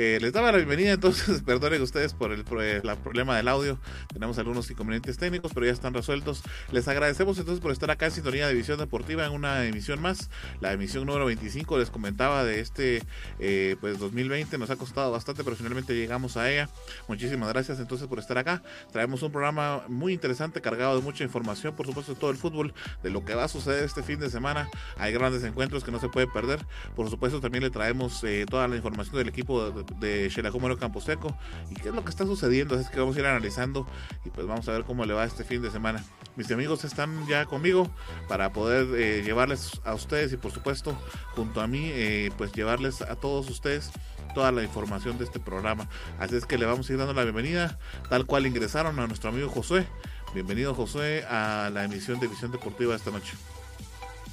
[0.00, 3.80] Eh, les daba la bienvenida, entonces perdonen ustedes por el, problema del audio.
[4.12, 6.44] Tenemos algunos inconvenientes técnicos, pero ya están resueltos.
[6.70, 10.30] Les agradecemos entonces por estar acá en sintonía de Visión Deportiva en una emisión más.
[10.60, 13.02] La emisión número 25 les comentaba de este
[13.40, 14.56] eh, pues 2020.
[14.56, 16.68] Nos ha costado bastante, pero finalmente llegamos a ella.
[17.08, 18.62] Muchísimas gracias entonces por estar acá.
[18.92, 22.72] Traemos un programa muy interesante, cargado de mucha información, por supuesto, de todo el fútbol,
[23.02, 24.70] de lo que va a suceder este fin de semana.
[24.96, 26.64] Hay grandes encuentros que no se puede perder.
[26.94, 31.36] Por supuesto, también le traemos eh, toda la información del equipo de, de Campo Camposeco
[31.70, 32.78] y qué es lo que está sucediendo.
[32.78, 33.86] Es que vamos a ir analizando
[34.24, 36.04] y pues vamos a ver cómo le va este fin de semana.
[36.36, 37.90] Mis amigos están ya conmigo
[38.28, 40.96] para poder eh, llevarles a ustedes y por supuesto
[41.34, 43.90] junto a mí eh, pues llevarles a todos ustedes
[44.34, 45.88] toda la información de este programa.
[46.18, 49.30] Así es que le vamos a ir dando la bienvenida tal cual ingresaron a nuestro
[49.30, 49.86] amigo Josué.
[50.34, 53.32] Bienvenido Josué a la emisión de Visión Deportiva esta noche.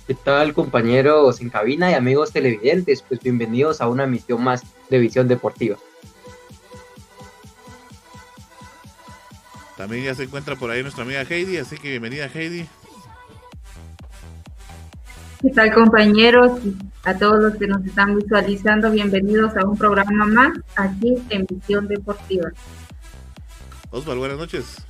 [0.07, 3.01] ¿Qué tal compañeros en cabina y amigos televidentes?
[3.01, 5.77] Pues bienvenidos a una emisión más de Visión Deportiva.
[9.75, 12.67] También ya se encuentra por ahí nuestra amiga Heidi, así que bienvenida Heidi.
[15.41, 16.51] ¿Qué tal compañeros?
[17.03, 21.87] A todos los que nos están visualizando, bienvenidos a un programa más aquí en Visión
[21.87, 22.51] Deportiva.
[23.89, 24.85] Osvaldo, buenas noches.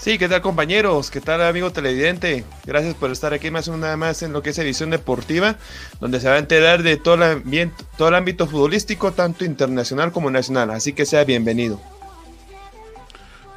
[0.00, 1.10] Sí, ¿qué tal compañeros?
[1.10, 2.46] ¿Qué tal amigo televidente?
[2.64, 5.56] Gracias por estar aquí más una más en lo que es edición deportiva,
[6.00, 10.30] donde se va a enterar de todo el, todo el ámbito futbolístico, tanto internacional como
[10.30, 10.70] nacional.
[10.70, 11.78] Así que sea bienvenido.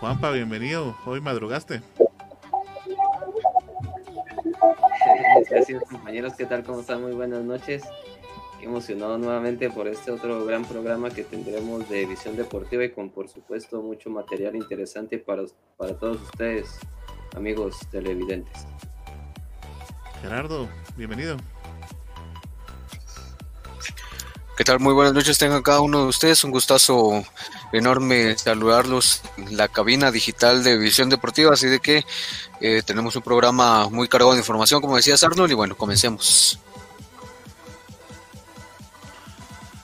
[0.02, 0.98] Juanpa, bienvenido.
[1.06, 1.82] Hoy madrugaste.
[5.50, 6.66] Gracias compañeros, ¿qué tal?
[6.66, 7.04] ¿Cómo están?
[7.04, 7.84] Muy buenas noches
[8.64, 13.30] emocionado nuevamente por este otro gran programa que tendremos de visión deportiva y con por
[13.30, 15.44] supuesto mucho material interesante para,
[15.78, 16.80] para todos ustedes,
[17.36, 18.66] amigos televidentes.
[20.22, 21.38] Gerardo, bienvenido.
[24.56, 24.80] ¿Qué tal?
[24.80, 26.44] Muy buenas noches tengan cada uno de ustedes.
[26.44, 27.24] Un gustazo
[27.72, 31.54] enorme saludarlos en la cabina digital de Visión Deportiva.
[31.54, 32.06] Así de que
[32.62, 35.52] eh, tenemos un programa muy cargado de información, como decía Arnold.
[35.52, 36.60] Y bueno, comencemos.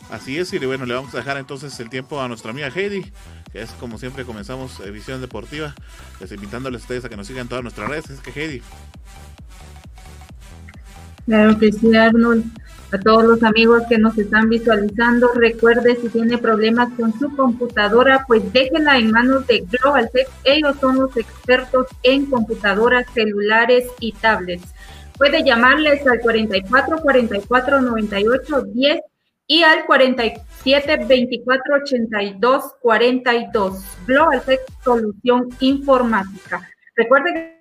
[0.10, 3.12] Así es, y bueno, le vamos a dejar entonces el tiempo a nuestra amiga Heidi,
[3.52, 5.76] que es como siempre comenzamos Visión Deportiva,
[6.18, 8.10] pues invitándoles a ustedes a que nos sigan todas nuestras redes.
[8.10, 8.62] Es que Heidi.
[11.26, 12.44] Claro que sí, Arnold.
[12.92, 18.26] A todos los amigos que nos están visualizando, recuerde si tiene problemas con su computadora,
[18.28, 20.28] pues déjenla en manos de Global Tech.
[20.44, 24.74] Ellos son los expertos en computadoras, celulares y tablets.
[25.20, 29.00] Puede llamarles al 44 44 98 10
[29.50, 33.84] y al 47 24 82 42.
[34.06, 36.70] Global Tech Solución Informática.
[36.96, 37.60] Recuerde que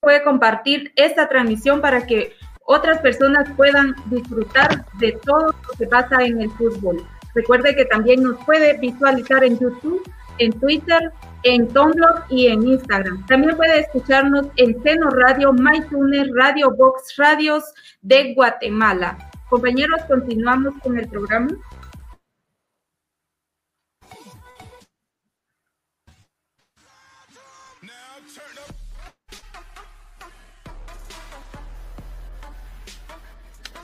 [0.00, 2.32] puede compartir esta transmisión para que
[2.64, 7.06] otras personas puedan disfrutar de todo lo que pasa en el fútbol.
[7.34, 13.26] Recuerde que también nos puede visualizar en YouTube, en Twitter, en Tumblr y en Instagram.
[13.26, 17.62] También puede escucharnos en Seno Radio, MyTuner, Radio Box Radios
[18.00, 19.18] de Guatemala.
[19.48, 21.48] Compañeros, continuamos con el programa.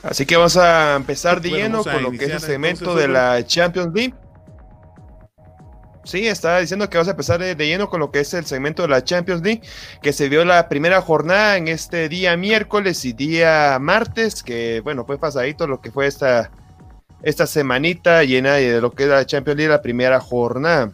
[0.03, 3.45] Así que vamos a empezar de lleno con lo que es el segmento de la
[3.45, 4.13] Champions League.
[6.03, 8.81] Sí, estaba diciendo que vamos a empezar de, lleno con lo que es el segmento
[8.81, 9.61] de la Champions League,
[10.01, 15.05] que se vio la primera jornada en este día miércoles y día martes, que bueno,
[15.05, 16.51] fue pasadito lo que fue esta,
[17.21, 20.91] esta semanita llena de lo que es la Champions League, la primera jornada.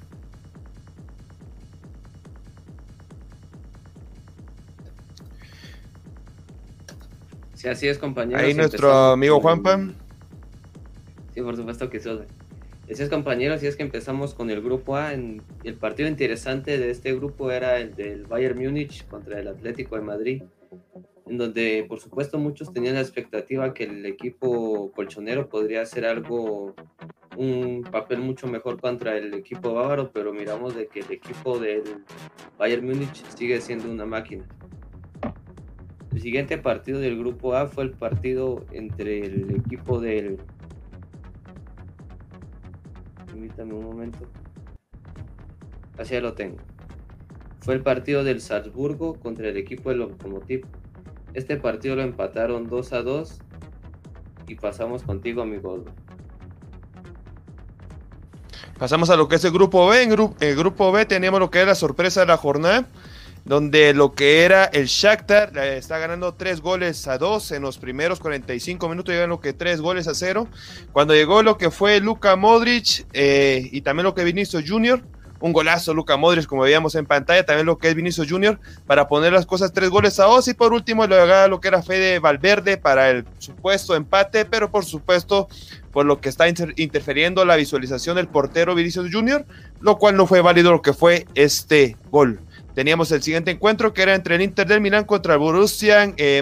[7.56, 8.40] Sí, así es, compañero.
[8.40, 9.80] Ahí nuestro amigo Juanpa.
[11.34, 12.10] Sí, por supuesto que sí.
[12.92, 15.14] Así compañeros, y es que empezamos con el grupo A.
[15.14, 19.96] En, el partido interesante de este grupo era el del Bayern Múnich contra el Atlético
[19.96, 20.44] de Madrid,
[21.28, 26.74] en donde, por supuesto, muchos tenían la expectativa que el equipo colchonero podría hacer algo,
[27.38, 31.84] un papel mucho mejor contra el equipo bávaro, pero miramos de que el equipo del
[32.58, 34.46] Bayern Múnich sigue siendo una máquina.
[36.12, 40.40] El siguiente partido del grupo A fue el partido entre el equipo del
[43.40, 44.20] Permítame un momento.
[45.98, 46.58] Así ya lo tengo.
[47.62, 50.66] Fue el partido del Salzburgo contra el equipo del Lokomotiv.
[51.34, 53.40] Este partido lo empataron 2 a 2
[54.48, 55.86] y pasamos contigo, amigo.
[58.78, 60.04] Pasamos a lo que es el grupo B.
[60.04, 62.90] En el grupo B tenemos lo que es la sorpresa de la jornada,
[63.50, 67.80] donde lo que era el Shakhtar eh, está ganando 3 goles a 2 en los
[67.80, 70.48] primeros 45 minutos, llegan lo que 3 goles a 0.
[70.92, 75.02] Cuando llegó lo que fue Luka Modric eh, y también lo que Vinicius Junior,
[75.40, 79.08] un golazo Luka Modric, como veíamos en pantalla, también lo que es Vinicius Junior, para
[79.08, 82.20] poner las cosas tres goles a dos, y por último lo, lo que era Fede
[82.20, 85.48] Valverde para el supuesto empate, pero por supuesto
[85.92, 89.44] por lo que está interfiriendo la visualización del portero Vinicius Junior,
[89.82, 92.42] lo cual no fue válido lo que fue este gol.
[92.80, 96.42] Teníamos el siguiente encuentro que era entre el Inter del Milán contra el Borussia eh,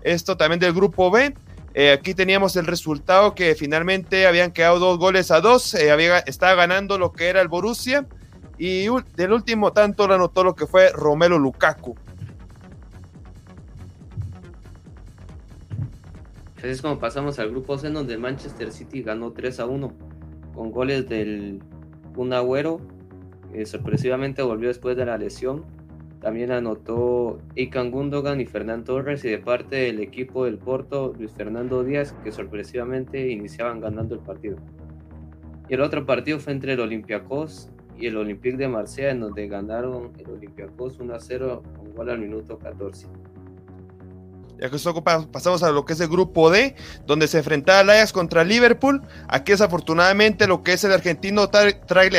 [0.00, 1.34] esto también del grupo B.
[1.74, 6.54] Eh, aquí teníamos el resultado que finalmente habían quedado dos goles a dos, eh, estaba
[6.54, 8.06] ganando lo que era el Borussia
[8.56, 11.94] y del último tanto lo anotó lo que fue Romelo Lukaku.
[16.56, 19.92] Así es como pasamos al grupo C, donde Manchester City ganó 3 a 1
[20.54, 21.62] con goles del
[22.16, 22.80] un Agüero,
[23.56, 25.64] que sorpresivamente volvió después de la lesión.
[26.20, 31.30] También anotó Ikan Gundogan y Fernán Torres, y de parte del equipo del Porto, Luis
[31.32, 34.58] Fernando Díaz, que sorpresivamente iniciaban ganando el partido.
[35.70, 39.48] Y el otro partido fue entre el Olympiacos y el Olympique de Marsella, en donde
[39.48, 43.06] ganaron el Olympiacos 1 a 0 con gol al minuto 14.
[44.58, 46.76] Ya que pasamos a lo que es el grupo D,
[47.06, 49.02] donde se enfrentaba el Ajax contra Liverpool.
[49.28, 51.50] Aquí desafortunadamente lo que es el argentino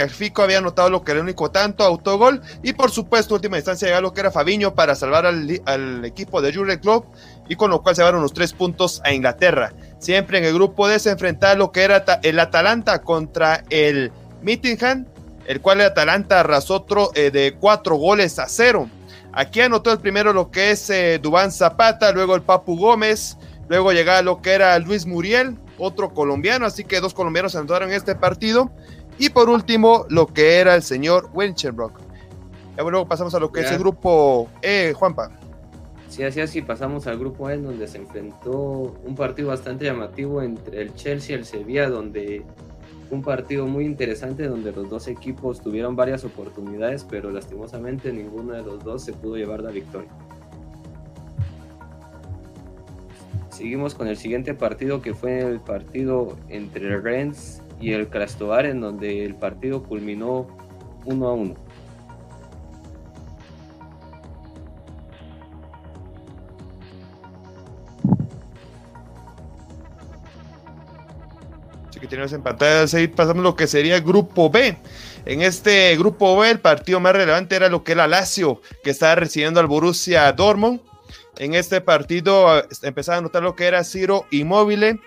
[0.09, 2.41] Fico había anotado lo que era el único tanto, autogol.
[2.61, 6.53] Y por supuesto, última instancia llegó lo que era Fabiño para salvar al, equipo de
[6.53, 7.05] Jurgen Klopp.
[7.49, 9.73] Y con lo cual se llevaron los tres puntos a Inglaterra.
[9.99, 14.11] Siempre en el grupo D se enfrentaba lo que era el Atalanta contra el
[14.43, 15.07] Mittingham,
[15.47, 18.89] el cual el Atalanta arrasó otro eh, de cuatro goles a cero.
[19.37, 23.37] Aquí anotó el primero lo que es eh, Dubán Zapata, luego el Papu Gómez,
[23.69, 28.15] luego llegaba lo que era Luis Muriel, otro colombiano, así que dos colombianos anotaron este
[28.15, 28.71] partido.
[29.19, 31.99] Y por último, lo que era el señor Wenchenbrock.
[32.79, 35.29] Y luego pasamos a lo que es el grupo E, Juanpa.
[36.09, 40.81] Sí, así así pasamos al grupo E, donde se enfrentó un partido bastante llamativo entre
[40.81, 42.43] el Chelsea y el Sevilla, donde
[43.09, 48.63] un partido muy interesante donde los dos equipos tuvieron varias oportunidades, pero lastimosamente ninguno de
[48.63, 50.09] los dos se pudo llevar la victoria.
[53.49, 58.81] Seguimos con el siguiente partido que fue el partido entre Rennes y el Krastovar, en
[58.81, 60.47] donde el partido culminó
[61.05, 61.66] 1 a 1.
[72.07, 74.77] Que tenemos en pantalla, pasamos lo que sería el grupo B.
[75.25, 79.15] En este grupo B, el partido más relevante era lo que era Lazio, que estaba
[79.15, 80.79] recibiendo al Borussia Dortmund.
[81.37, 84.99] En este partido empezaba a notar lo que era Ciro Inmóvil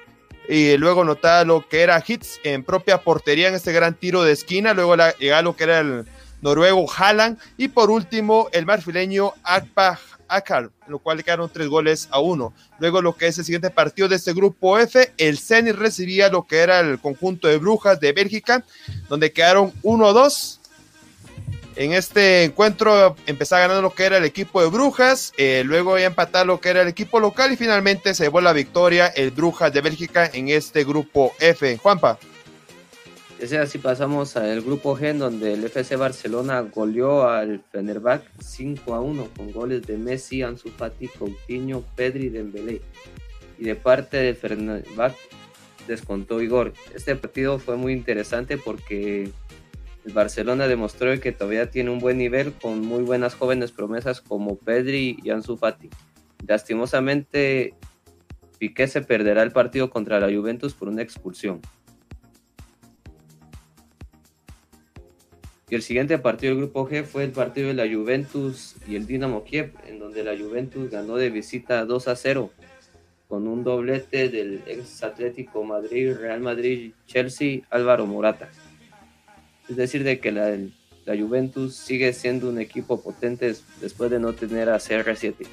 [0.48, 4.32] y luego notaba lo que era Hits en propia portería en este gran tiro de
[4.32, 4.74] esquina.
[4.74, 6.04] Luego llegaba lo que era el
[6.42, 9.98] noruego Haaland y por último el marfileño Akpa
[10.30, 12.52] Akar, lo cual le quedaron tres goles a uno.
[12.78, 16.46] Luego lo que es el siguiente partido de este grupo F, el Zenit recibía lo
[16.46, 18.64] que era el conjunto de Brujas de Bélgica,
[19.08, 20.58] donde quedaron 1-2.
[21.76, 26.02] En este encuentro empezaba ganando lo que era el equipo de Brujas, eh, luego a
[26.02, 29.72] empatar lo que era el equipo local y finalmente se llevó la victoria el Brujas
[29.72, 31.78] de Bélgica en este grupo F.
[31.78, 32.18] Juanpa.
[33.40, 39.00] Ese así pasamos al grupo G, donde el FC Barcelona goleó al Fenerbahce 5 a
[39.00, 42.82] 1 con goles de Messi, Ansu Fati, Coutinho, Pedri y Dembélé.
[43.58, 45.16] Y de parte del Fenerbahce
[45.88, 46.74] descontó Igor.
[46.94, 49.30] Este partido fue muy interesante porque
[50.04, 54.58] el Barcelona demostró que todavía tiene un buen nivel con muy buenas jóvenes promesas como
[54.58, 55.88] Pedri y Ansu Fati.
[56.46, 57.72] Lastimosamente,
[58.58, 61.62] Piqué se perderá el partido contra la Juventus por una expulsión.
[65.70, 69.06] Y el siguiente partido del grupo G fue el partido de la Juventus y el
[69.06, 72.50] Dinamo Kiev, en donde la Juventus ganó de visita 2 a 0
[73.28, 78.50] con un doblete del ex Atlético Madrid, Real Madrid, Chelsea, Álvaro Morata.
[79.68, 80.58] Es decir, de que la,
[81.06, 85.46] la Juventus sigue siendo un equipo potente después de no tener a CR7.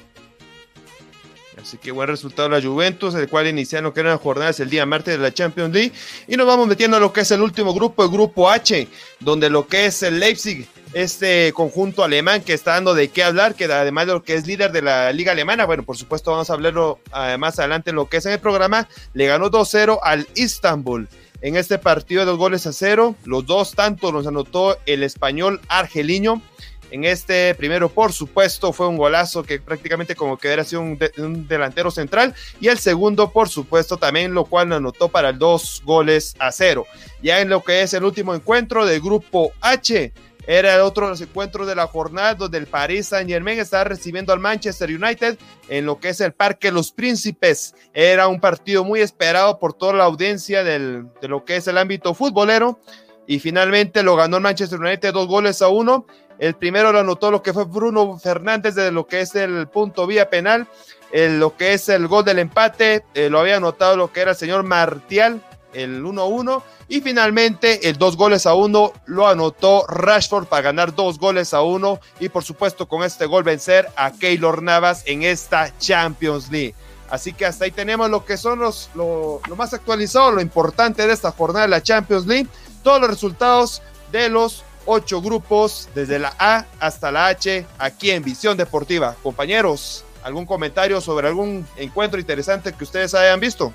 [1.60, 4.86] Así que buen resultado la Juventus, el cual iniciaron lo que eran jornadas el día
[4.86, 5.92] martes de la Champions League.
[6.26, 8.86] Y nos vamos metiendo a lo que es el último grupo, el grupo H,
[9.20, 13.54] donde lo que es el Leipzig, este conjunto alemán que está dando de qué hablar,
[13.54, 16.48] que además de lo que es líder de la liga alemana, bueno, por supuesto vamos
[16.48, 17.00] a hablarlo
[17.38, 21.08] más adelante en lo que es en el programa, le ganó 2-0 al Istanbul.
[21.40, 23.14] en este partido de dos goles a cero.
[23.24, 26.42] Los dos tanto los anotó el español argeliño.
[26.90, 31.46] En este primero, por supuesto, fue un golazo que prácticamente como que era sido un,
[31.46, 32.34] delantero central.
[32.60, 36.86] Y el segundo, por supuesto, también lo cual anotó para el dos goles a cero.
[37.22, 40.12] Ya en lo que es el último encuentro del grupo H,
[40.46, 43.84] era el otro de los encuentros de la jornada donde el Paris Saint Germain estaba
[43.84, 45.36] recibiendo al Manchester United
[45.68, 47.74] en lo que es el Parque Los Príncipes.
[47.92, 51.76] Era un partido muy esperado por toda la audiencia del, de lo que es el
[51.76, 52.80] ámbito futbolero.
[53.26, 56.06] Y finalmente lo ganó el Manchester United dos goles a uno.
[56.38, 60.06] El primero lo anotó lo que fue Bruno Fernández de lo que es el punto
[60.06, 60.68] vía penal.
[61.10, 64.32] El, lo que es el gol del empate eh, lo había anotado lo que era
[64.32, 65.42] el señor Martial,
[65.72, 66.62] el 1-1.
[66.90, 71.62] Y finalmente el dos goles a uno lo anotó Rashford para ganar dos goles a
[71.62, 72.00] uno.
[72.20, 76.74] Y por supuesto con este gol vencer a Keylor Navas en esta Champions League.
[77.10, 81.06] Así que hasta ahí tenemos lo que son los, lo, lo más actualizado, lo importante
[81.06, 82.46] de esta jornada de la Champions League.
[82.82, 88.24] Todos los resultados de los ocho grupos, desde la A hasta la H, aquí en
[88.24, 89.14] Visión Deportiva.
[89.22, 93.72] Compañeros, ¿algún comentario sobre algún encuentro interesante que ustedes hayan visto?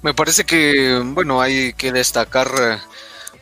[0.00, 2.78] Me parece que, bueno, hay que destacar eh,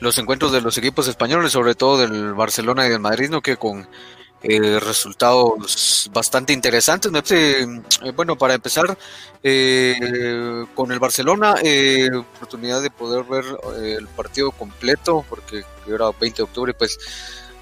[0.01, 3.41] los encuentros de los equipos españoles, sobre todo del Barcelona y del Madrid, ¿no?
[3.41, 3.89] Que con
[4.43, 7.11] eh, resultados bastante interesantes.
[7.11, 8.97] Parece, eh, bueno, para empezar,
[9.43, 13.45] eh, con el Barcelona, eh, oportunidad de poder ver
[13.77, 16.99] eh, el partido completo, porque era 20 de octubre, pues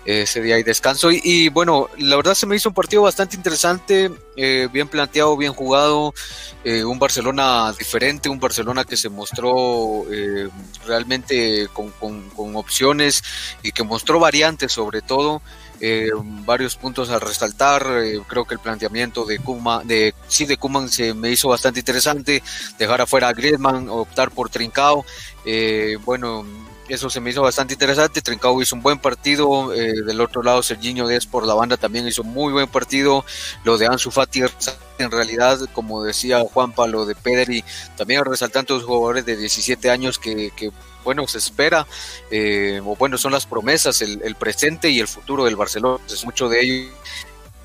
[0.04, 1.10] ese día hay descanso.
[1.10, 5.52] Y, bueno, la verdad se me hizo un partido bastante interesante, eh, bien planteado, bien
[5.52, 6.14] jugado,
[6.64, 10.48] eh, un Barcelona diferente, un Barcelona que se mostró eh,
[10.86, 11.92] realmente con,
[12.56, 13.22] opciones
[13.62, 15.42] y que mostró variantes sobre todo.
[16.44, 17.84] Varios puntos a resaltar,
[18.28, 22.42] creo que el planteamiento de Kuma, de sí de Kuman se me hizo bastante interesante,
[22.78, 25.04] dejar afuera a Griezmann, optar por Trincao,
[26.04, 26.44] bueno,
[26.90, 28.20] eso se me hizo bastante interesante.
[28.20, 29.72] Trincao hizo un buen partido.
[29.72, 33.24] Eh, del otro lado, Serginho Díaz por la banda también hizo muy buen partido.
[33.64, 34.42] Lo de Ansu Fati,
[34.98, 37.64] en realidad, como decía Juanpa, lo de Pedri,
[37.96, 40.52] también resaltando los jugadores de 17 años que,
[41.04, 41.86] bueno, se espera,
[42.30, 46.02] eh, o bueno, son las promesas, el, presente y el futuro del Barcelona.
[46.08, 46.90] Es mucho de ello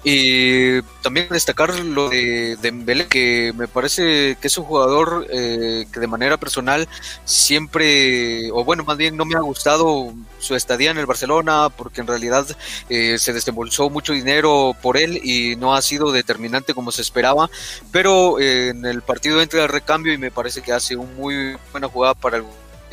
[0.08, 6.00] y también destacar lo de Dembélé, que me parece que es un jugador eh, que
[6.00, 6.88] de manera personal
[7.24, 12.02] siempre, o bueno, más bien no me ha gustado su estadía en el Barcelona, porque
[12.02, 12.46] en realidad
[12.88, 17.50] eh, se desembolsó mucho dinero por él y no ha sido determinante como se esperaba,
[17.92, 21.58] pero eh, en el partido entra el recambio y me parece que hace una muy
[21.72, 22.44] buena jugada para el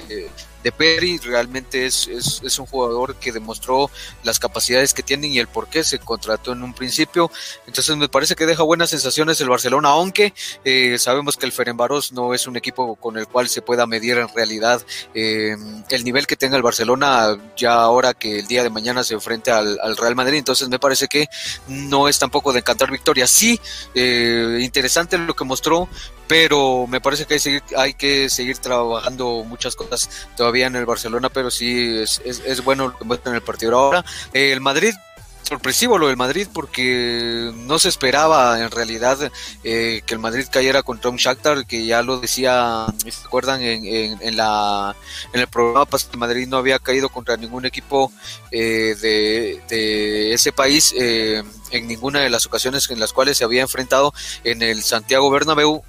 [0.08, 0.30] eh,
[0.62, 3.90] de Perry realmente es, es, un jugador que demostró
[4.22, 7.30] las capacidades que tiene y el por qué se contrató en un principio.
[7.66, 12.12] Entonces me parece que deja buenas sensaciones el Barcelona, aunque eh, sabemos que el Ferenbaros
[12.12, 14.82] no es un equipo con el cual se pueda medir en realidad
[15.14, 15.56] eh,
[15.88, 19.58] el nivel que tenga el Barcelona ya ahora que el día de mañana se enfrenta
[19.58, 20.38] al, al Real Madrid.
[20.38, 21.28] Entonces me parece que
[21.68, 23.26] no es tampoco de encantar victoria.
[23.26, 23.60] Sí,
[23.94, 25.88] eh, interesante lo que mostró,
[26.32, 30.86] pero me parece que hay, seguir, hay, que seguir trabajando muchas cosas todavía en el
[30.86, 34.02] Barcelona, pero sí es, bueno lo que muestra en el partido ahora.
[34.32, 34.94] El Madrid
[35.42, 39.30] sorpresivo lo del Madrid porque no se esperaba en realidad
[39.62, 43.84] eh, que el Madrid cayera contra un Shakhtar que ya lo decía ¿se acuerdan en,
[43.84, 44.96] en, en la
[45.34, 48.10] en el programa pasado Madrid no había caído contra ningún equipo
[48.50, 53.44] eh, de, de, ese país eh, en ninguna de las ocasiones en las cuales se
[53.44, 55.82] había enfrentado en el Santiago Bernabéu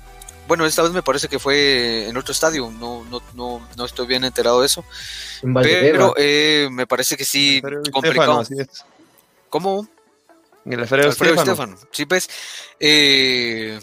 [0.47, 4.07] bueno, esta vez me parece que fue en otro estadio, no, no, no, no estoy
[4.07, 4.83] bien enterado de eso.
[5.61, 8.41] Pero eh, me parece que sí, complicado.
[8.41, 8.67] Estefano,
[9.49, 9.87] ¿Cómo?
[10.65, 11.77] En el Alfredo, Alfredo Estefano.
[11.91, 12.29] Sí, pues.
[12.79, 13.79] Eh,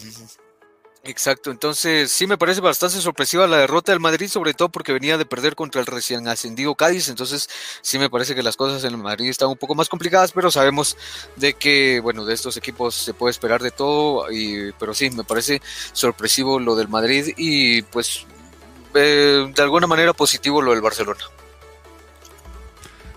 [1.03, 5.17] Exacto, entonces sí me parece bastante sorpresiva la derrota del Madrid, sobre todo porque venía
[5.17, 7.49] de perder contra el recién ascendido Cádiz, entonces
[7.81, 10.51] sí me parece que las cosas en el Madrid están un poco más complicadas, pero
[10.51, 10.99] sabemos
[11.37, 15.25] de que, bueno, de estos equipos se puede esperar de todo, y, pero sí, me
[15.25, 15.63] parece
[15.95, 18.27] sorpresivo lo del Madrid y pues
[18.93, 21.25] eh, de alguna manera positivo lo del Barcelona.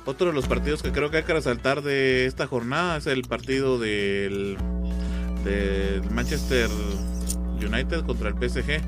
[0.06, 3.24] Otro de los partidos que creo que hay que resaltar de esta jornada es el
[3.24, 4.58] partido del,
[5.44, 6.70] del Manchester
[7.66, 8.82] United contra el PSG,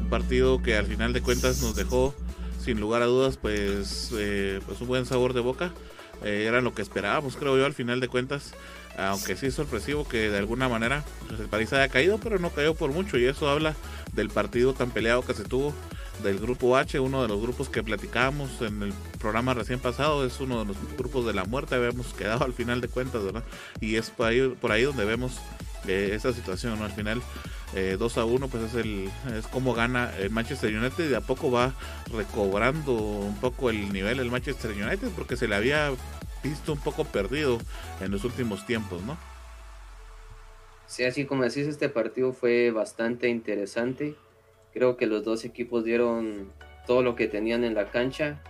[0.00, 2.14] un partido que al final de cuentas nos dejó
[2.62, 5.72] sin lugar a dudas pues, eh, pues un buen sabor de boca.
[6.24, 8.54] Eh, era lo que esperábamos, creo yo, al final de cuentas.
[8.96, 12.50] Aunque sí es sorpresivo que de alguna manera pues, el París haya caído, pero no
[12.50, 13.18] cayó por mucho.
[13.18, 13.74] Y eso habla
[14.12, 15.74] del partido tan peleado que se tuvo
[16.22, 20.24] del grupo H, uno de los grupos que platicábamos en el programa recién pasado.
[20.24, 21.74] Es uno de los grupos de la muerte.
[21.74, 23.44] Habíamos quedado al final de cuentas, ¿verdad?
[23.80, 25.40] Y es por ahí, por ahí donde vemos
[25.88, 26.84] eh, esa situación, ¿no?
[26.84, 27.22] Al final
[27.72, 31.50] 2 a 1 pues es el es como gana el Manchester United de a poco
[31.50, 31.74] va
[32.12, 35.90] recobrando un poco el nivel el Manchester United porque se le había
[36.42, 37.58] visto un poco perdido
[38.00, 39.16] en los últimos tiempos, ¿no?
[40.86, 44.14] Sí, así como decís, este partido fue bastante interesante.
[44.74, 46.52] Creo que los dos equipos dieron
[46.86, 48.42] todo lo que tenían en la cancha,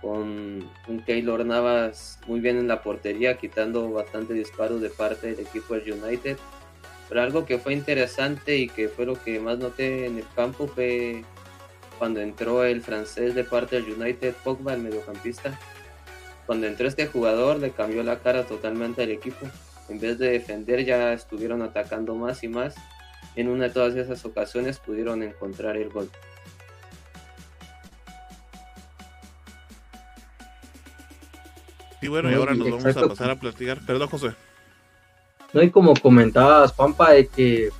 [0.00, 5.40] con un Taylor Navas muy bien en la portería, quitando bastante disparos de parte del
[5.40, 6.38] equipo del United.
[7.12, 10.66] Pero algo que fue interesante y que fue lo que más noté en el campo
[10.66, 11.26] fue
[11.98, 15.60] cuando entró el francés de parte del United, Pogba, el mediocampista.
[16.46, 19.46] Cuando entró este jugador le cambió la cara totalmente al equipo.
[19.90, 22.76] En vez de defender ya estuvieron atacando más y más.
[23.36, 26.10] En una de todas esas ocasiones pudieron encontrar el gol.
[32.00, 33.84] Y bueno, y ahora nos vamos a pasar a platicar.
[33.84, 34.30] Perdón, José.
[35.52, 37.70] No, y como comentabas, Pampa, de que,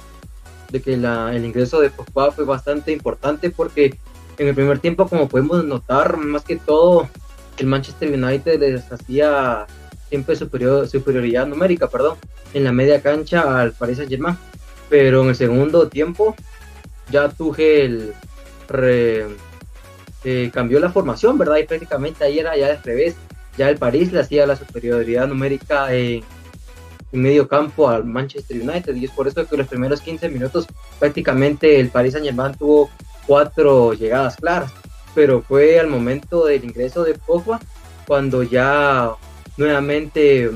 [0.71, 3.99] de que el ingreso de Pogba fue bastante importante porque
[4.39, 7.09] en el primer tiempo, como podemos notar, más que todo,
[7.59, 9.67] el Manchester United les hacía
[10.09, 12.17] siempre superior, superioridad numérica, perdón,
[12.53, 14.37] en la media cancha al Paris Saint Germain.
[14.91, 16.35] Pero en el segundo tiempo,
[17.11, 18.13] ya Tuchel
[18.75, 21.57] eh, cambió la formación, ¿verdad?
[21.57, 23.15] Y prácticamente ahí era ya al revés.
[23.57, 26.23] Ya el París le hacía la superioridad numérica en
[27.21, 28.95] medio campo al Manchester United.
[28.95, 30.67] Y es por eso que los primeros 15 minutos
[30.99, 32.91] prácticamente el Paris Saint Germain tuvo
[33.27, 34.73] cuatro llegadas claras.
[35.15, 37.61] Pero fue al momento del ingreso de Pogba
[38.07, 39.13] cuando ya
[39.57, 40.51] nuevamente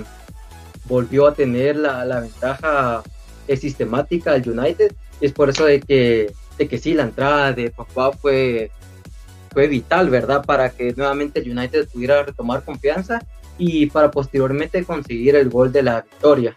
[0.84, 3.02] volvió a tener la, la ventaja
[3.58, 4.92] sistemática del United.
[5.20, 8.70] Y es por eso de que, de que sí, la entrada de Pogba fue
[9.56, 10.44] fue vital, ¿verdad?
[10.44, 13.26] Para que nuevamente el United pudiera retomar confianza
[13.58, 16.54] y para posteriormente conseguir el gol de la victoria.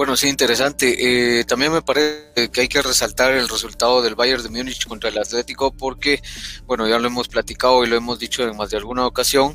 [0.00, 1.40] Bueno, sí, interesante.
[1.40, 5.10] Eh, también me parece que hay que resaltar el resultado del Bayern de Múnich contra
[5.10, 6.22] el Atlético porque,
[6.64, 9.52] bueno, ya lo hemos platicado y lo hemos dicho en más de alguna ocasión,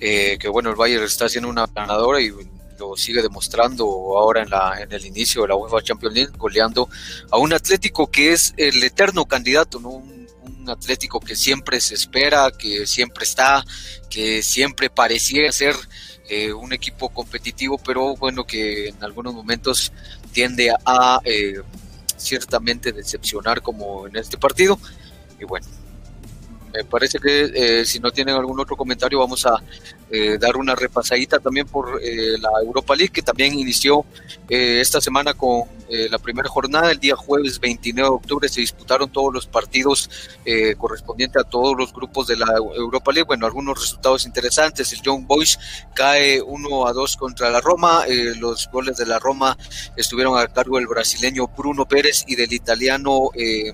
[0.00, 2.32] eh, que bueno, el Bayern está haciendo una ganadora y
[2.78, 6.88] lo sigue demostrando ahora en, la, en el inicio de la UEFA Champions League, goleando
[7.30, 9.90] a un Atlético que es el eterno candidato, ¿no?
[9.90, 10.16] un,
[10.68, 13.64] Atlético que siempre se espera, que siempre está,
[14.10, 15.76] que siempre parecía ser
[16.28, 19.92] eh, un equipo competitivo, pero bueno, que en algunos momentos
[20.32, 21.60] tiende a eh,
[22.16, 24.76] ciertamente decepcionar como en este partido.
[25.38, 25.68] Y bueno,
[26.72, 29.62] me parece que eh, si no tienen algún otro comentario vamos a
[30.08, 34.04] eh, dar una repasadita también por eh, la Europa League que también inició
[34.48, 36.92] esta semana con la primera jornada.
[36.92, 40.08] El día jueves 29 de octubre se disputaron todos los partidos
[40.78, 43.26] correspondientes a todos los grupos de la Europa League.
[43.26, 44.92] Bueno algunos resultados interesantes.
[44.92, 45.58] El Young Boys
[45.94, 48.04] cae 1 a 2 contra la Roma.
[48.38, 49.58] Los goles de la Roma
[49.96, 53.30] estuvieron a cargo del brasileño Bruno Pérez y del italiano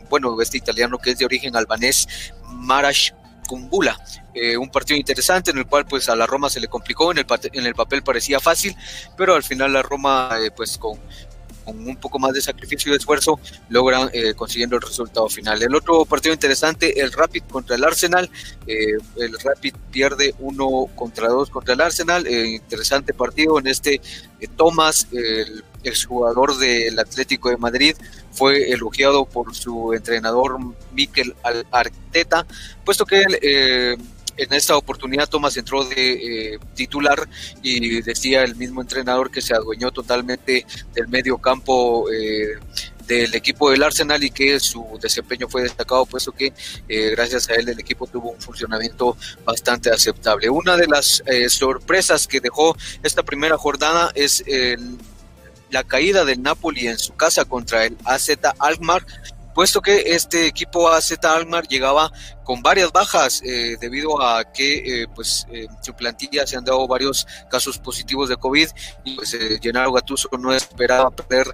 [0.08, 2.08] bueno este italiano que es de origen albanés
[2.48, 3.12] Marash
[3.46, 3.98] Kumbula,
[4.35, 7.18] eh, un partido interesante en el cual pues a la Roma se le complicó, en
[7.18, 8.76] el, en el papel parecía fácil,
[9.16, 10.98] pero al final la Roma eh, pues con,
[11.66, 15.62] un poco más de sacrificio y de esfuerzo logran eh, consiguiendo el resultado final.
[15.62, 18.28] El otro partido interesante, el Rapid contra el Arsenal,
[18.66, 24.00] el Rapid pierde uno contra dos contra el Arsenal, interesante partido en este
[24.57, 27.96] Thomas, el exjugador del Atlético de Madrid,
[28.32, 30.58] fue elogiado por su entrenador
[30.92, 31.34] Mikel
[31.70, 32.46] Arteta,
[32.84, 33.96] puesto que eh,
[34.38, 37.28] en esta oportunidad Thomas entró de eh, titular
[37.62, 40.64] y decía el mismo entrenador que se adueñó totalmente
[40.94, 42.58] del medio campo eh,
[43.06, 46.54] del equipo del Arsenal y que su desempeño fue destacado, puesto que
[46.88, 50.48] gracias a él el equipo tuvo un funcionamiento bastante aceptable.
[50.48, 54.96] Una de las sorpresas que dejó esta primera jornada es el
[55.72, 59.04] la caída del Napoli en su casa contra el AZ Alkmaar,
[59.54, 62.12] puesto que este equipo AZ Alkmaar llegaba
[62.44, 66.87] con varias bajas eh, debido a que eh, pues en su plantilla se han dado
[66.87, 68.68] varios casos positivos de COVID
[69.04, 71.46] y pues eh, Gennaro Gattuso no esperaba perder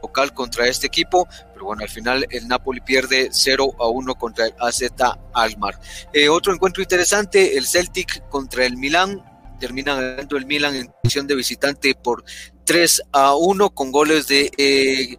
[0.00, 4.46] local contra este equipo, pero bueno, al final el Napoli pierde 0 a 1 contra
[4.46, 4.82] el AZ
[5.32, 5.80] Alkmaar.
[6.30, 9.24] otro encuentro interesante, el Celtic contra el Milán,
[9.58, 12.22] termina ganando el Milan en posición de visitante por
[12.64, 15.18] 3 a 1 con goles de eh,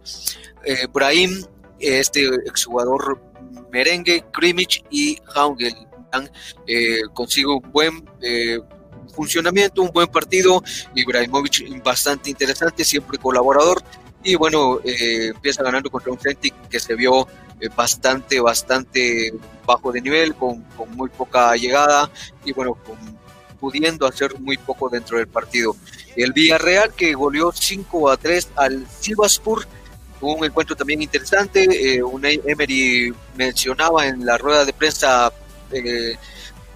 [0.64, 1.44] eh, Brahim,
[1.78, 3.20] este exjugador
[3.72, 5.74] merengue, Krimic y Haungel.
[6.66, 8.58] Eh, consigue un buen eh,
[9.14, 10.62] funcionamiento, un buen partido.
[10.94, 13.82] Ibrahimovic bastante interesante, siempre colaborador.
[14.24, 17.28] Y bueno, empieza ganando contra un Celtic que se vio
[17.76, 19.32] bastante, bastante
[19.64, 22.10] bajo de nivel, con, con, muy poca llegada
[22.44, 22.96] y bueno, con
[23.56, 25.76] pudiendo hacer muy poco dentro del partido.
[26.16, 29.66] El Villarreal que goleó 5 a 3 al Sivaspur,
[30.20, 31.64] un encuentro también interesante.
[31.64, 32.02] Eh,
[32.46, 35.30] Emery mencionaba en la rueda de prensa
[35.70, 36.16] eh,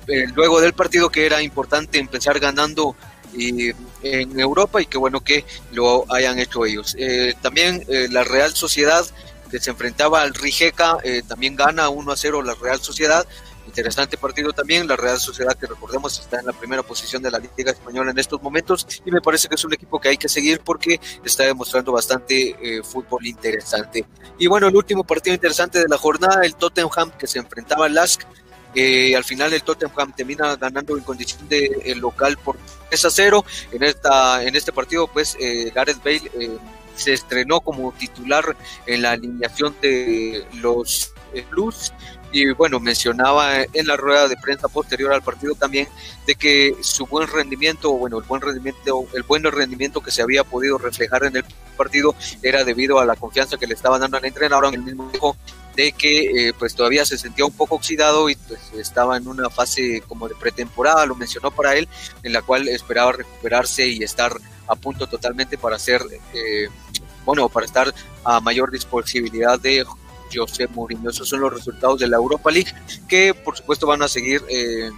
[0.06, 2.94] eh, luego del partido que era importante empezar ganando
[3.32, 6.96] en Europa y qué bueno que lo hayan hecho ellos.
[7.40, 9.06] también la Real Sociedad
[9.48, 10.98] que se enfrentaba al Rijeka
[11.28, 13.24] también gana 1 a 0 la Real Sociedad
[13.70, 14.88] Interesante partido también.
[14.88, 18.18] La Real Sociedad, que recordemos, está en la primera posición de la Liga Española en
[18.18, 21.44] estos momentos y me parece que es un equipo que hay que seguir porque está
[21.44, 24.04] demostrando bastante eh, fútbol interesante.
[24.40, 27.94] Y bueno, el último partido interesante de la jornada, el Tottenham que se enfrentaba al
[27.94, 28.22] Lask.
[28.74, 32.56] Eh, al final el Tottenham termina ganando en condición de el local por
[32.88, 33.44] 3 a 0.
[33.70, 36.58] En, esta, en este partido, pues eh, Gareth Bale
[36.96, 38.56] se estrenó como titular
[38.86, 41.14] en la alineación de los
[41.52, 41.92] Blues
[42.32, 45.88] y bueno, mencionaba en la rueda de prensa posterior al partido también
[46.26, 50.44] de que su buen rendimiento, bueno, el buen rendimiento, el buen rendimiento que se había
[50.44, 51.44] podido reflejar en el
[51.76, 55.08] partido era debido a la confianza que le estaba dando al entrenador en el mismo
[55.08, 55.36] tiempo
[55.74, 59.48] de que eh, pues todavía se sentía un poco oxidado y pues estaba en una
[59.50, 61.88] fase como de pretemporada, lo mencionó para él,
[62.22, 64.32] en la cual esperaba recuperarse y estar
[64.66, 66.02] a punto totalmente para hacer,
[66.34, 66.68] eh,
[67.24, 67.92] bueno, para estar
[68.24, 69.84] a mayor disponibilidad de
[70.38, 71.10] José Mourinho.
[71.10, 72.72] Esos son los resultados de la Europa League,
[73.08, 74.90] que por supuesto van a seguir eh,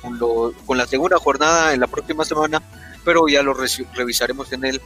[0.00, 2.62] con, la segunda jornada en la próxima semana,
[3.04, 4.80] pero ya lo revisaremos en el,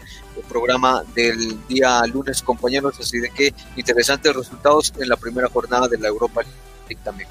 [0.48, 2.98] programa del día lunes, compañeros.
[3.00, 7.28] Así de que interesantes resultados en la primera jornada de la Europa League también.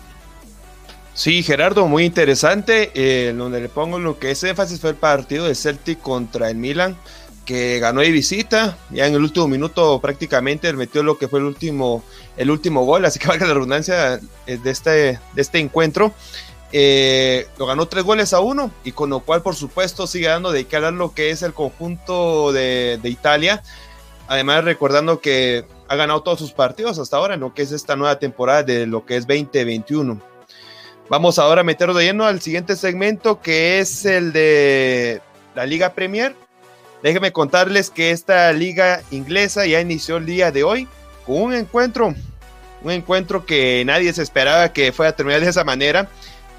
[1.14, 2.92] Sí, Gerardo, muy interesante.
[2.94, 6.56] Eh, donde le pongo lo que es énfasis fue el partido de Celtic contra el
[6.56, 6.98] Milan
[7.46, 11.46] que ganó de visita, ya en el último minuto prácticamente metió lo que fue el
[11.46, 12.04] último,
[12.38, 16.14] el último gol, así que valga la redundancia eh, de este, este encuentro.
[16.74, 20.54] Eh, lo ganó tres goles a uno y con lo cual por supuesto sigue dando
[20.54, 23.62] de qué hablar lo que es el conjunto de, de, Italia.
[24.28, 27.98] Además recordando que ha ganado todos sus partidos hasta ahora en lo que es esta
[27.98, 30.22] nueva temporada de lo que es 2021.
[31.10, 35.22] Vamos ahora a meternos de lleno al siguiente segmento que es el de
[35.56, 36.34] la Liga Premier
[37.04, 40.88] Déjenme contarles que esta liga inglesa ya inició el día de hoy
[41.26, 42.14] con un encuentro,
[42.84, 46.10] un encuentro que nadie se esperaba que fuera a terminar de esa manera.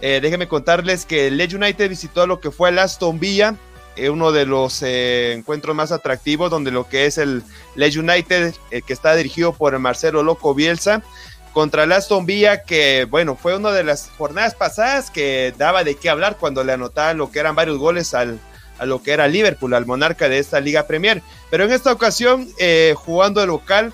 [0.01, 3.55] Eh, déjenme contarles que el Leeds United visitó lo que fue el Aston Villa,
[3.95, 7.45] eh, uno de los eh, encuentros más atractivos, donde lo que es el
[7.77, 11.05] Leeds United, que está dirigido por Marcelo Loco Bielsa,
[11.53, 15.95] contra el Aston Villa, que bueno, fue una de las jornadas pasadas que daba de
[15.95, 18.41] qué hablar cuando le anotaban lo que eran varios goles al,
[18.83, 21.23] a lo que era Liverpool, al monarca de esta Liga Premier.
[21.51, 23.93] Pero en esta ocasión, eh, jugando de local,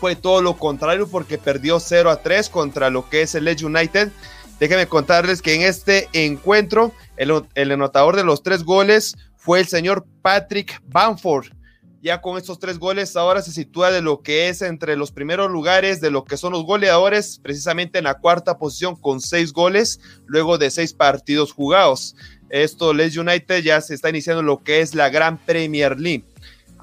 [0.00, 3.62] fue todo lo contrario porque perdió 0 a 3 contra lo que es el Leeds
[3.62, 4.10] United.
[4.58, 9.68] Déjenme contarles que en este encuentro, el, el anotador de los tres goles fue el
[9.68, 11.48] señor Patrick Bamford.
[12.00, 15.50] Ya con estos tres goles ahora se sitúa de lo que es entre los primeros
[15.50, 20.00] lugares de lo que son los goleadores, precisamente en la cuarta posición con seis goles,
[20.24, 22.16] luego de seis partidos jugados.
[22.50, 26.24] Esto, Leeds United ya se está iniciando lo que es la Gran Premier League.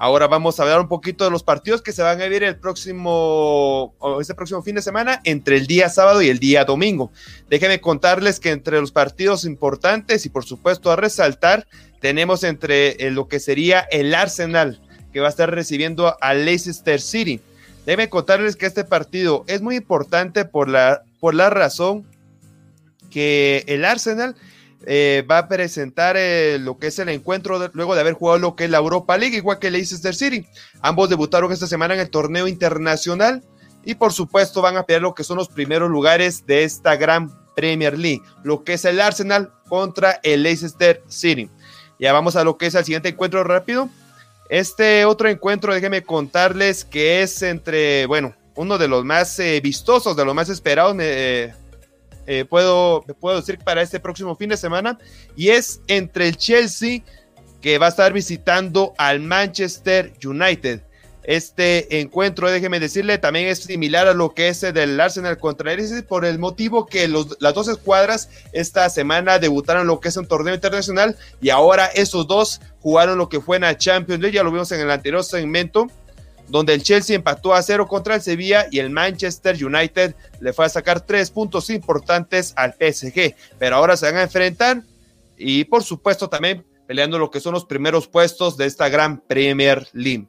[0.00, 2.56] Ahora vamos a hablar un poquito de los partidos que se van a vivir el
[2.56, 7.10] próximo, este próximo fin de semana, entre el día sábado y el día domingo.
[7.50, 11.66] Déjenme contarles que entre los partidos importantes y por supuesto a resaltar,
[12.00, 14.80] tenemos entre eh, lo que sería el Arsenal,
[15.12, 17.40] que va a estar recibiendo al Leicester City.
[17.84, 22.06] Déjenme contarles que este partido es muy importante por la, por la razón
[23.10, 24.36] que el Arsenal
[24.86, 28.56] eh, va a presentar eh, lo que es el encuentro luego de haber jugado lo
[28.56, 30.46] que es la Europa League, igual que Leicester City.
[30.80, 33.42] Ambos debutaron esta semana en el torneo internacional
[33.84, 37.30] y por supuesto van a pelear lo que son los primeros lugares de esta gran
[37.56, 41.50] Premier League, lo que es el Arsenal contra el Leicester City.
[41.98, 43.88] Ya vamos a lo que es el siguiente encuentro rápido.
[44.48, 50.16] Este otro encuentro, déjenme contarles que es entre, bueno, uno de los más eh, vistosos,
[50.16, 50.96] de los más esperados.
[52.48, 54.98] Puedo, puedo decir para este próximo fin de semana,
[55.36, 57.02] y es entre el Chelsea
[57.60, 60.82] que va a estar visitando al Manchester United.
[61.28, 65.74] Este encuentro, déjeme decirle, también es similar a lo que es el del Arsenal contra
[65.74, 70.26] el por el motivo que las dos escuadras esta semana debutaron lo que es un
[70.26, 74.42] torneo internacional y ahora esos dos jugaron lo que fue en la Champions League, ya
[74.42, 75.88] lo vimos en el anterior segmento
[76.48, 80.64] donde el Chelsea empató a cero contra el Sevilla y el Manchester United le fue
[80.64, 83.34] a sacar tres puntos importantes al PSG.
[83.58, 84.82] Pero ahora se van a enfrentar
[85.36, 89.86] y por supuesto también peleando lo que son los primeros puestos de esta gran Premier
[89.92, 90.26] League.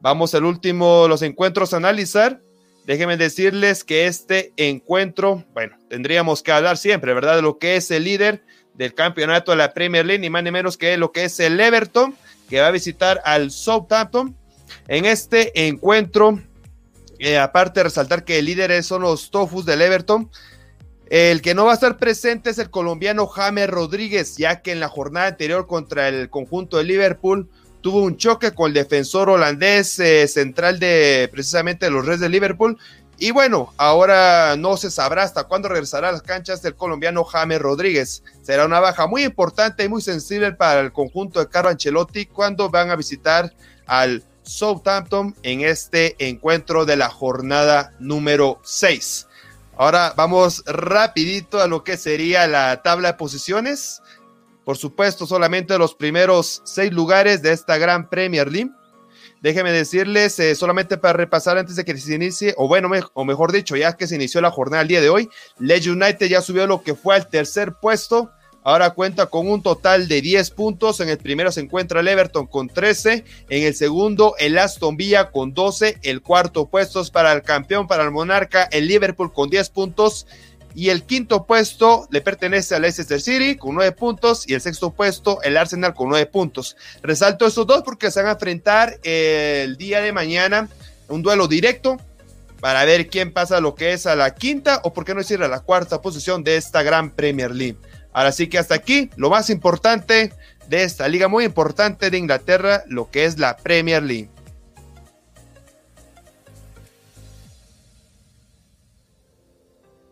[0.00, 2.40] Vamos al último, los encuentros a analizar.
[2.84, 7.36] Déjenme decirles que este encuentro, bueno, tendríamos que hablar siempre, ¿verdad?
[7.36, 10.50] De lo que es el líder del campeonato de la Premier League, ni más ni
[10.50, 12.14] menos que lo que es el Everton,
[12.48, 14.36] que va a visitar al Southampton.
[14.88, 16.40] En este encuentro,
[17.18, 20.30] eh, aparte de resaltar que el líder son los Tofus del Everton,
[21.08, 24.80] el que no va a estar presente es el colombiano James Rodríguez, ya que en
[24.80, 27.48] la jornada anterior contra el conjunto de Liverpool
[27.80, 32.76] tuvo un choque con el defensor holandés eh, central de precisamente los Reds de Liverpool.
[33.18, 37.60] Y bueno, ahora no se sabrá hasta cuándo regresará a las canchas del colombiano James
[37.60, 38.24] Rodríguez.
[38.42, 42.68] Será una baja muy importante y muy sensible para el conjunto de Carlo Ancelotti cuando
[42.68, 43.54] van a visitar
[43.86, 49.26] al Southampton en este encuentro de la jornada número 6.
[49.76, 54.00] Ahora vamos rapidito a lo que sería la tabla de posiciones.
[54.64, 58.70] Por supuesto, solamente los primeros seis lugares de esta gran Premier League.
[59.42, 63.52] Déjenme decirles, eh, solamente para repasar antes de que se inicie, o bueno, o mejor
[63.52, 65.28] dicho, ya que se inició la jornada el día de hoy,
[65.58, 68.30] Leeds United ya subió lo que fue al tercer puesto
[68.66, 70.98] Ahora cuenta con un total de 10 puntos.
[70.98, 73.22] En el primero se encuentra el Everton con 13.
[73.48, 75.98] En el segundo, el Aston Villa con 12.
[76.02, 80.26] El cuarto puesto es para el campeón, para el Monarca, el Liverpool con 10 puntos.
[80.74, 84.48] Y el quinto puesto le pertenece al Leicester City con 9 puntos.
[84.48, 86.76] Y el sexto puesto, el Arsenal con 9 puntos.
[87.04, 90.68] Resalto estos dos porque se van a enfrentar el día de mañana
[91.06, 91.98] un duelo directo
[92.60, 95.40] para ver quién pasa lo que es a la quinta o por qué no decir
[95.40, 97.76] a la cuarta posición de esta gran Premier League.
[98.16, 100.32] Ahora sí que hasta aquí lo más importante
[100.70, 104.30] de esta liga muy importante de Inglaterra, lo que es la Premier League.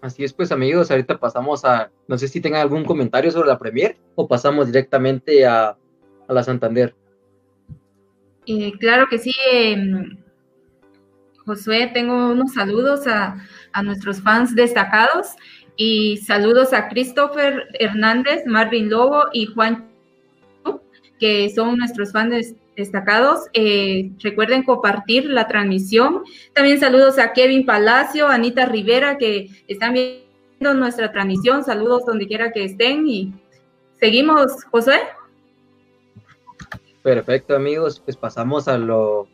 [0.03, 3.59] Así es, pues amigos, ahorita pasamos a, no sé si tengan algún comentario sobre la
[3.59, 5.75] Premier o pasamos directamente a,
[6.29, 6.95] la Santander.
[8.45, 10.19] Eh, claro que sí, em,
[11.47, 13.39] Josué, tengo unos saludos a,
[13.73, 15.29] a nuestros fans destacados.
[15.77, 19.91] Y saludos a Christopher Hernández, Marvin Lobo y Juan,
[21.19, 23.47] que son nuestros fans destacados.
[23.53, 26.23] Eh, recuerden compartir la transmisión.
[26.53, 31.65] También saludos a Kevin Palacio, Anita Rivera, que están viendo nuestra transmisión.
[31.65, 33.07] Saludos donde quiera que estén.
[33.09, 33.33] Y
[33.99, 35.01] seguimos, José.
[37.03, 38.01] Perfecto, amigos.
[38.01, 39.29] Pues pasamos a lo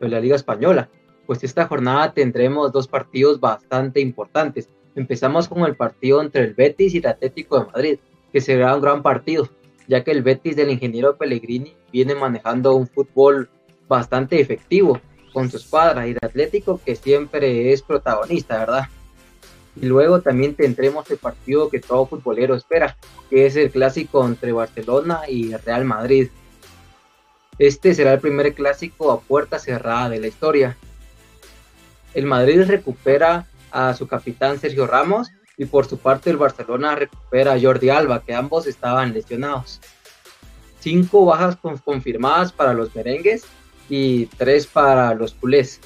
[0.00, 0.88] de la Liga Española.
[1.26, 4.68] Pues esta jornada tendremos dos partidos bastante importantes.
[4.94, 7.98] Empezamos con el partido entre el Betis y el Atlético de Madrid,
[8.32, 9.48] que será un gran partido,
[9.86, 13.48] ya que el Betis del ingeniero Pellegrini viene manejando un fútbol
[13.88, 15.00] bastante efectivo
[15.32, 18.88] con su escuadra y el Atlético que siempre es protagonista, ¿verdad?
[19.80, 22.96] Y luego también tendremos el partido que todo futbolero espera,
[23.28, 26.28] que es el clásico entre Barcelona y Real Madrid.
[27.58, 30.76] Este será el primer clásico a puerta cerrada de la historia.
[32.14, 37.52] El Madrid recupera a su capitán Sergio Ramos y por su parte el Barcelona recupera
[37.52, 39.80] a Jordi Alba, que ambos estaban lesionados.
[40.78, 43.44] Cinco bajas confirmadas para los merengues
[43.88, 45.80] y tres para los culés.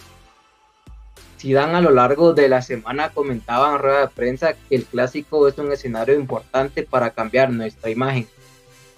[1.38, 5.48] Zidane a lo largo de la semana comentaba en rueda de prensa que el clásico
[5.48, 8.28] es un escenario importante para cambiar nuestra imagen.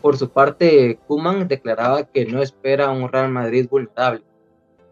[0.03, 4.22] Por su parte, Kuman declaraba que no espera un Real Madrid vulnerable.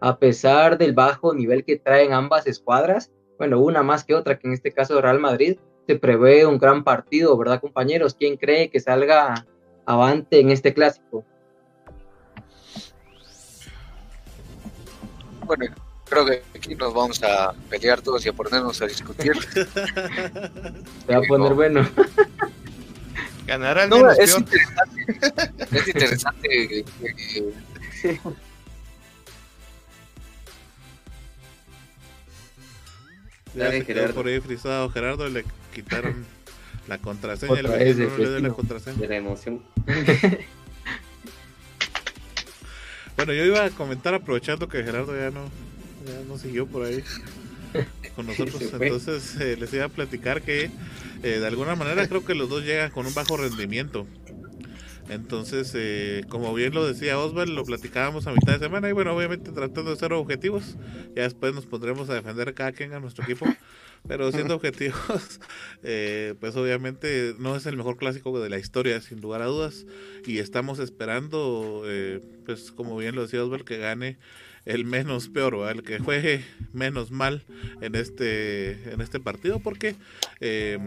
[0.00, 4.46] A pesar del bajo nivel que traen ambas escuadras, bueno, una más que otra, que
[4.46, 8.14] en este caso Real Madrid, se prevé un gran partido, ¿verdad, compañeros?
[8.18, 9.46] ¿Quién cree que salga
[9.86, 11.24] avante en este clásico?
[15.44, 15.66] Bueno,
[16.08, 19.34] creo que aquí nos vamos a pelear todos y a ponernos a discutir.
[19.46, 21.86] Se va a poner bueno.
[23.46, 25.06] Ganará el no, es interesante,
[25.70, 26.84] es interesante
[33.54, 36.24] Ya se quedó por ahí frisado Gerardo, le quitaron
[36.88, 38.98] la contraseña, le dio la contraseña.
[38.98, 39.62] De la emoción.
[43.16, 45.44] bueno, yo iba a comentar aprovechando que Gerardo ya no,
[46.06, 47.02] ya no siguió por ahí
[48.14, 50.70] con nosotros, entonces eh, les iba a platicar que
[51.22, 54.06] eh, de alguna manera creo que los dos llegan con un bajo rendimiento.
[55.08, 59.14] Entonces, eh, como bien lo decía Oswald, lo platicábamos a mitad de semana y bueno,
[59.14, 60.76] obviamente tratando de ser objetivos,
[61.14, 63.46] ya después nos pondremos a defender cada quien a nuestro equipo,
[64.08, 65.40] pero siendo objetivos,
[65.82, 69.86] eh, pues obviamente no es el mejor clásico de la historia, sin lugar a dudas,
[70.26, 74.16] y estamos esperando, eh, pues como bien lo decía Oswald, que gane
[74.66, 77.42] el menos peor, el que juegue menos mal
[77.80, 79.94] en este, en este partido, porque
[80.40, 80.78] eh,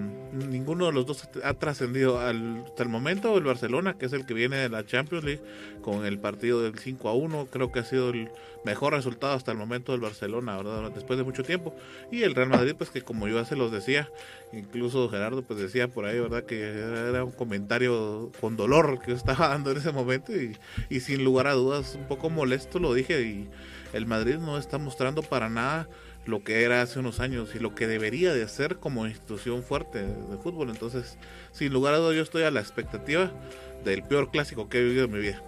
[0.50, 3.38] ninguno de los dos ha trascendido hasta el momento.
[3.38, 5.42] El Barcelona, que es el que viene de la Champions League,
[5.82, 8.30] con el partido del 5 a 1, creo que ha sido el
[8.68, 10.92] mejor resultado hasta el momento del Barcelona, ¿verdad?
[10.92, 11.74] Después de mucho tiempo.
[12.12, 14.10] Y el Real Madrid, pues que como yo ya se los decía,
[14.52, 16.44] incluso Gerardo pues decía por ahí, ¿verdad?
[16.44, 20.58] Que era un comentario con dolor que estaba dando en ese momento y,
[20.90, 23.50] y sin lugar a dudas un poco molesto lo dije y
[23.94, 25.88] el Madrid no está mostrando para nada
[26.26, 30.04] lo que era hace unos años y lo que debería de ser como institución fuerte
[30.04, 30.70] de fútbol.
[30.70, 31.18] Entonces,
[31.54, 33.32] sin lugar a dudas, yo estoy a la expectativa
[33.86, 35.42] del peor clásico que he vivido en mi vida.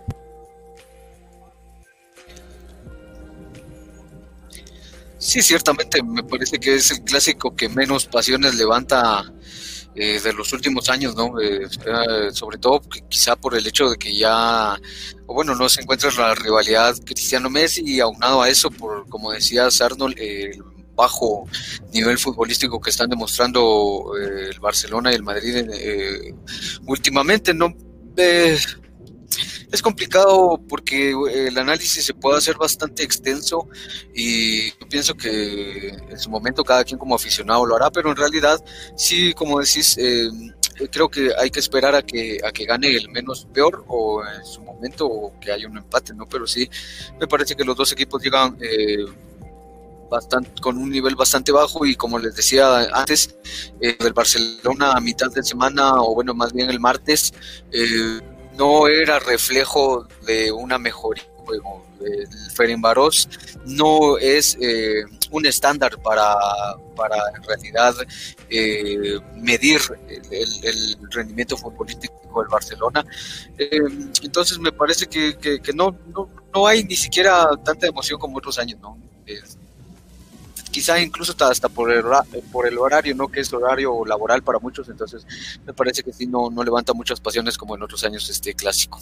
[5.20, 9.26] Sí, ciertamente me parece que es el clásico que menos pasiones levanta
[9.94, 11.40] eh, de los últimos años, ¿no?
[11.42, 11.68] Eh,
[12.32, 14.80] sobre todo quizá por el hecho de que ya,
[15.26, 20.18] bueno, no se encuentra la rivalidad Cristiano-Messi y aunado a eso, por como decía Arnold,
[20.18, 20.64] el
[20.96, 21.46] bajo
[21.92, 25.66] nivel futbolístico que están demostrando eh, el Barcelona y el Madrid
[26.86, 27.76] últimamente, ¿no?
[29.72, 33.68] Es complicado porque el análisis se puede hacer bastante extenso
[34.14, 38.16] y yo pienso que en su momento cada quien como aficionado lo hará, pero en
[38.16, 38.64] realidad
[38.98, 40.30] sí, como decís, eh,
[40.92, 44.46] creo que hay que esperar a que, a que gane el menos peor o en
[44.46, 46.28] su momento que haya un empate, ¿no?
[46.28, 46.70] Pero sí,
[47.20, 48.58] me parece que los dos equipos llegan...
[48.62, 49.06] Eh,
[50.10, 53.36] bastante, con un nivel bastante bajo y como les decía antes,
[53.80, 57.34] eh, del Barcelona a mitad de semana o bueno, más bien el martes,
[57.72, 58.20] eh,
[58.60, 61.86] no era reflejo de una mejoría juego.
[62.02, 63.28] El Ferenbaros
[63.66, 66.36] no es eh, un estándar para,
[66.96, 67.96] para en realidad
[68.50, 69.82] eh, medir
[70.30, 73.06] el, rendimiento futbolístico del Barcelona.
[73.58, 73.80] Eh,
[74.24, 78.60] entonces me parece que, que, no, no, no, hay ni siquiera tanta emoción como otros
[78.60, 78.98] años, ¿no?
[80.72, 82.04] Quizá incluso hasta, por, el,
[82.52, 83.28] por el horario, ¿no?
[83.28, 85.26] Que es horario laboral para muchos, entonces
[85.66, 89.00] me parece que sí no, no levanta muchas pasiones como en otros años este clásico.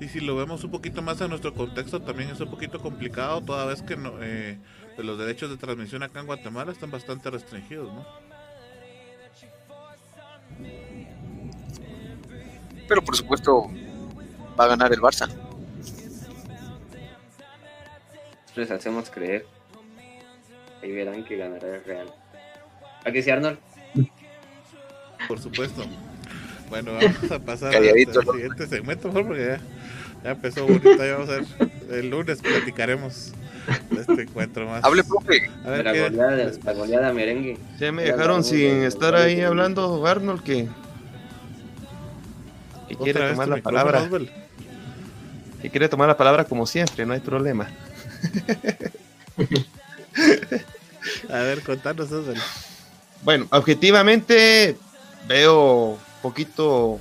[0.00, 3.42] Y si lo vemos un poquito más en nuestro contexto, también es un poquito complicado,
[3.42, 4.58] toda vez que no, eh,
[4.96, 8.06] los derechos de transmisión acá en Guatemala están bastante restringidos, ¿no?
[12.88, 13.70] Pero por supuesto
[14.58, 15.28] va a ganar el Barça
[18.60, 19.46] les hacemos creer.
[20.82, 22.14] Ahí verán que ganará el Real.
[23.04, 23.58] ¿A qué sí, Arnold?
[25.28, 25.84] Por supuesto.
[26.68, 29.58] Bueno, vamos a pasar al siguiente segmento, porque
[30.22, 30.96] ya, empezó bonito.
[30.96, 31.44] Ya vamos a ver.
[31.90, 33.32] El lunes platicaremos
[33.90, 34.84] de este encuentro más.
[34.84, 35.50] Hable, profe.
[35.64, 37.58] A ver, la, goleada, la goleada merengue.
[37.78, 40.68] Ya me dejaron sin estar ahí hablando, Arnold, que,
[42.88, 44.08] que quiere tomar la palabra.
[45.60, 47.68] Que quiere tomar la palabra como siempre, no hay problema.
[51.30, 52.34] A ver, contanos eso.
[53.22, 54.76] Bueno, objetivamente
[55.26, 57.00] veo poquito,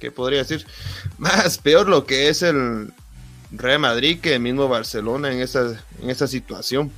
[0.00, 0.66] ¿qué podría decir?
[1.18, 2.92] Más peor lo que es el
[3.52, 6.90] Real Madrid que el mismo Barcelona en esa, en esa situación.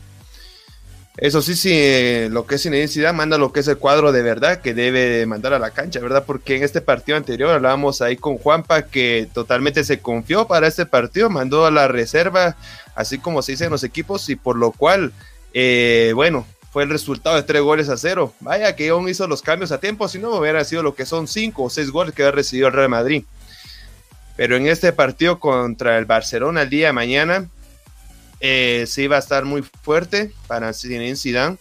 [1.19, 4.61] Eso sí, sí, lo que es Zinedine manda lo que es el cuadro de verdad
[4.61, 6.23] que debe mandar a la cancha, ¿verdad?
[6.25, 10.87] Porque en este partido anterior hablábamos ahí con Juanpa que totalmente se confió para este
[10.87, 12.57] partido, mandó a la reserva,
[12.95, 15.13] así como se dice en los equipos, y por lo cual,
[15.55, 18.33] eh, bueno, fue el resultado de tres goles a cero.
[18.39, 21.27] Vaya que aún hizo los cambios a tiempo, si no hubiera sido lo que son
[21.27, 23.25] cinco o seis goles que ha recibido el Real Madrid.
[24.37, 27.49] Pero en este partido contra el Barcelona el día de mañana,
[28.41, 31.59] eh, sí va a estar muy fuerte para Zinedine Zidane.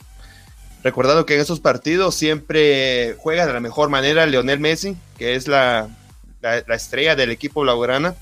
[0.83, 5.47] Recordando que en esos partidos siempre juega de la mejor manera Leonel Messi, que es
[5.47, 5.89] la,
[6.41, 8.15] la, estrella del equipo blaugrana.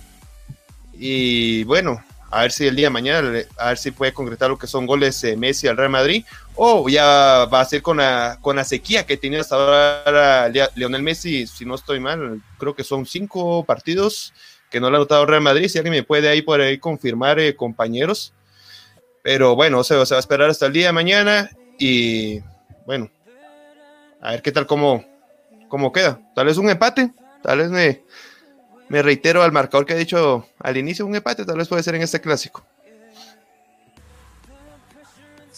[0.94, 4.58] Y bueno, a ver si el día de mañana, a ver si puede concretar lo
[4.58, 6.24] que son goles de Messi al Real Madrid,
[6.56, 11.04] o ya va a ser con la, con la sequía que tiene hasta ahora Leonel
[11.04, 14.34] Messi, si no estoy mal, creo que son cinco partidos
[14.70, 16.78] que no le ha notado el Real Madrid, si alguien me puede ahí por ahí
[16.78, 18.34] confirmar, eh, compañeros.
[19.26, 22.42] Pero bueno, se, va a esperar hasta el día de mañana y
[22.86, 23.10] bueno,
[24.22, 25.04] a ver qué tal cómo,
[25.68, 26.20] cómo queda.
[26.36, 27.12] Tal vez un empate,
[27.42, 28.04] tal vez me,
[28.88, 31.96] me reitero al marcador que he dicho al inicio, un empate tal vez puede ser
[31.96, 32.64] en este clásico.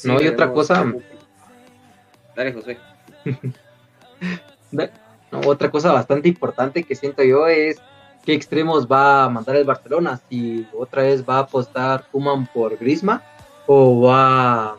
[0.06, 0.86] no, hay otra cosa.
[2.38, 2.78] Dale, José.
[5.46, 7.82] otra cosa bastante importante que siento yo es
[8.24, 10.22] qué extremos va a mandar el Barcelona.
[10.30, 13.22] Si otra vez va a apostar Kuman por Grisma
[13.68, 14.78] o va,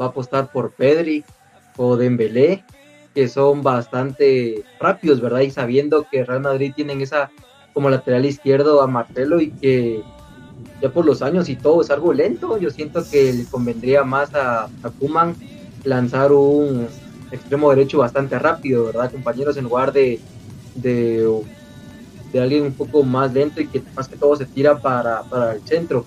[0.00, 1.24] va a apostar por Pedri
[1.76, 2.64] o Dembélé,
[3.14, 5.40] que son bastante rápidos, ¿verdad?
[5.40, 7.30] Y sabiendo que Real Madrid tienen esa
[7.74, 10.02] como lateral izquierdo a Marcelo y que
[10.80, 12.58] ya por los años y todo es algo lento.
[12.58, 15.34] Yo siento que le convendría más a, a Kuman
[15.84, 16.88] lanzar un
[17.30, 19.56] extremo derecho bastante rápido, ¿verdad, compañeros?
[19.56, 20.20] En lugar de,
[20.74, 21.42] de,
[22.34, 25.62] alguien un poco más lento y que más que todo se tira para, para el
[25.62, 26.04] centro,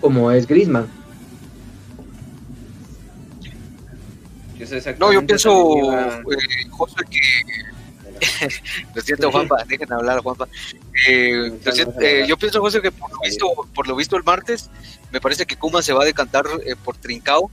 [0.00, 0.86] como es Grisman.
[4.98, 7.20] No, yo pienso, eh, José, que
[8.94, 10.48] lo siento, Juanpa, dejen hablar, Juanpa.
[11.08, 11.52] Eh,
[12.00, 14.70] eh, yo pienso, José, que por lo, visto, por lo visto el martes,
[15.10, 17.50] me parece que Kuma se va a decantar eh, por Trincao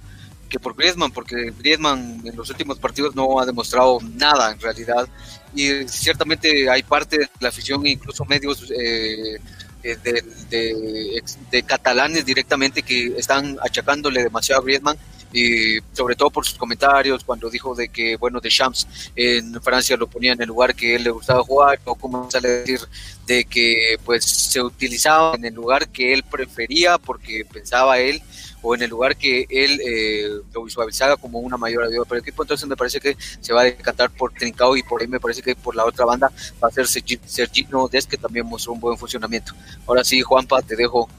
[0.49, 5.07] que por Griezmann, porque Griezmann en los últimos partidos no ha demostrado nada en realidad.
[5.53, 9.39] Y ciertamente hay parte de la afición, incluso medios de,
[9.83, 14.97] de, catalanes directamente, que están achacándole demasiado a Griezmann
[15.31, 19.95] y sobre todo por sus comentarios cuando dijo de que, bueno, de Champs en Francia
[19.95, 22.79] lo ponía en el lugar que él le gustaba jugar, o como sale a decir
[23.27, 28.21] de que pues se utilizaba en el lugar que él prefería porque pensaba él
[28.61, 32.23] o en el lugar que él eh, lo visualizaba como una mayor ayuda para el
[32.23, 32.43] equipo.
[32.43, 35.41] Entonces me parece que se va a decantar por Trincao y por ahí me parece
[35.41, 38.97] que por la otra banda va a ser Sergino Des, que también mostró un buen
[38.97, 39.53] funcionamiento.
[39.87, 41.09] Ahora sí, Juanpa, te dejo.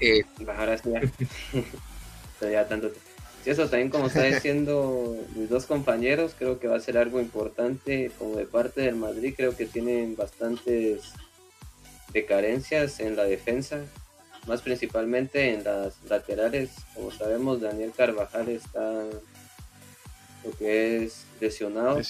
[0.00, 0.22] Eh,
[0.58, 0.90] Ahora sí,
[2.40, 2.66] ya.
[2.68, 2.90] tanto.
[3.50, 8.10] Eso también como está diciendo mis dos compañeros, creo que va a ser algo importante
[8.18, 11.12] como de parte del Madrid, creo que tienen bastantes
[12.12, 13.84] de carencias en la defensa,
[14.46, 16.70] más principalmente en las laterales.
[16.94, 19.04] Como sabemos, Daniel Carvajal está
[20.44, 22.00] lo que es lesionado.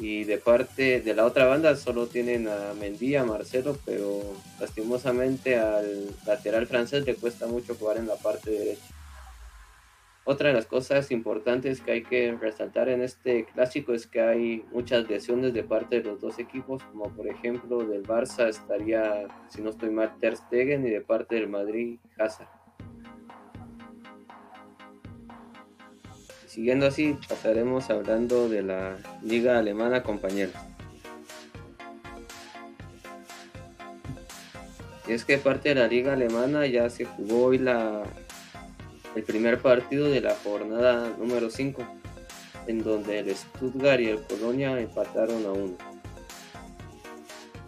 [0.00, 4.22] Y de parte de la otra banda solo tienen a Mendy, a Marcelo, pero
[4.60, 8.84] lastimosamente al lateral francés le cuesta mucho jugar en la parte derecha.
[10.30, 14.62] Otra de las cosas importantes que hay que resaltar en este clásico es que hay
[14.70, 19.62] muchas lesiones de parte de los dos equipos, como por ejemplo del Barça estaría, si
[19.62, 22.46] no estoy mal, Ter Stegen y de parte del Madrid, Hazard.
[26.44, 30.56] Siguiendo así, pasaremos hablando de la liga alemana, compañeros.
[35.08, 38.04] Y es que parte de la liga alemana ya se jugó hoy la
[39.14, 41.82] el primer partido de la jornada número 5,
[42.66, 45.76] en donde el Stuttgart y el Colonia empataron a uno.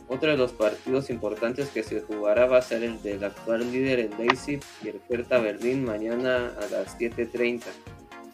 [0.09, 4.01] Otro de los partidos importantes que se jugará va a ser el del actual líder
[4.01, 7.63] el Leipzig y el Hertha Berlín mañana a las 7.30,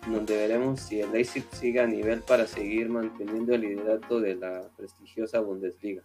[0.07, 4.63] donde veremos si el Leipzig sigue a nivel para seguir manteniendo el liderato de la
[4.77, 6.03] prestigiosa Bundesliga.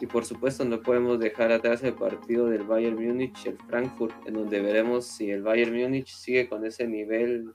[0.00, 4.34] Y por supuesto no podemos dejar atrás el partido del Bayern Múnich, el Frankfurt, en
[4.34, 7.52] donde veremos si el Bayern Múnich sigue con ese nivel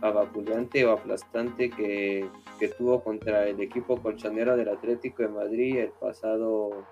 [0.00, 2.26] abaculante o aplastante que,
[2.58, 6.86] que tuvo contra el equipo colchonero del Atlético de Madrid el pasado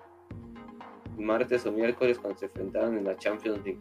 [1.17, 3.79] martes o miércoles cuando se enfrentaron en la Champions League.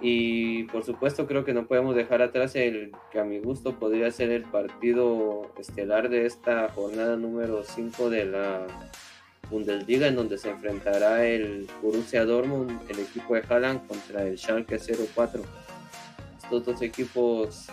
[0.00, 4.10] Y por supuesto creo que no podemos dejar atrás el que a mi gusto podría
[4.10, 8.66] ser el partido estelar de esta jornada número 5 de la
[9.52, 14.78] Bundesliga en donde se enfrentará el Borussia Dortmund, el equipo de Haaland contra el Schalke
[14.78, 15.42] 04.
[16.42, 17.66] Estos dos equipos,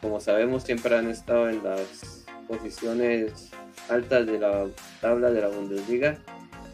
[0.00, 3.50] como sabemos, siempre han estado en las posiciones
[3.88, 4.66] altas de la
[5.00, 6.18] tabla de la Bundesliga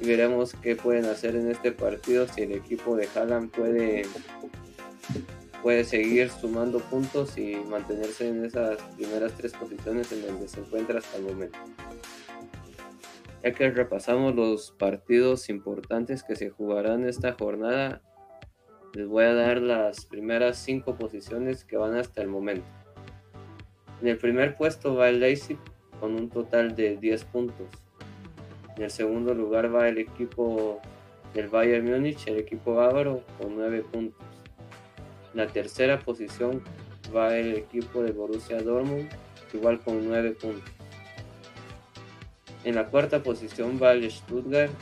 [0.01, 4.05] y veremos qué pueden hacer en este partido si el equipo de Haaland puede
[5.63, 10.99] puede seguir sumando puntos y mantenerse en esas primeras tres posiciones en donde se encuentra
[10.99, 11.59] hasta el momento.
[13.43, 18.01] Ya que repasamos los partidos importantes que se jugarán esta jornada,
[18.95, 22.67] les voy a dar las primeras cinco posiciones que van hasta el momento.
[24.01, 25.59] En el primer puesto va el Leipzig
[25.99, 27.67] con un total de 10 puntos.
[28.77, 30.81] En el segundo lugar va el equipo
[31.35, 34.27] del Bayern Múnich, el equipo bávaro, con 9 puntos.
[35.33, 36.63] En la tercera posición
[37.15, 39.09] va el equipo de Borussia Dortmund,
[39.53, 40.82] igual con 9 puntos.
[42.65, 44.73] En la cuarta posición va el Stuttgart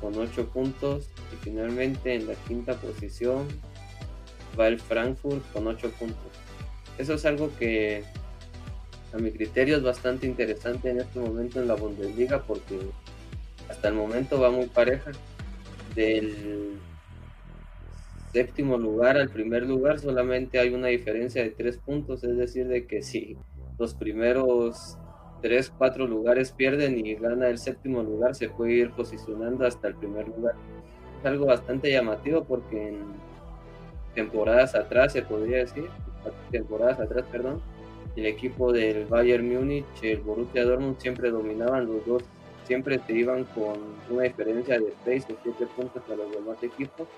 [0.00, 3.48] con 8 puntos y finalmente en la quinta posición
[4.58, 6.32] va el Frankfurt con 8 puntos.
[6.96, 8.04] Eso es algo que
[9.12, 12.78] a mi criterio es bastante interesante en este momento en la Bundesliga porque
[13.68, 15.10] hasta el momento va muy pareja.
[15.94, 16.78] Del
[18.32, 22.86] séptimo lugar al primer lugar solamente hay una diferencia de 3 puntos, es decir, de
[22.86, 23.36] que si
[23.78, 24.98] los primeros
[25.40, 29.94] tres, cuatro lugares pierden y gana el séptimo lugar, se puede ir posicionando hasta el
[29.94, 30.54] primer lugar.
[31.20, 32.98] Es algo bastante llamativo porque en
[34.14, 35.88] temporadas atrás, se podría decir,
[36.50, 37.60] temporadas atrás, perdón,
[38.16, 42.24] el equipo del Bayern Múnich, el Borussia Dortmund siempre dominaban los dos
[42.68, 43.78] siempre se iban con
[44.10, 47.08] una diferencia de 6 o 7 puntos a los demás equipos.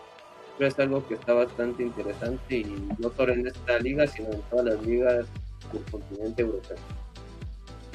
[0.57, 4.41] Pero es algo que está bastante interesante y no solo en esta liga, sino en
[4.43, 5.27] todas las ligas
[5.73, 6.77] del continente europeo.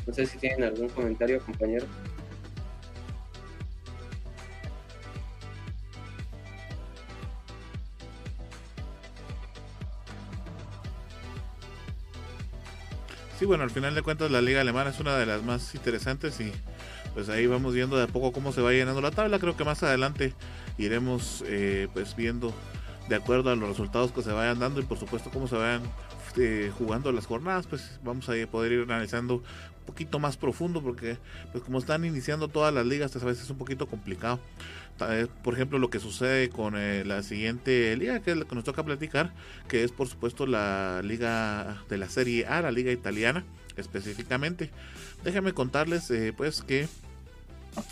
[0.05, 1.85] No sé si tienen algún comentario, compañero.
[13.37, 16.39] Sí, bueno, al final de cuentas la liga alemana es una de las más interesantes
[16.39, 16.53] y
[17.13, 19.39] pues ahí vamos viendo de a poco cómo se va llenando la tabla.
[19.39, 20.33] Creo que más adelante
[20.77, 22.53] iremos eh, pues viendo
[23.09, 25.81] de acuerdo a los resultados que se vayan dando y por supuesto cómo se vayan
[26.37, 29.43] eh, jugando las jornadas, pues vamos a poder ir analizando
[29.85, 31.17] poquito más profundo porque
[31.51, 34.39] pues como están iniciando todas las ligas, a veces es un poquito complicado.
[35.43, 38.63] Por ejemplo, lo que sucede con eh, la siguiente liga que es la que nos
[38.63, 39.33] toca platicar,
[39.67, 43.43] que es por supuesto la liga de la Serie A, la liga italiana
[43.75, 44.71] específicamente.
[45.23, 46.87] Déjenme contarles eh, pues que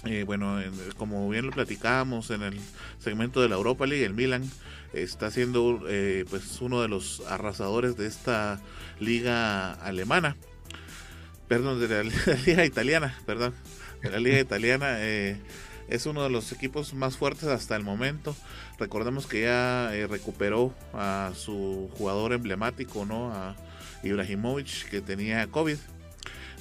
[0.06, 0.60] eh, bueno,
[0.96, 2.58] como bien lo platicábamos en el
[3.00, 4.50] segmento de la Europa League, el Milan
[4.94, 5.82] está siendo
[6.30, 8.62] pues uno de los arrasadores de esta
[9.00, 10.38] liga alemana,
[11.54, 12.04] perdón, de la,
[12.46, 13.54] liga italiana, perdón,
[14.02, 14.96] de la liga italiana.
[15.00, 15.38] Eh,
[15.88, 18.36] es uno de los equipos más fuertes hasta el momento.
[18.80, 23.32] Recordemos que ya eh, recuperó a su jugador emblemático, ¿no?
[23.32, 23.56] A
[24.02, 25.78] Ibrahimovic, que tenía COVID.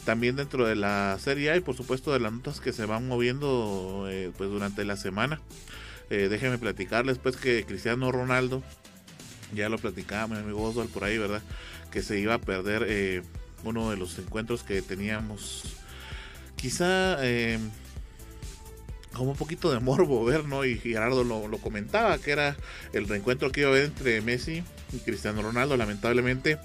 [0.04, 3.08] También dentro de la Serie A y por supuesto de las notas que se van
[3.08, 5.40] moviendo eh, pues durante la semana.
[6.10, 8.62] Déjenme platicarles pues que Cristiano Ronaldo,
[9.54, 11.40] ya lo platicaba mi amigo Oswald por ahí, ¿verdad?
[11.90, 13.22] Que se iba a perder
[13.64, 15.76] uno de los encuentros que teníamos.
[16.56, 17.18] Quizá
[19.12, 20.64] como un poquito de morbo ver, ¿no?
[20.64, 22.56] Y Gerardo lo, lo, comentaba, que era
[22.92, 25.76] el reencuentro que iba a haber entre Messi y Cristiano Ronaldo.
[25.76, 26.58] Lamentablemente,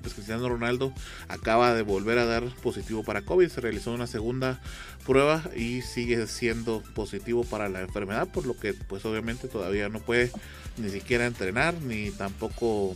[0.00, 0.92] pues Cristiano Ronaldo
[1.28, 3.48] acaba de volver a dar positivo para COVID.
[3.48, 4.60] Se realizó una segunda
[5.06, 10.00] prueba y sigue siendo positivo para la enfermedad, por lo que pues obviamente todavía no
[10.00, 10.30] puede
[10.76, 12.94] ni siquiera entrenar ni tampoco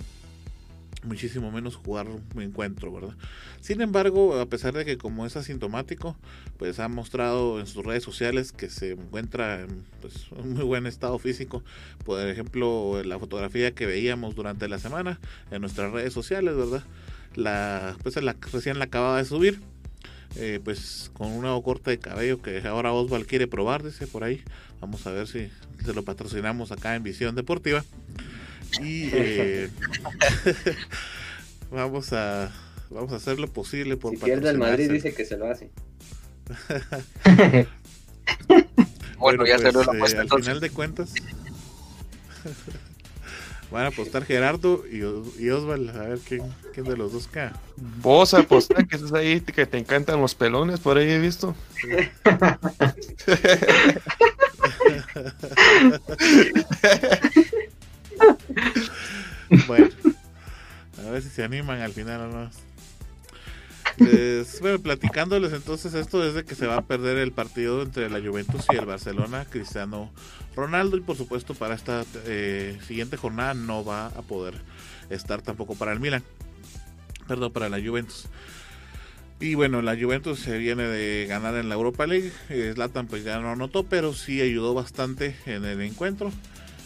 [1.05, 3.15] muchísimo menos jugar un encuentro, ¿verdad?
[3.61, 6.17] Sin embargo, a pesar de que como es asintomático,
[6.59, 10.87] pues ha mostrado en sus redes sociales que se encuentra en pues, un muy buen
[10.87, 11.63] estado físico.
[12.05, 16.83] Por ejemplo, la fotografía que veíamos durante la semana en nuestras redes sociales, ¿verdad?
[17.35, 19.61] La, pues la, recién la acababa de subir.
[20.37, 24.25] Eh, pues con un nuevo corte de cabello que ahora Osval quiere probar, dice por
[24.25, 24.43] ahí.
[24.81, 25.49] Vamos a ver si
[25.85, 27.85] se lo patrocinamos acá en Visión Deportiva.
[28.81, 29.71] Y eh,
[31.71, 32.53] vamos a
[32.91, 35.71] vamos a hacer lo posible por si pierde el Madrid dice que se lo hace.
[39.19, 41.15] bueno, ya se lo pues, eh, Al final de cuentas
[43.71, 44.99] van a apostar Gerardo y,
[45.43, 46.43] y Osval a ver quién,
[46.73, 47.51] quién, de los dos cae.
[47.77, 51.57] Vos apostar que estás ahí, que te encantan los pelones, por ahí he visto.
[59.67, 59.89] Bueno,
[61.07, 62.51] a ver si se animan al final o no.
[63.99, 68.21] Pues, bueno, platicándoles entonces esto desde que se va a perder el partido entre la
[68.21, 70.11] Juventus y el Barcelona, Cristiano
[70.57, 74.55] Ronaldo, y por supuesto para esta eh, siguiente jornada no va a poder
[75.11, 76.25] estar tampoco para el Milan,
[77.29, 78.27] perdón, para la Juventus.
[79.41, 82.33] Y bueno, la Juventus se viene de ganar en la Europa League,
[82.75, 86.33] Zlatan pues ya no anotó, pero sí ayudó bastante en el encuentro.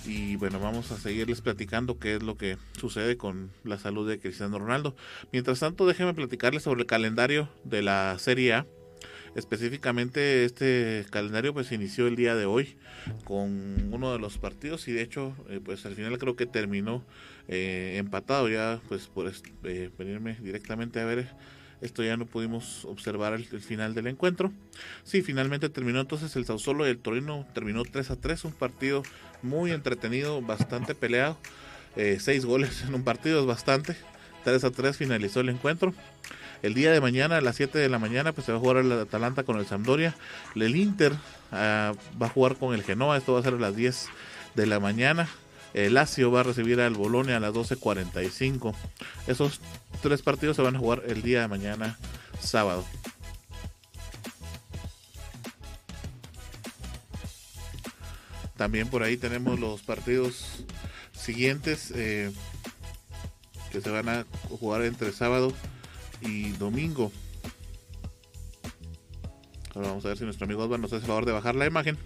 [0.09, 4.19] Y bueno, vamos a seguirles platicando qué es lo que sucede con la salud de
[4.19, 4.97] Cristiano Ronaldo.
[5.33, 8.67] Mientras tanto, déjenme platicarles sobre el calendario de la Serie A.
[9.35, 12.79] Específicamente este calendario pues inició el día de hoy
[13.25, 17.05] con uno de los partidos y de hecho eh, pues al final creo que terminó
[17.47, 19.31] eh, empatado ya pues por
[19.65, 21.29] eh, venirme directamente a ver
[21.81, 24.53] esto ya no pudimos observar el, final del encuentro.
[25.05, 29.03] Sí, finalmente terminó entonces el Sausolo y el Torino terminó 3 a 3, un partido
[29.43, 31.36] muy entretenido, bastante peleado.
[31.97, 33.97] Eh, seis goles en un partido es bastante.
[34.45, 35.93] 3 a 3 finalizó el encuentro.
[36.62, 38.78] El día de mañana, a las 7 de la mañana, pues se va a jugar
[38.78, 40.14] el Atalanta con el Sampdoria.
[40.55, 41.12] El Inter
[41.53, 43.16] ah, va a jugar con el Genoa.
[43.16, 44.09] Esto va a ser a las 10
[44.55, 45.28] de la mañana.
[45.74, 48.74] El Lazio va a recibir al Bolonia a las 12.45.
[49.26, 49.61] Esos
[50.03, 51.99] tres partidos se van a jugar el día de mañana,
[52.41, 52.84] sábado.
[58.59, 60.65] También por ahí tenemos los partidos
[61.13, 62.33] siguientes eh,
[63.71, 65.53] que se van a jugar entre sábado
[66.23, 67.13] y domingo.
[69.77, 71.67] Ahora vamos a ver si nuestro amigo Osvaldo nos hace el favor de bajar la
[71.67, 71.97] imagen.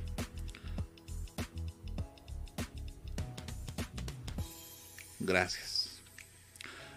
[5.20, 6.02] Gracias.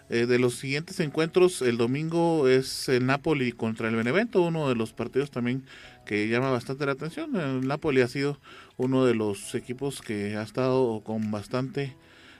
[0.08, 4.76] Eh, de los siguientes encuentros, el domingo es el Napoli contra el Benevento, uno de
[4.76, 5.64] los partidos también
[6.04, 7.34] que llama bastante la atención.
[7.34, 8.38] El Napoli ha sido
[8.76, 11.94] uno de los equipos que ha estado con bastante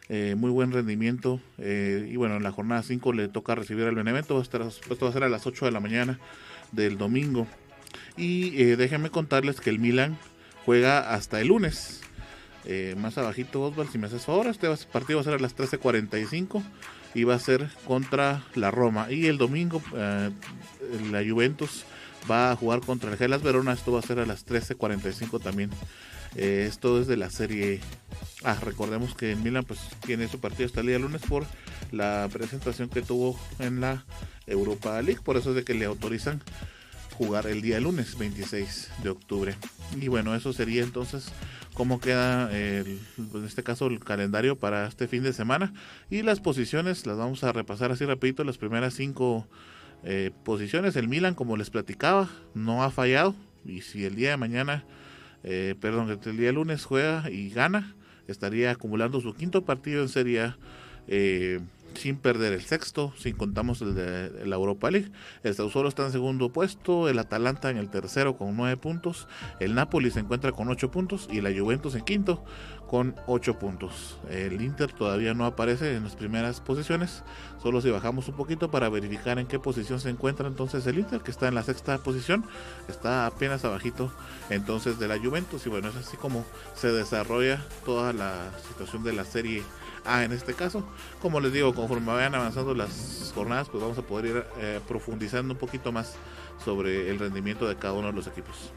[0.09, 1.41] eh, muy buen rendimiento.
[1.59, 4.41] Eh, y bueno, en la jornada 5 le toca recibir al Benevento.
[4.41, 6.19] Esto va a ser a las 8 de la mañana
[6.73, 7.47] del domingo.
[8.17, 10.19] Y déjenme contarles que el Milan
[10.65, 12.03] juega hasta el lunes.
[12.97, 16.63] más abajito, Osval, si me haces favor, este partido va a ser a las 13.45
[17.17, 19.11] y va a ser contra la Roma.
[19.11, 20.31] Y el domingo eh,
[21.11, 21.87] la Juventus
[22.31, 23.73] va a jugar contra el Gelas Verona.
[23.73, 25.71] Esto va a ser a las 13.45 también.
[26.37, 27.81] Eh, esto es de la serie
[28.45, 31.45] Ah, recordemos que en Milan pues tiene su partido hasta el día lunes por
[31.91, 34.05] la presentación que tuvo en la
[34.47, 35.21] Europa League.
[35.21, 36.41] Por eso es de que le autorizan
[37.15, 39.57] jugar el día lunes 26 de octubre.
[40.01, 41.33] Y bueno, eso sería entonces
[41.75, 45.75] cómo queda el, en este caso el calendario para este fin de semana.
[46.09, 48.45] Y las posiciones las vamos a repasar así rapidito.
[48.45, 49.49] Las primeras cinco
[50.05, 50.95] eh, posiciones.
[50.95, 53.35] El Milan como les platicaba no ha fallado.
[53.65, 54.85] Y si el día de mañana
[55.47, 60.55] eh, perdón el día lunes juega y gana estaría acumulando su quinto partido en Serie
[61.07, 61.61] eh,
[61.95, 65.11] sin perder el sexto, sin contamos el de la Europa League.
[65.43, 69.29] El Sassuolo está en segundo puesto, el Atalanta en el tercero con nueve puntos,
[69.61, 72.45] el Napoli se encuentra con ocho puntos y la Juventus en quinto
[72.87, 74.19] con ocho puntos.
[74.31, 77.23] El Inter todavía no aparece en las primeras posiciones,
[77.63, 81.21] solo si bajamos un poquito para verificar en qué posición se encuentra entonces el Inter,
[81.21, 82.45] que está en la sexta posición,
[82.89, 84.13] está apenas abajito
[84.51, 89.13] entonces de la Juventus y bueno, es así como se desarrolla toda la situación de
[89.13, 89.63] la serie
[90.07, 90.85] Ah, en este caso.
[91.21, 95.55] Como les digo, conforme vayan avanzando las jornadas, pues vamos a poder ir eh, profundizando
[95.55, 96.15] un poquito más
[96.65, 98.73] sobre el rendimiento de cada uno de los equipos.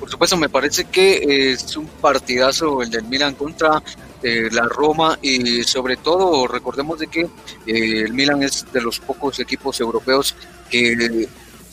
[0.00, 3.82] Por supuesto, me parece que es un partidazo el del Milan contra
[4.22, 8.98] eh, la Roma y sobre todo recordemos de que eh, el Milan es de los
[8.98, 10.34] pocos equipos europeos
[10.68, 11.28] que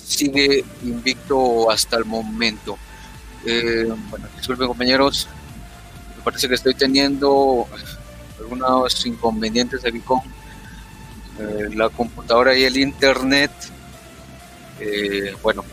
[0.05, 2.77] sigue invicto hasta el momento.
[4.09, 5.27] bueno, disculpen compañeros,
[6.27, 7.65] parece que estoy teniendo
[8.37, 10.19] algunos inconvenientes aquí con
[11.39, 13.51] eh, la computadora y el internet.
[14.81, 15.63] Eh, bueno,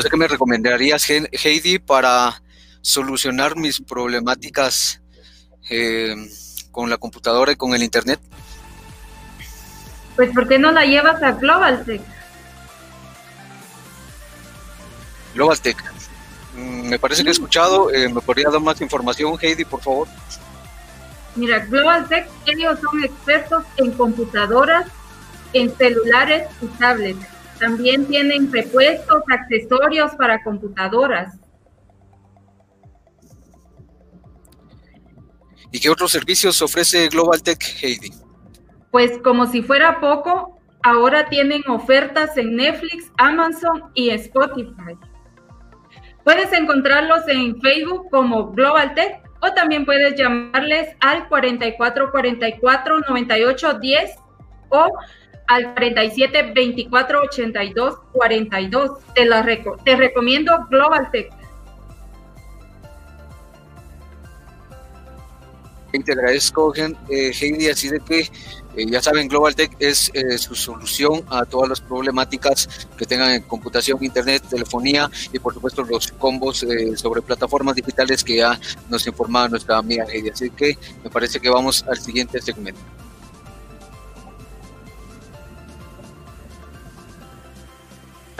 [0.00, 2.42] no sé qué me recomendarías, Heidi, para
[2.80, 5.02] solucionar mis problemáticas
[5.68, 6.16] eh,
[6.70, 8.18] con la computadora y con el internet.
[10.16, 12.00] Pues, ¿por qué no la llevas a GlobalTech?
[15.34, 15.76] GlobalTech.
[16.56, 17.92] Mm, me parece que he escuchado.
[17.92, 20.08] Eh, ¿Me podría dar más información, Heidi, por favor?
[21.36, 24.86] Mira, Global Tech, ellos son expertos en computadoras,
[25.52, 27.39] en celulares y tablets.
[27.60, 31.38] También tienen repuestos, accesorios para computadoras.
[35.70, 38.10] ¿Y qué otros servicios ofrece Global Tech, Heidi?
[38.90, 44.96] Pues como si fuera poco, ahora tienen ofertas en Netflix, Amazon y Spotify.
[46.24, 54.16] Puedes encontrarlos en Facebook como Global Tech o también puedes llamarles al 4444 9810
[54.70, 54.88] o
[55.50, 58.90] al 47 24 82 42.
[59.14, 59.44] Te, la
[59.84, 61.28] te recomiendo Global Tech.
[66.04, 68.20] Te agradezco, eh, Heidi, así de que
[68.76, 73.32] eh, ya saben, Global Tech es eh, su solución a todas las problemáticas que tengan
[73.32, 78.60] en computación, internet, telefonía y por supuesto los combos eh, sobre plataformas digitales que ya
[78.88, 80.30] nos informaba nuestra amiga Heidi.
[80.30, 82.80] Así que me parece que vamos al siguiente segmento.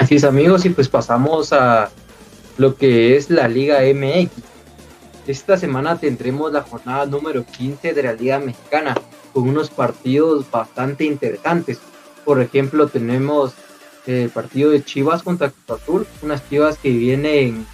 [0.00, 1.90] Así es amigos y pues pasamos a
[2.56, 4.30] lo que es la Liga MX.
[5.26, 8.94] Esta semana tendremos la jornada número 15 de la Liga Mexicana
[9.34, 11.80] con unos partidos bastante interesantes.
[12.24, 13.52] Por ejemplo, tenemos
[14.06, 17.66] el partido de Chivas contra Cruz Azul, unas Chivas que vienen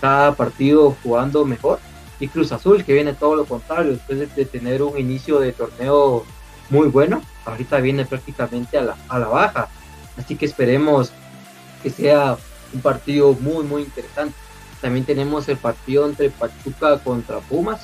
[0.00, 1.78] cada partido jugando mejor,
[2.18, 6.24] y Cruz Azul que viene todo lo contrario, después de tener un inicio de torneo
[6.68, 9.68] muy bueno, ahorita viene prácticamente a la, a la baja.
[10.16, 11.12] Así que esperemos
[11.82, 12.36] que sea
[12.72, 14.34] un partido muy, muy interesante.
[14.80, 17.80] También tenemos el partido entre Pachuca contra Pumas,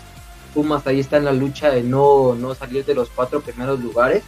[0.56, 4.22] Pumas ahí está en la lucha de no, no salir de los cuatro primeros lugares.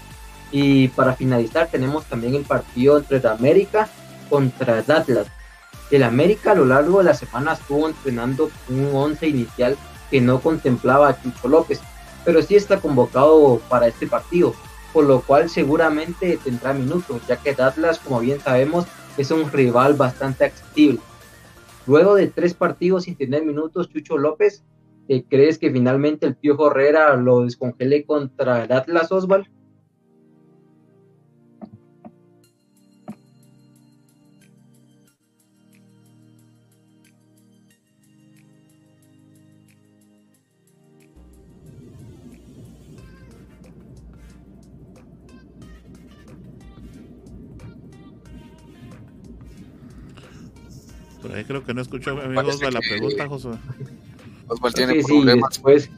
[0.53, 3.89] Y para finalizar tenemos también el partido entre el América
[4.29, 5.27] contra el Atlas.
[5.91, 9.79] El América a lo largo de la semana estuvo entrenando un once inicial
[10.11, 11.81] que no contemplaba a Chucho López,
[12.27, 14.55] pero sí está convocado para este partido,
[14.93, 18.85] por lo cual seguramente tendrá minutos, ya que el Atlas, como bien sabemos,
[19.19, 21.01] es un rival bastante accesible.
[21.87, 24.65] Luego de tres partidos sin tener minutos, Chucho López
[25.29, 29.47] ¿crees que finalmente el Piojo Herrera lo descongele contra el Atlas Oswald?
[51.35, 53.49] Ahí creo que no escuchó mi amigo la pregunta, José.
[54.47, 55.51] Osvaldo tiene Sí, sí, problemas.
[55.51, 55.91] después,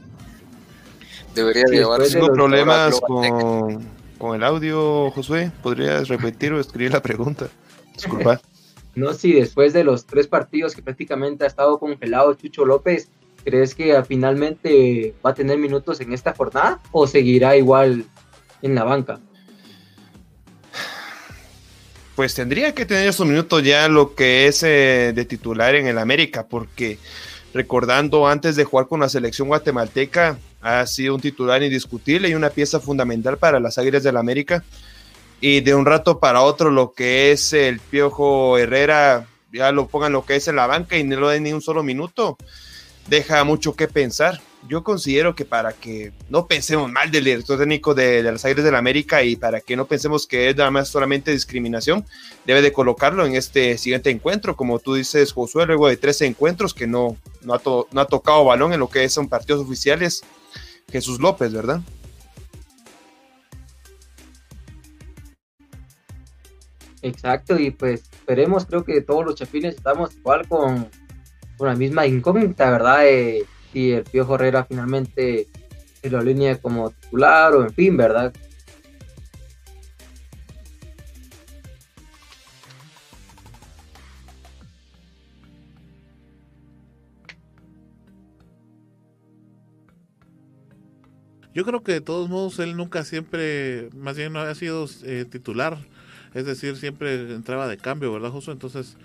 [1.35, 3.85] Debería sí, de Tengo los- problemas con,
[4.17, 5.51] con el audio, Josué.
[5.63, 7.47] ¿Podrías repetir o escribir la pregunta?
[7.93, 8.41] Disculpa.
[8.95, 13.09] no si después de los tres partidos que prácticamente ha estado congelado Chucho López,
[13.45, 18.03] ¿crees que ah, finalmente va a tener minutos en esta jornada o seguirá igual
[18.61, 19.19] en la banca?
[22.21, 25.97] Pues tendría que tener esos minutos ya lo que es eh, de titular en el
[25.97, 26.99] América, porque
[27.51, 32.51] recordando antes de jugar con la selección guatemalteca, ha sido un titular indiscutible y una
[32.51, 34.63] pieza fundamental para las Águilas del América.
[35.39, 40.13] Y de un rato para otro, lo que es el Piojo Herrera, ya lo pongan
[40.13, 42.37] lo que es en la banca y no lo den ni un solo minuto,
[43.07, 44.39] deja mucho que pensar.
[44.67, 48.63] Yo considero que para que no pensemos mal del director técnico de, de las Águilas
[48.63, 52.05] del América y para que no pensemos que es nada más solamente discriminación,
[52.45, 56.73] debe de colocarlo en este siguiente encuentro, como tú dices, Josué, luego de 13 encuentros
[56.75, 60.23] que no, no, ha, to- no ha tocado balón en lo que son partidos oficiales.
[60.91, 61.81] Jesús López, ¿verdad?
[67.01, 70.87] Exacto, y pues esperemos, creo que todos los chapines estamos igual con,
[71.57, 73.07] con la misma incógnita, ¿verdad?
[73.07, 75.47] Eh, si el Piojo Herrera finalmente
[76.01, 78.33] se lo alinea como titular o en fin, ¿verdad?
[91.53, 95.25] Yo creo que de todos modos él nunca siempre, más bien no ha sido eh,
[95.29, 95.77] titular,
[96.33, 98.53] es decir, siempre entraba de cambio, ¿verdad, Josué?
[98.53, 98.95] Entonces,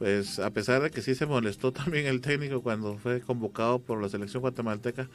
[0.00, 4.00] pues a pesar de que sí se molestó también el técnico cuando fue convocado por
[4.00, 5.08] la selección guatemalteca,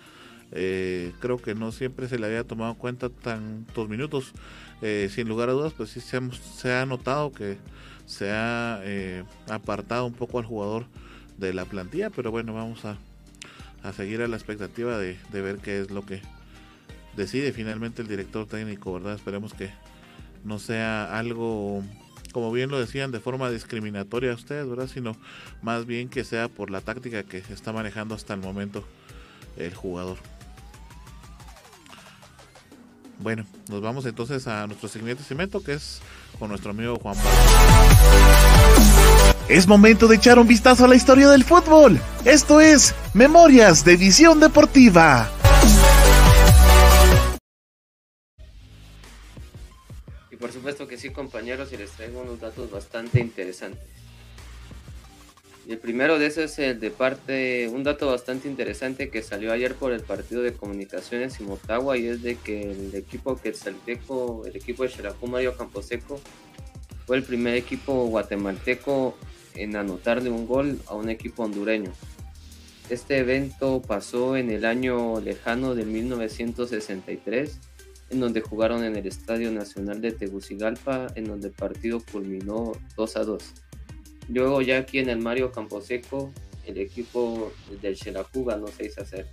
[0.51, 4.31] eh, creo que no siempre se le había tomado en cuenta tantos minutos.
[4.83, 7.57] Eh, sin lugar a dudas, pues sí se ha, notado que
[8.05, 10.85] se ha eh, apartado un poco al jugador
[11.39, 12.97] de la plantilla, pero bueno, vamos a,
[13.81, 16.21] a seguir a la expectativa de, de ver qué es lo que
[17.15, 19.15] decide finalmente el director técnico, ¿verdad?
[19.15, 19.71] Esperemos que
[20.43, 21.83] no sea algo,
[22.35, 24.89] como bien lo decían, de forma discriminatoria a ustedes, ¿verdad?
[24.93, 25.15] Sino
[25.61, 28.83] más bien que sea por la táctica que está manejando hasta el momento
[29.55, 30.17] el jugador.
[33.19, 36.01] Bueno, nos vamos entonces a nuestro siguiente segmento que es
[36.37, 37.29] con nuestro amigo Juan Pablo.
[39.47, 41.97] Es momento de echar un vistazo a la historia del fútbol.
[42.25, 45.31] Esto es Memorias de Visión Deportiva.
[50.45, 53.89] Por supuesto que sí, compañeros, y les traigo unos datos bastante interesantes.
[55.67, 59.51] Y el primero de esos es el de parte, un dato bastante interesante que salió
[59.51, 64.45] ayer por el partido de comunicaciones en Motagua y es de que el equipo Quetzalteco,
[64.45, 66.21] el equipo de Xelajú Mario Camposeco,
[67.07, 69.17] fue el primer equipo guatemalteco
[69.55, 71.91] en anotarle un gol a un equipo hondureño.
[72.91, 77.59] Este evento pasó en el año lejano de 1963
[78.09, 83.17] en donde jugaron en el Estadio Nacional de Tegucigalpa, en donde el partido culminó 2
[83.17, 83.43] a 2.
[84.29, 86.31] Luego ya aquí en el Mario Camposeco,
[86.65, 87.51] el equipo
[87.81, 89.27] del Xelajú ganó 6 a 0.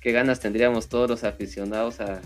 [0.00, 2.20] Qué ganas tendríamos todos los aficionados a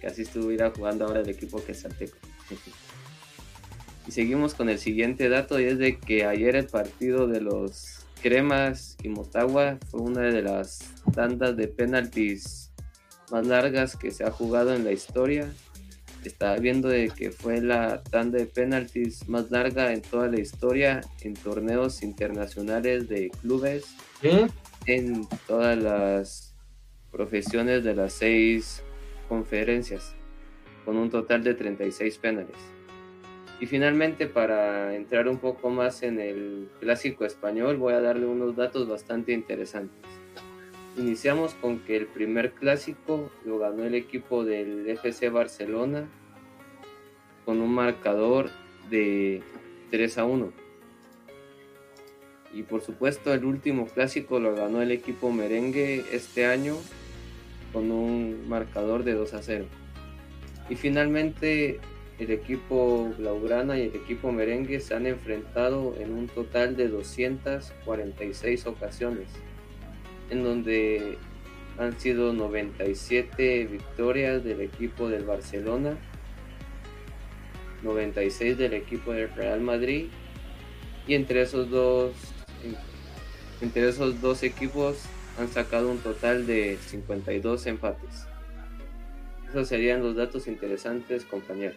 [0.00, 2.16] que así estuviera jugando ahora el equipo Quetzalteco.
[4.06, 8.06] y seguimos con el siguiente dato y es de que ayer el partido de los
[8.22, 12.65] Cremas y Motagua fue una de las tandas de penaltis
[13.30, 15.52] más largas que se ha jugado en la historia.
[16.24, 21.00] Estaba viendo de que fue la tanda de penaltis más larga en toda la historia
[21.20, 23.84] en torneos internacionales de clubes
[24.22, 24.48] ¿Eh?
[24.86, 26.54] en todas las
[27.12, 28.82] profesiones de las seis
[29.28, 30.14] conferencias,
[30.84, 32.56] con un total de 36 penales.
[33.58, 38.54] Y finalmente, para entrar un poco más en el clásico español, voy a darle unos
[38.54, 39.96] datos bastante interesantes.
[40.98, 46.08] Iniciamos con que el primer clásico lo ganó el equipo del FC Barcelona
[47.44, 48.48] con un marcador
[48.88, 49.42] de
[49.90, 50.52] 3 a 1.
[52.54, 56.76] Y por supuesto el último clásico lo ganó el equipo merengue este año
[57.74, 59.66] con un marcador de 2 a 0.
[60.70, 61.78] Y finalmente
[62.18, 68.66] el equipo Blaugrana y el equipo merengue se han enfrentado en un total de 246
[68.66, 69.28] ocasiones
[70.30, 71.18] en donde
[71.78, 75.96] han sido 97 victorias del equipo del Barcelona,
[77.82, 80.06] 96 del equipo del Real Madrid
[81.06, 82.12] y entre esos dos
[83.60, 84.98] entre esos dos equipos
[85.38, 88.26] han sacado un total de 52 empates.
[89.48, 91.76] Esos serían los datos interesantes, compañeros.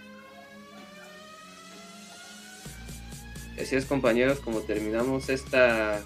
[3.62, 6.02] Así es, compañeros, como terminamos esta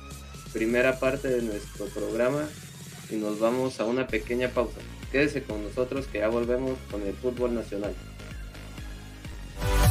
[0.54, 2.43] primera parte de nuestro programa
[3.10, 4.80] y nos vamos a una pequeña pausa.
[5.12, 7.93] Quédese con nosotros que ya volvemos con el fútbol nacional.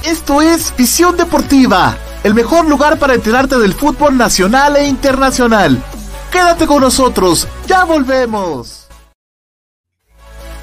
[0.05, 5.79] Esto es Visión Deportiva, el mejor lugar para enterarte del fútbol nacional e internacional.
[6.31, 8.82] Quédate con nosotros, ya volvemos.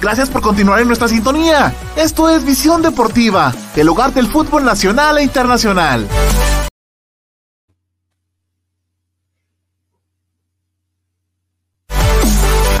[0.00, 1.74] Gracias por continuar en nuestra sintonía.
[1.94, 6.08] Esto es Visión Deportiva, el hogar del fútbol nacional e internacional.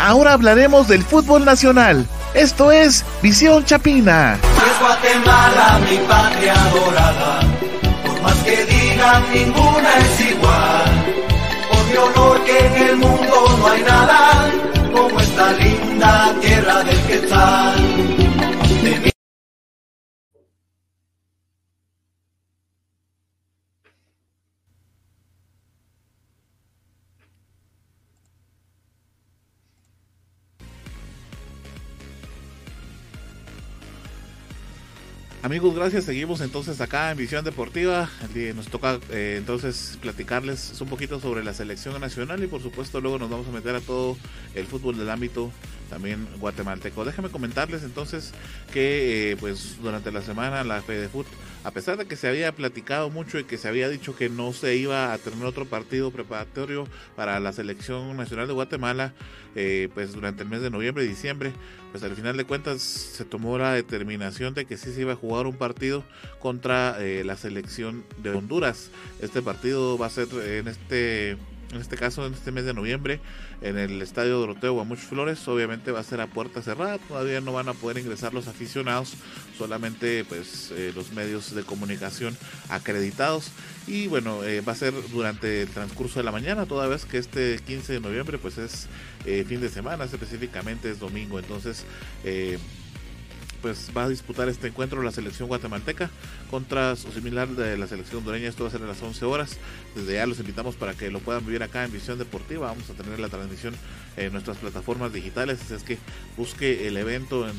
[0.00, 2.06] Ahora hablaremos del fútbol nacional.
[2.32, 4.38] Esto es Visión Chapina.
[4.42, 7.40] Es Guatemala, mi patria dorada.
[8.06, 11.14] Por más que digan, ninguna es igual.
[11.70, 14.59] Por mi honor que en el mundo no hay nada
[15.00, 18.19] como esta linda tierra del Quetzal.
[35.42, 36.04] Amigos, gracias.
[36.04, 38.10] Seguimos entonces acá en Visión Deportiva.
[38.54, 43.18] Nos toca eh, entonces platicarles un poquito sobre la selección nacional y por supuesto luego
[43.18, 44.18] nos vamos a meter a todo
[44.54, 45.50] el fútbol del ámbito
[45.88, 47.06] también guatemalteco.
[47.06, 48.32] Déjenme comentarles entonces
[48.70, 51.26] que eh, pues durante la semana la FedeFut,
[51.64, 54.52] a pesar de que se había platicado mucho y que se había dicho que no
[54.52, 56.86] se iba a tener otro partido preparatorio
[57.16, 59.14] para la selección nacional de Guatemala,
[59.56, 61.52] eh, pues durante el mes de noviembre y diciembre,
[61.90, 65.16] pues al final de cuentas se tomó la determinación de que sí se iba a
[65.16, 66.04] jugar un partido
[66.38, 68.90] contra eh, la selección de Honduras.
[69.20, 71.36] Este partido va a ser en este
[71.72, 73.20] en este caso en este mes de noviembre
[73.62, 77.52] en el estadio Doroteo Guamuch Flores obviamente va a ser a puerta cerrada todavía no
[77.52, 79.14] van a poder ingresar los aficionados
[79.60, 82.36] solamente pues eh, los medios de comunicación
[82.70, 83.50] acreditados.
[83.86, 87.18] Y bueno eh, va a ser durante el transcurso de la mañana toda vez que
[87.18, 88.88] este 15 de noviembre pues es
[89.46, 91.38] fin de semana específicamente es domingo.
[91.38, 91.84] Entonces
[93.60, 96.10] pues va a disputar este encuentro la selección guatemalteca
[96.50, 98.48] contra su similar de la selección hondureña.
[98.48, 99.58] Esto va a ser a las 11 horas.
[99.94, 102.68] Desde ya los invitamos para que lo puedan vivir acá en Visión Deportiva.
[102.68, 103.74] Vamos a tener la transmisión
[104.16, 105.60] en nuestras plataformas digitales.
[105.62, 105.98] Así es que
[106.36, 107.54] busque el evento en,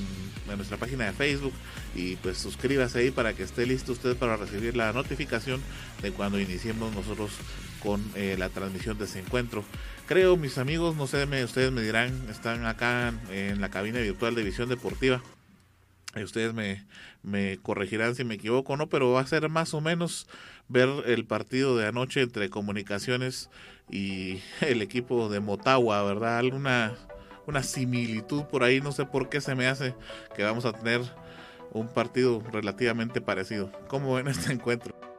[0.57, 1.53] nuestra página de Facebook
[1.95, 5.61] y pues suscríbase ahí para que esté listo usted para recibir la notificación
[6.01, 7.31] de cuando iniciemos nosotros
[7.81, 9.63] con eh, la transmisión de ese encuentro.
[10.07, 14.35] Creo, mis amigos, no sé, me, ustedes me dirán, están acá en la cabina virtual
[14.35, 15.21] de Visión Deportiva.
[16.15, 16.85] Ustedes me,
[17.23, 20.27] me corregirán si me equivoco o no, pero va a ser más o menos
[20.67, 23.49] ver el partido de anoche entre Comunicaciones
[23.89, 26.37] y el equipo de Motagua, ¿verdad?
[26.37, 26.95] Alguna
[27.47, 29.95] una similitud por ahí, no sé por qué se me hace
[30.35, 31.01] que vamos a tener
[31.71, 33.71] un partido relativamente parecido.
[33.87, 35.10] ¿Cómo ven este encuentro?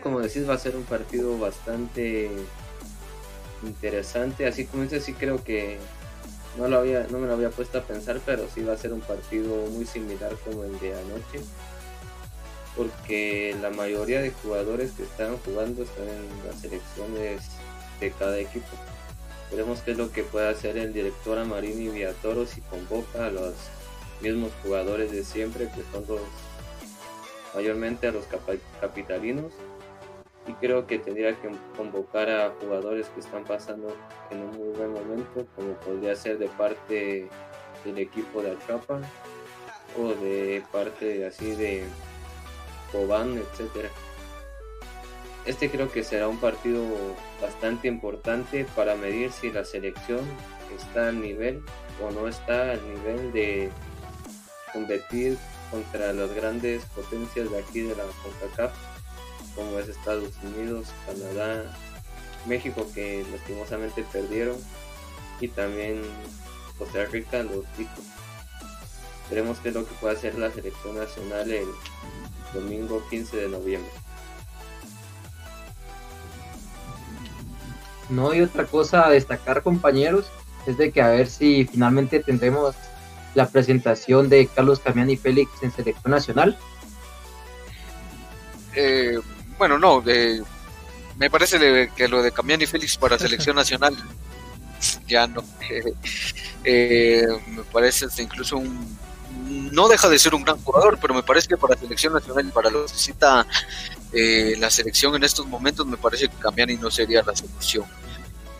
[0.00, 2.30] Como decís, va a ser un partido bastante
[3.62, 4.46] interesante.
[4.46, 5.78] Así como dices, sí creo que
[6.56, 8.92] no, lo había, no me lo había puesto a pensar, pero sí va a ser
[8.92, 11.40] un partido muy similar como el de anoche.
[12.76, 17.42] Porque la mayoría de jugadores que están jugando están en las selecciones
[18.00, 18.68] de cada equipo.
[19.50, 23.54] Veremos qué es lo que puede hacer el director Amarini Villatoro si convoca a los
[24.22, 26.22] mismos jugadores de siempre, que son los
[27.54, 28.24] mayormente a los
[28.80, 29.52] capitalinos
[30.46, 33.96] y creo que tendría que convocar a jugadores que están pasando
[34.30, 37.28] en un muy buen momento, como podría ser de parte
[37.84, 39.00] del equipo de Achapa
[39.98, 41.84] o de parte así de
[42.90, 43.88] Cobán, etcétera.
[45.44, 46.84] Este creo que será un partido
[47.40, 50.20] bastante importante para medir si la selección
[50.76, 51.62] está al nivel
[52.00, 53.70] o no está al nivel de
[54.72, 55.36] competir
[55.70, 58.91] contra las grandes potencias de aquí de la CONCACAF
[59.54, 61.64] como es Estados Unidos, Canadá,
[62.46, 64.56] México que lastimosamente perdieron
[65.40, 66.02] y también
[66.78, 68.04] Costa Rica los ticos.
[69.30, 71.68] Veremos qué es lo que puede hacer la selección nacional el
[72.52, 73.90] domingo 15 de noviembre.
[78.10, 80.30] No hay otra cosa a destacar compañeros,
[80.66, 82.74] es de que a ver si finalmente tendremos
[83.34, 86.58] la presentación de Carlos Camiani Félix en selección nacional.
[88.74, 89.18] Eh,
[89.62, 90.02] bueno, no,
[91.16, 93.96] me parece que lo de Camiani Félix para selección nacional
[95.06, 95.44] ya no.
[96.64, 98.96] Eh, me parece incluso un.
[99.72, 102.50] No deja de ser un gran jugador, pero me parece que para selección nacional y
[102.52, 103.44] para lo que necesita
[104.12, 107.84] eh, la selección en estos momentos, me parece que Camiani no sería la solución.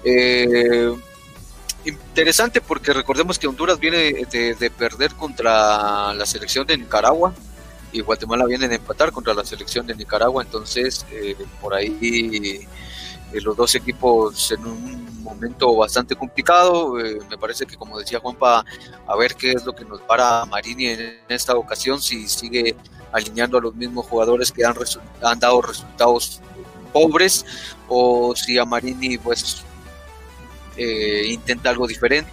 [0.03, 0.93] Eh,
[1.85, 7.33] interesante porque recordemos que Honduras viene de perder contra la selección de Nicaragua
[7.93, 12.67] y Guatemala viene a empatar contra la selección de Nicaragua, entonces eh, por ahí
[13.33, 18.19] eh, los dos equipos en un momento bastante complicado, eh, me parece que como decía
[18.19, 18.65] Juanpa,
[19.07, 22.75] a ver qué es lo que nos para Marini en esta ocasión, si sigue
[23.13, 24.75] alineando a los mismos jugadores que han,
[25.23, 26.41] han dado resultados
[26.93, 27.45] pobres
[27.89, 29.63] o si a Marini pues
[30.77, 32.31] intenta algo diferente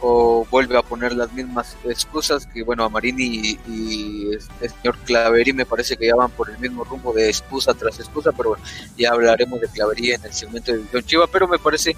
[0.00, 5.52] o vuelve a poner las mismas excusas que bueno a Marini y, el señor Claveri
[5.52, 8.56] me parece que ya van por el mismo rumbo de excusa tras excusa pero
[8.96, 11.96] ya hablaremos de Claveri en el segmento de División Chiva pero me parece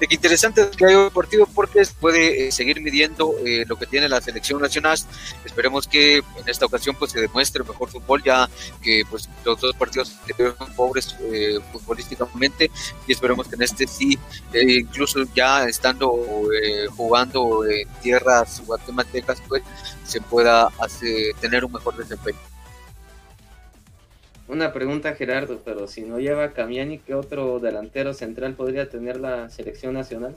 [0.00, 3.86] de que interesante que haya un partido porque puede eh, seguir midiendo eh, lo que
[3.86, 4.98] tiene la selección nacional.
[5.44, 8.48] Esperemos que en esta ocasión pues se demuestre mejor fútbol ya
[8.82, 10.14] que pues los dos partidos
[10.58, 12.70] son pobres eh, futbolísticamente
[13.06, 14.18] y esperemos que en este sí
[14.54, 16.14] incluso ya estando
[16.96, 19.62] jugando en tierras guatemaltecas, pues
[20.04, 22.38] se pueda hacer, tener un mejor desempeño.
[24.48, 29.50] Una pregunta Gerardo, pero si no lleva Camiani, ¿qué otro delantero central podría tener la
[29.50, 30.36] selección nacional?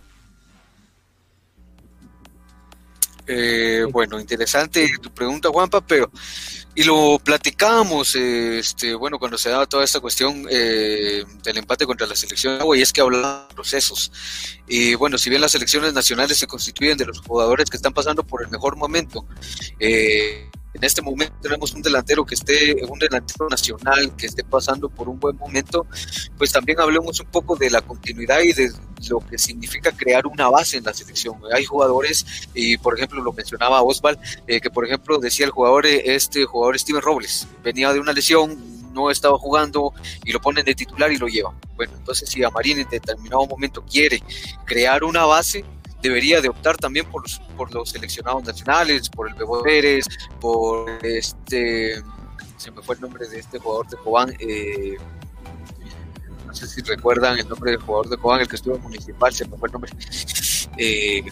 [3.28, 6.12] Eh, bueno, interesante tu pregunta, Juanpa, pero
[6.74, 12.08] y lo platicábamos, este, bueno, cuando se daba toda esta cuestión eh, del empate contra
[12.08, 14.12] la selección de y es que hablaba de procesos.
[14.68, 18.24] Y bueno, si bien las selecciones nacionales se constituyen de los jugadores que están pasando
[18.24, 19.26] por el mejor momento,
[19.80, 24.90] eh, en este momento tenemos un delantero que esté, un delantero nacional que esté pasando
[24.90, 25.86] por un buen momento,
[26.38, 28.72] pues también hablemos un poco de la continuidad y de
[29.10, 31.36] lo que significa crear una base en la selección.
[31.54, 35.86] Hay jugadores, y por ejemplo lo mencionaba Osval, eh, que por ejemplo decía el jugador,
[35.86, 39.94] este jugador Steven Robles, venía de una lesión, no estaba jugando
[40.24, 41.56] y lo ponen de titular y lo llevan.
[41.76, 44.22] Bueno, entonces si Amarín en determinado momento quiere
[44.66, 45.66] crear una base,
[46.02, 50.06] debería de optar también por los, por los seleccionados nacionales, por el Bebo Pérez,
[50.40, 52.02] por este,
[52.58, 54.98] se me fue el nombre de este jugador de Cobán, eh,
[56.46, 59.34] no sé si recuerdan el nombre del jugador de Cobán, el que estuvo en Municipal,
[59.34, 59.92] se me fue el nombre.
[60.78, 61.24] Eh,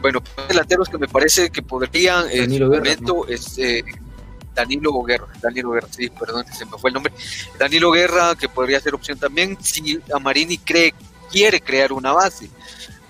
[0.00, 3.84] bueno, delanteros que me parece que podrían en su momento es eh,
[4.54, 7.12] Danilo Guerra, Danilo Guerra, sí, perdón, se me fue el nombre.
[7.58, 10.94] Danilo Guerra, que podría ser opción también si Amarini cree,
[11.30, 12.50] quiere crear una base.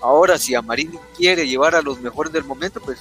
[0.03, 2.99] Ahora, si Amarini quiere llevar a los mejores del momento, pues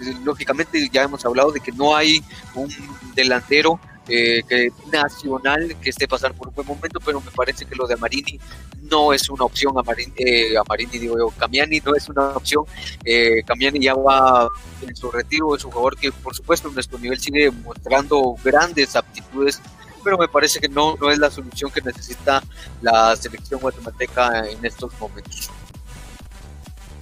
[0.00, 2.22] eh, lógicamente ya hemos hablado de que no hay
[2.56, 2.68] un
[3.14, 3.78] delantero
[4.08, 7.86] eh, que, nacional que esté pasando por un buen momento, pero me parece que lo
[7.86, 8.38] de Amarini
[8.82, 9.78] no es una opción.
[9.78, 12.64] Amarini, eh, Amarini digo yo, Camiani no es una opción.
[13.04, 14.48] Eh, Camiani ya va
[14.82, 18.96] en su retiro, es un jugador que, por supuesto, en nuestro nivel sigue mostrando grandes
[18.96, 19.60] aptitudes
[20.02, 22.42] pero me parece que no, no es la solución que necesita
[22.82, 25.50] la selección guatemalteca en estos momentos.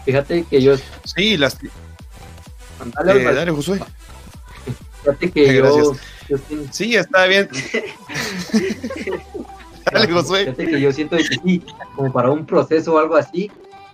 [0.04, 0.74] Fíjate que yo.
[1.04, 1.58] Sí, las.
[2.94, 3.80] Dale, dale, Josué.
[5.02, 5.94] Fíjate que yo,
[6.70, 7.48] Sí, está bien.
[9.92, 10.40] Dale, Josué.
[10.40, 11.62] Fíjate que yo siento que sí,
[11.94, 13.50] como para un proceso o algo así,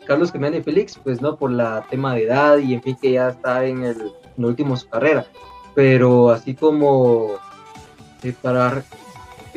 [0.06, 3.28] Carlos Jiménez Félix, pues no, por la tema de edad y en fin que ya
[3.28, 5.26] está en el, último de su carrera.
[5.74, 7.36] Pero así como
[8.22, 8.84] eh, para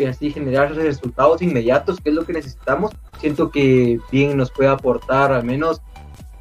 [0.10, 5.32] así generar resultados inmediatos, que es lo que necesitamos, siento que bien nos puede aportar
[5.32, 5.82] al menos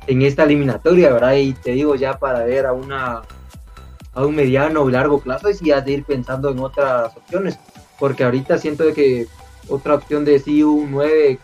[0.07, 1.35] en esta eliminatoria, ¿verdad?
[1.35, 3.23] Y te digo ya para ver a una
[4.13, 7.59] a un mediano o largo plazo y ya de ir pensando en otras opciones,
[7.99, 9.29] porque ahorita siento que
[9.69, 11.39] otra opción de sí un 9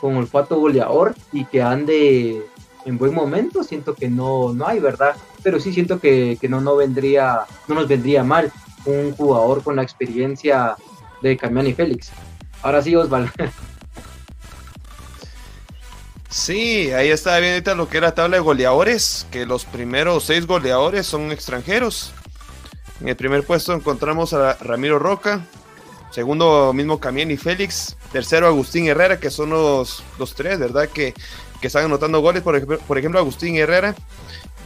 [0.00, 2.42] con olfato goleador y que ande
[2.84, 5.14] en buen momento, siento que no, no hay, ¿verdad?
[5.42, 8.52] Pero sí siento que, no, no vendría, no nos vendría mal
[8.84, 10.76] un jugador con la experiencia
[11.20, 12.10] de Camián y Félix.
[12.62, 13.30] Ahora sí, Osvaldo.
[16.30, 20.46] Sí, ahí está bien ahorita lo que era tabla de goleadores, que los primeros seis
[20.46, 22.12] goleadores son extranjeros.
[23.00, 25.46] En el primer puesto encontramos a Ramiro Roca,
[26.10, 30.88] segundo mismo Camián y Félix, tercero Agustín Herrera, que son los, los tres, ¿verdad?
[30.88, 31.14] Que,
[31.60, 33.94] que están anotando goles, por ejemplo, por ejemplo Agustín Herrera.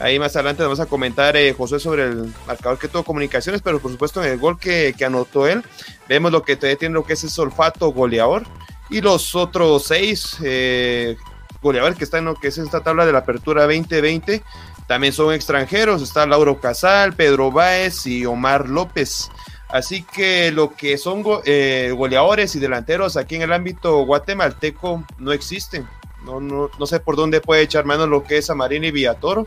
[0.01, 3.79] Ahí más adelante vamos a comentar, eh, José, sobre el marcador que tuvo comunicaciones, pero
[3.79, 5.63] por supuesto en el gol que, que anotó él,
[6.09, 8.45] vemos lo que tiene lo que es ese olfato goleador.
[8.91, 11.17] Y los otros seis, eh,
[11.63, 14.43] goleadores que están en lo que es esta tabla de la apertura 2020
[14.87, 16.03] también son extranjeros.
[16.03, 19.31] Está Lauro Casal, Pedro Báez y Omar López.
[19.69, 25.33] Así que lo que son eh, goleadores y delanteros aquí en el ámbito guatemalteco no
[25.33, 25.89] existen.
[26.25, 29.47] No, no, no sé por dónde puede echar mano lo que es Amarini y Villatoro.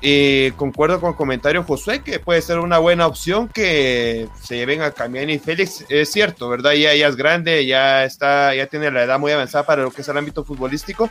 [0.00, 4.80] Y concuerdo con el comentario Josué que puede ser una buena opción que se lleven
[4.80, 5.84] a Camiani y Félix.
[5.88, 6.72] Es cierto, ¿verdad?
[6.72, 10.02] Ya, ya es grande, ya está, ya tiene la edad muy avanzada para lo que
[10.02, 11.10] es el ámbito futbolístico,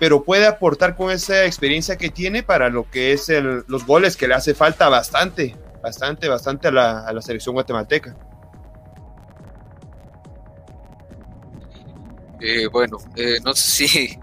[0.00, 3.28] pero puede aportar con esa experiencia que tiene para lo que es
[3.68, 8.16] los goles que le hace falta bastante, bastante, bastante a la, a la selección guatemalteca.
[12.40, 14.18] Eh, bueno, eh, no sé si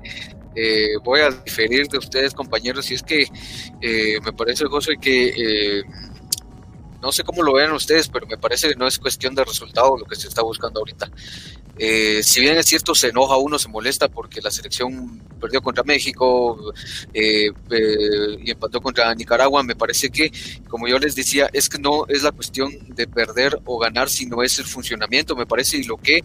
[0.56, 3.28] eh, voy a diferir de ustedes, compañeros, y es que
[3.82, 5.84] eh, me parece, José, que eh,
[7.02, 9.98] no sé cómo lo vean ustedes, pero me parece que no es cuestión de resultado
[9.98, 11.10] lo que se está buscando ahorita.
[11.78, 15.84] Eh, si bien es cierto, se enoja uno, se molesta porque la selección perdió contra
[15.84, 16.72] México
[17.12, 20.32] eh, eh, y empató contra Nicaragua, me parece que,
[20.70, 24.44] como yo les decía, es que no es la cuestión de perder o ganar, sino
[24.44, 26.24] es el funcionamiento, me parece, y lo que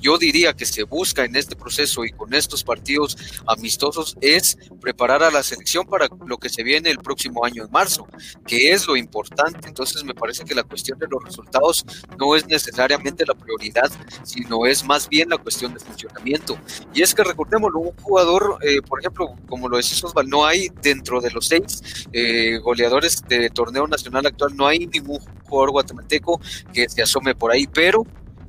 [0.00, 3.16] yo diría que se busca en este proceso y con estos partidos
[3.48, 7.70] amistosos es preparar a la selección para lo que se viene el próximo año en
[7.72, 8.06] marzo,
[8.46, 9.66] que es lo importante.
[10.04, 11.84] Me parece que la cuestión de los resultados
[12.18, 13.90] no es necesariamente la prioridad,
[14.22, 16.58] sino no es más bien la cuestión de funcionamiento.
[16.92, 20.68] Y es que recordemos, un jugador, eh, por ejemplo, como lo decís Osval, no hay
[20.82, 21.80] dentro de los seis
[22.12, 26.40] eh, goleadores de torneo nacional actual, no hay ningún jugador guatemalteco
[26.72, 28.04] que se asome por ahí, pero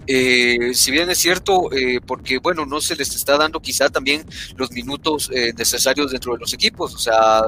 [0.08, 1.70] eh, si bien es cierto,
[2.08, 4.26] porque bueno, no se les está dando quizá también
[4.58, 7.44] los minutos necesarios dentro de los equipos, o sea,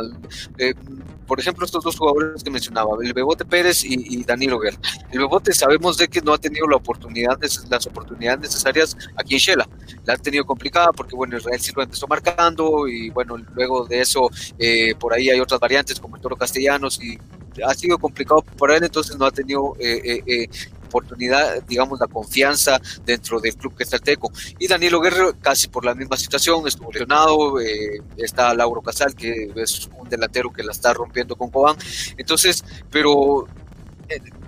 [1.27, 4.77] por ejemplo, estos dos jugadores que mencionaba, el Bebote Pérez y, Danilo Guerra.
[5.11, 7.37] El Bebote sabemos de que no ha tenido la oportunidad,
[7.69, 9.69] las oportunidades necesarias aquí en Shela.
[10.05, 14.29] La ha tenido complicada porque, bueno, Israel Silva empezó marcando y, bueno, luego de eso,
[14.57, 17.17] eh, por ahí hay otras variantes como el Toro Castellanos y
[17.63, 20.49] ha sido complicado para él, entonces no ha tenido eh, eh,
[20.93, 24.31] oportunidad, digamos, la confianza dentro del club que está el Teco.
[24.59, 29.51] Y Danilo Guerrero, casi por la misma situación, estuvo lesionado, eh, está Lauro Casal, que
[29.55, 31.75] es un delantero que la está rompiendo con Cobán.
[32.17, 33.47] Entonces, pero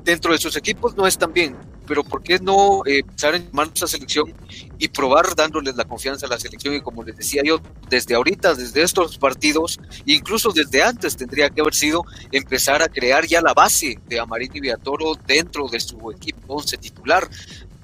[0.03, 1.55] dentro de sus equipos no están bien,
[1.85, 4.33] pero ¿por qué no eh, empezar en llamar a selección
[4.77, 6.73] y probar dándoles la confianza a la selección?
[6.73, 11.61] Y como les decía yo, desde ahorita, desde estos partidos, incluso desde antes tendría que
[11.61, 16.11] haber sido empezar a crear ya la base de Amarín y Viatoro dentro de su
[16.11, 17.27] equipo 11 titular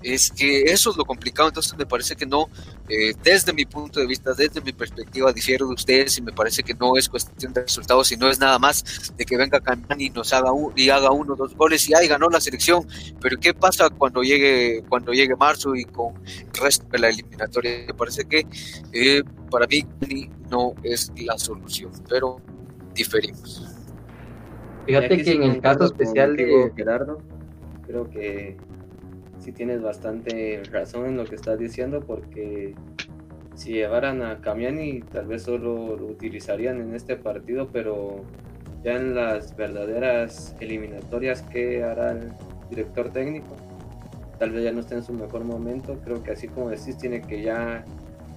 [0.04, 2.50] es que eso es lo complicado, entonces me parece que no,
[2.90, 6.64] eh, desde mi punto de vista, desde mi perspectiva, difiero de ustedes y me parece
[6.64, 10.10] que no es cuestión de resultados, sino es nada más de que venga Canán y
[10.10, 12.88] nos haga un, y haga uno o dos goles y ahí ganó la selección,
[13.20, 17.86] pero ¿qué pasa cuando llegue, cuando llegue marzo y con el resto de la eliminatoria?
[17.88, 18.46] Me parece que
[18.94, 19.86] eh, para mí
[20.50, 22.42] no es la solución, pero
[22.94, 23.68] diferimos.
[24.86, 27.22] Fíjate que en el caso especial de Gerardo,
[27.86, 28.58] creo que
[29.42, 32.76] sí tienes bastante razón en lo que estás diciendo porque
[33.56, 38.24] si llevaran a Camiani tal vez solo lo utilizarían en este partido, pero
[38.84, 42.32] ya en las verdaderas eliminatorias que hará el
[42.70, 43.56] director técnico,
[44.40, 47.22] tal vez ya no esté en su mejor momento, creo que así como decís tiene
[47.22, 47.84] que ya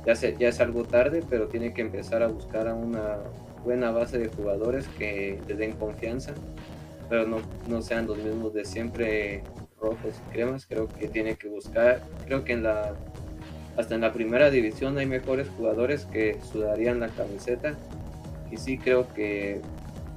[0.05, 3.19] ya, ya es algo tarde, pero tiene que empezar a buscar a una
[3.65, 6.35] buena base de jugadores que le den confianza,
[7.09, 9.43] pero no, no sean los mismos de siempre
[9.81, 12.95] rojos y cremas, creo que tiene que buscar, creo que en la
[13.77, 17.75] hasta en la primera división hay mejores jugadores que sudarían la camiseta
[18.51, 19.61] y sí creo que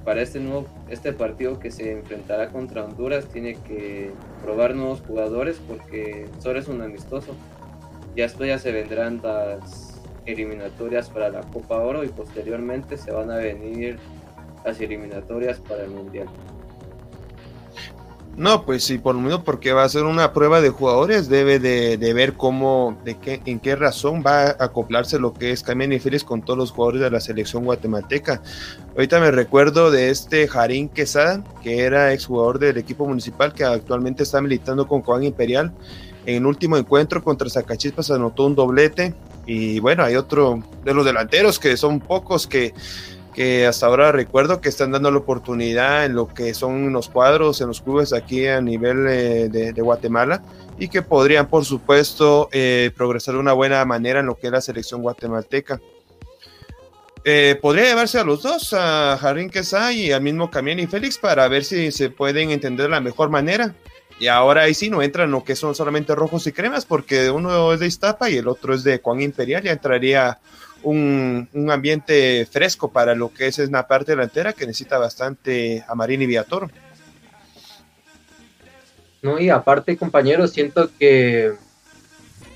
[0.04, 4.12] para este nuevo este partido que se enfrentará contra Honduras tiene que
[4.44, 7.34] probar nuevos jugadores porque solo es un amistoso
[8.14, 13.30] ya esto ya se vendrán las eliminatorias para la Copa Oro y posteriormente se van
[13.30, 13.98] a venir
[14.64, 16.28] las eliminatorias para el Mundial.
[18.38, 21.58] No, pues sí, por lo menos porque va a ser una prueba de jugadores, debe
[21.58, 25.98] de, ver cómo, de qué, en qué razón va a acoplarse lo que es y
[25.98, 28.40] Félix con todos los jugadores de la selección guatemalteca.
[28.94, 34.22] Ahorita me recuerdo de este Jarín Quesada, que era exjugador del equipo municipal, que actualmente
[34.22, 35.72] está militando con Juan Imperial.
[36.24, 39.14] En el último encuentro contra Zacachispas anotó un doblete.
[39.46, 42.72] Y bueno, hay otro de los delanteros que son pocos que
[43.38, 47.60] que hasta ahora recuerdo que están dando la oportunidad en lo que son los cuadros,
[47.60, 50.42] en los clubes aquí a nivel eh, de, Guatemala
[50.76, 54.52] y que podrían, por supuesto, eh, progresar de una buena manera en lo que es
[54.52, 55.80] la selección guatemalteca.
[57.22, 61.16] Eh, podría llevarse a los dos, a Jarín Quesá y al mismo Camián y Félix,
[61.16, 63.72] para ver si se pueden entender de la mejor manera.
[64.18, 67.72] Y ahora ahí sí no entran lo que son solamente rojos y cremas, porque uno
[67.72, 70.40] es de Iztapa y el otro es de Juan Imperial, ya entraría
[70.82, 76.22] un, ambiente fresco para lo que es una parte delantera que necesita bastante a Marín
[76.22, 76.70] y Viator.
[79.22, 81.52] No, y aparte, compañeros, siento que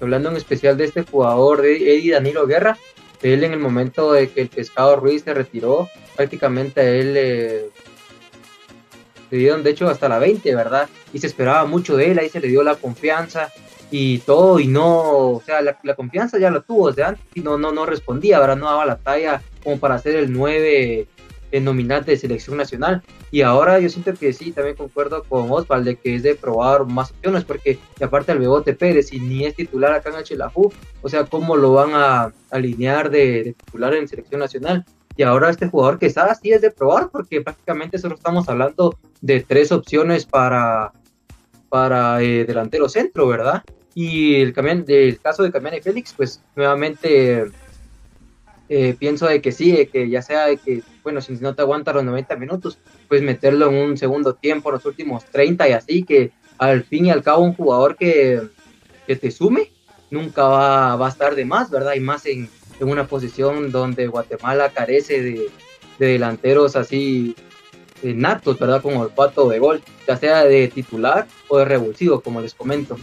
[0.00, 2.78] hablando en especial de este jugador, de Eddie Danilo Guerra,
[3.22, 7.70] él en el momento de que el Pescado Ruiz se retiró, prácticamente él le
[9.30, 10.88] dieron de hecho hasta la 20, ¿verdad?
[11.12, 13.52] Y se esperaba mucho de él, ahí se le dio la confianza,
[13.92, 17.58] y todo, y no, o sea, la, confianza ya la tuvo desde antes y no,
[17.58, 21.06] no, no respondía, ahora no daba la talla como para ser el 9
[21.50, 23.02] en nominante de selección nacional.
[23.30, 27.10] Y ahora yo siento que sí, también concuerdo con Osvaldo que es de probar más
[27.10, 30.42] opciones, porque aparte el Bebote Pérez, y ni es titular acá en el
[31.02, 34.86] o sea, ¿cómo lo van a alinear de, titular en selección nacional?
[35.18, 38.98] Y ahora este jugador que está sí es de probar, porque prácticamente solo estamos hablando
[39.20, 40.92] de tres opciones para,
[41.68, 43.62] para eh, delantero centro, ¿verdad?
[43.94, 47.44] Y el, camión, del caso de Camián y Félix, pues nuevamente
[48.68, 51.92] eh, pienso de que sí, que ya sea de que, bueno, si no te aguanta
[51.92, 52.78] los 90 minutos,
[53.08, 57.10] pues meterlo en un segundo tiempo, los últimos 30 y así, que al fin y
[57.10, 58.40] al cabo un jugador que,
[59.06, 59.70] que te sume
[60.10, 61.94] nunca va, va, a estar de más, ¿verdad?
[61.94, 62.48] Y más en,
[62.80, 65.50] en una posición donde Guatemala carece de,
[65.98, 67.34] de delanteros así
[68.02, 68.82] eh, natos, ¿verdad?
[68.82, 72.96] Con olfato de gol, ya sea de titular o de revulsivo, como les comento.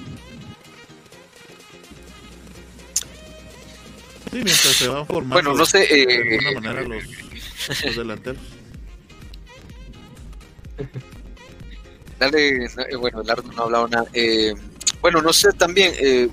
[4.31, 5.35] Sí, mientras se van formando.
[5.35, 5.79] Bueno, no sé.
[5.79, 7.03] De eh, alguna manera los,
[7.83, 8.41] los delanteros.
[12.19, 14.05] Dale, eh, bueno, Lardo no ha hablado nada.
[14.13, 14.53] Eh,
[15.01, 15.93] bueno, no sé también.
[15.97, 16.29] Eh,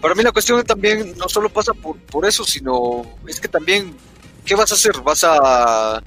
[0.00, 3.96] para mí la cuestión también no solo pasa por, por eso, sino es que también,
[4.44, 5.00] ¿qué vas a hacer?
[5.00, 6.02] ¿Vas a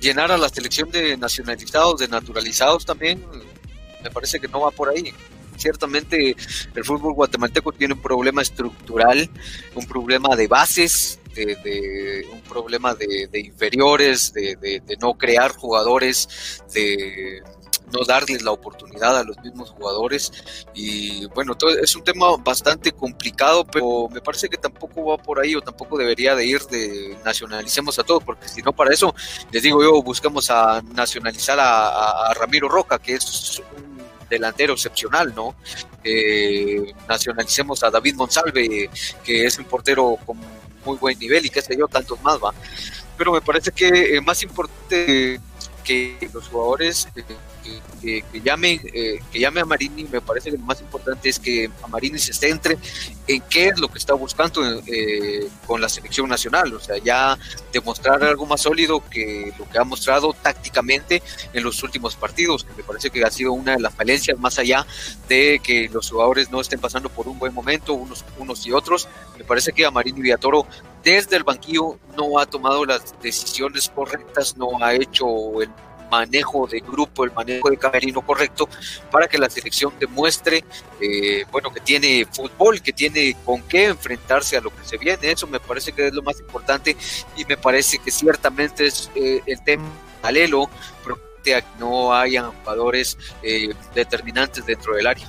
[0.00, 3.24] llenar a la selección de nacionalizados, de naturalizados también?
[4.02, 5.12] Me parece que no va por ahí
[5.56, 6.36] ciertamente
[6.74, 9.28] el fútbol guatemalteco tiene un problema estructural,
[9.74, 17.42] un problema de bases, de, un problema de, inferiores, de, no crear jugadores, de
[17.92, 20.32] no darles la oportunidad a los mismos jugadores.
[20.74, 25.54] Y bueno, es un tema bastante complicado, pero me parece que tampoco va por ahí
[25.54, 29.14] o tampoco debería de ir de nacionalicemos a todos, porque si no para eso,
[29.50, 33.62] les digo yo, buscamos a nacionalizar a, a Ramiro Roca, que es
[34.28, 35.54] delantero excepcional, ¿no?
[36.02, 38.90] Eh, nacionalicemos a David Monsalve,
[39.24, 40.38] que es un portero con
[40.84, 42.52] muy buen nivel y qué sé yo, tantos más, va.
[43.16, 45.40] Pero me parece que más importante
[45.82, 47.08] que los jugadores
[48.02, 51.70] que, llame, eh, que llame a Marini, me parece que lo más importante es que
[51.82, 52.76] a Marini se centre
[53.26, 57.38] en qué es lo que está buscando eh, con la selección nacional, o sea, ya
[57.72, 61.22] demostrar algo más sólido que lo que ha mostrado tácticamente
[61.52, 64.58] en los últimos partidos, que me parece que ha sido una de las falencias más
[64.58, 64.86] allá
[65.28, 69.08] de que los jugadores no estén pasando por un buen momento, unos, unos y otros,
[69.38, 70.66] me parece que a Marini Villatoro
[71.02, 75.70] desde el banquillo no ha tomado las decisiones correctas, no ha hecho el
[76.18, 78.68] manejo de grupo, el manejo de camerino correcto
[79.10, 80.64] para que la selección demuestre,
[81.00, 85.30] eh, bueno, que tiene fútbol, que tiene con qué enfrentarse a lo que se viene.
[85.30, 86.96] Eso me parece que es lo más importante
[87.36, 89.84] y me parece que ciertamente es eh, el tema
[90.20, 90.70] paralelo,
[91.02, 95.28] pero que no hayan jugadores eh, determinantes dentro del área.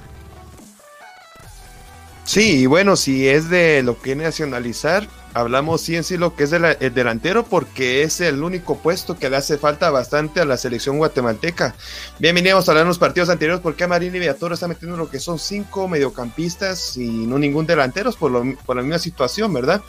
[2.23, 6.93] Sí, y bueno, si es de lo que nacionalizar, hablamos sí lo que es el
[6.93, 11.75] delantero porque es el único puesto que le hace falta bastante a la selección guatemalteca.
[12.19, 15.37] Bien, a hablar en los partidos anteriores porque Marini Villatoro está metiendo lo que son
[15.37, 19.81] cinco mediocampistas y no ningún delanteros por, por la misma situación, ¿verdad?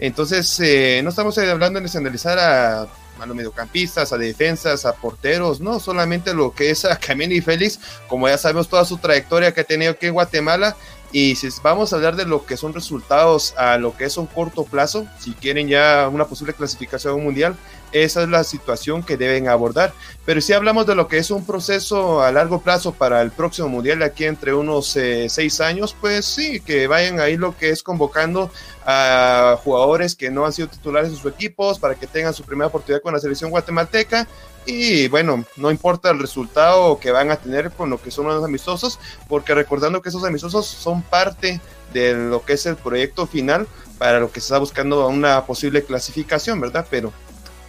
[0.00, 2.82] Entonces, eh, no estamos hablando de analizar a,
[3.22, 7.78] a los mediocampistas, a defensas, a porteros, no solamente lo que es a Camini Félix,
[8.08, 10.76] como ya sabemos toda su trayectoria que ha tenido aquí en Guatemala,
[11.12, 14.26] y si vamos a hablar de lo que son resultados a lo que es un
[14.26, 17.56] corto plazo, si quieren ya una posible clasificación mundial,
[17.92, 19.92] esa es la situación que deben abordar.
[20.24, 23.68] Pero si hablamos de lo que es un proceso a largo plazo para el próximo
[23.68, 27.82] mundial, aquí entre unos eh, seis años, pues sí, que vayan ahí lo que es
[27.82, 28.50] convocando
[28.84, 32.68] a jugadores que no han sido titulares en sus equipos para que tengan su primera
[32.68, 34.26] oportunidad con la selección guatemalteca
[34.70, 38.44] y bueno, no importa el resultado que van a tener con lo que son los
[38.44, 41.58] amistosos, porque recordando que esos amistosos son parte
[41.94, 43.66] de lo que es el proyecto final
[43.96, 46.86] para lo que se está buscando una posible clasificación, ¿verdad?
[46.90, 47.14] Pero,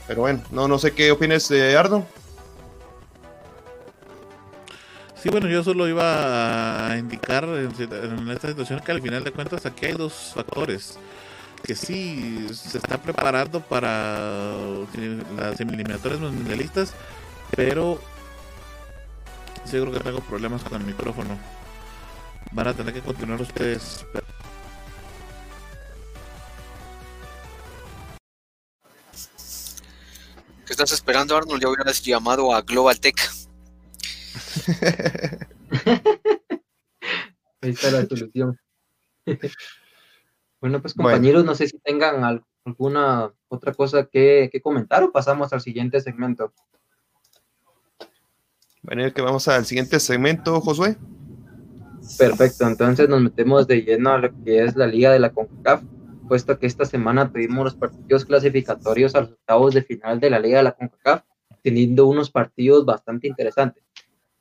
[0.10, 2.04] pero bueno, no, no sé qué opinas, eh, Ardo.
[5.22, 9.68] Sí, bueno, yo solo iba a indicar en, esta situación que al final de cuentas
[9.68, 10.98] aquí hay dos factores
[11.62, 14.56] que sí se está preparando para
[15.38, 16.96] las eliminatorias mundialistas,
[17.56, 18.02] pero
[19.66, 21.38] seguro que tengo problemas con el micrófono.
[22.52, 24.04] Van a tener que continuar ustedes.
[30.70, 31.64] ¿Qué estás esperando, Arnold?
[31.64, 33.16] Ya hubieras llamado a Global Tech.
[37.62, 38.56] Ahí está la solución.
[40.62, 45.62] Bueno, pues compañeros, no sé si tengan alguna otra cosa que, comentar o pasamos al
[45.62, 46.54] siguiente segmento.
[48.84, 50.98] Bueno, que vamos al siguiente segmento, Josué.
[52.20, 55.82] Perfecto, entonces nos metemos de lleno a lo que es la liga de la CONCACAF,
[56.30, 60.40] puesto que esta semana tuvimos los partidos clasificatorios a los octavos de final de la
[60.40, 61.24] liga de la CONCACAF,
[61.62, 63.84] teniendo unos partidos bastante interesantes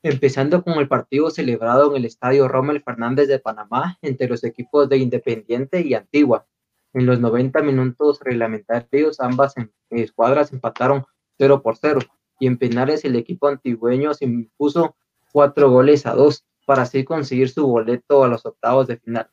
[0.02, 4.88] empezando con el partido celebrado en el Estadio Rommel Fernández de Panamá entre los equipos
[4.88, 6.46] de Independiente y Antigua.
[6.94, 9.54] En los 90 minutos reglamentarios, ambas
[9.90, 11.04] escuadras empataron
[11.38, 12.00] 0 por 0
[12.40, 14.96] y en penales el equipo antigüeño se impuso
[15.32, 19.28] 4 goles a 2 para así conseguir su boleto a los octavos de final.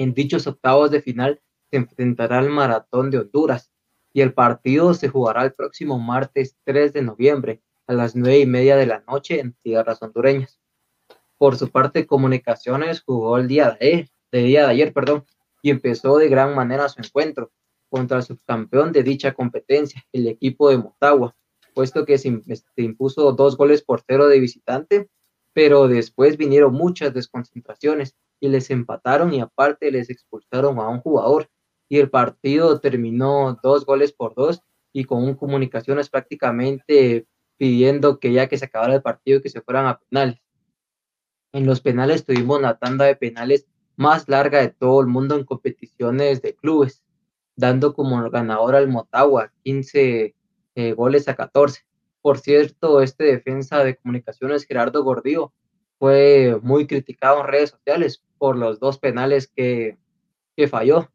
[0.00, 3.70] En dichos octavos de final se enfrentará el Maratón de Honduras
[4.14, 8.46] y el partido se jugará el próximo martes 3 de noviembre a las nueve y
[8.46, 10.58] media de la noche en tierras hondureñas.
[11.36, 15.26] Por su parte, Comunicaciones jugó el día de, día de ayer perdón,
[15.60, 17.52] y empezó de gran manera su encuentro
[17.90, 21.36] contra el subcampeón de dicha competencia, el equipo de Motagua,
[21.74, 22.42] puesto que se,
[22.76, 25.10] impuso dos goles por cero de visitante,
[25.52, 31.48] pero después vinieron muchas desconcentraciones y les empataron y aparte les expulsaron a un jugador
[31.88, 34.62] y el partido terminó dos goles por dos
[34.92, 37.26] y con un comunicaciones prácticamente
[37.56, 40.40] pidiendo que ya que se acabara el partido que se fueran a penales.
[41.52, 45.44] En los penales tuvimos la tanda de penales más larga de todo el mundo en
[45.44, 47.04] competiciones de clubes,
[47.56, 50.34] dando como ganador al Motagua 15
[50.76, 51.82] eh, goles a 14.
[52.22, 55.52] Por cierto, este defensa de comunicaciones, Gerardo Gordillo,
[56.00, 59.98] fue muy criticado en redes sociales por los dos penales que,
[60.56, 61.10] que falló,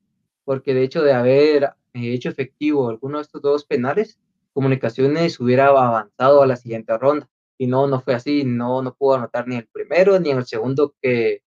[0.45, 1.63] porque de hecho de haber
[1.93, 4.19] eh, hecho efectivo alguno de estos dos penales,
[4.53, 7.27] Comunicaciones hubiera avanzado a la siguiente ronda.
[7.57, 10.95] Y no, no fue así, no, no pudo anotar ni el primero ni el segundo
[11.01, 11.43] que,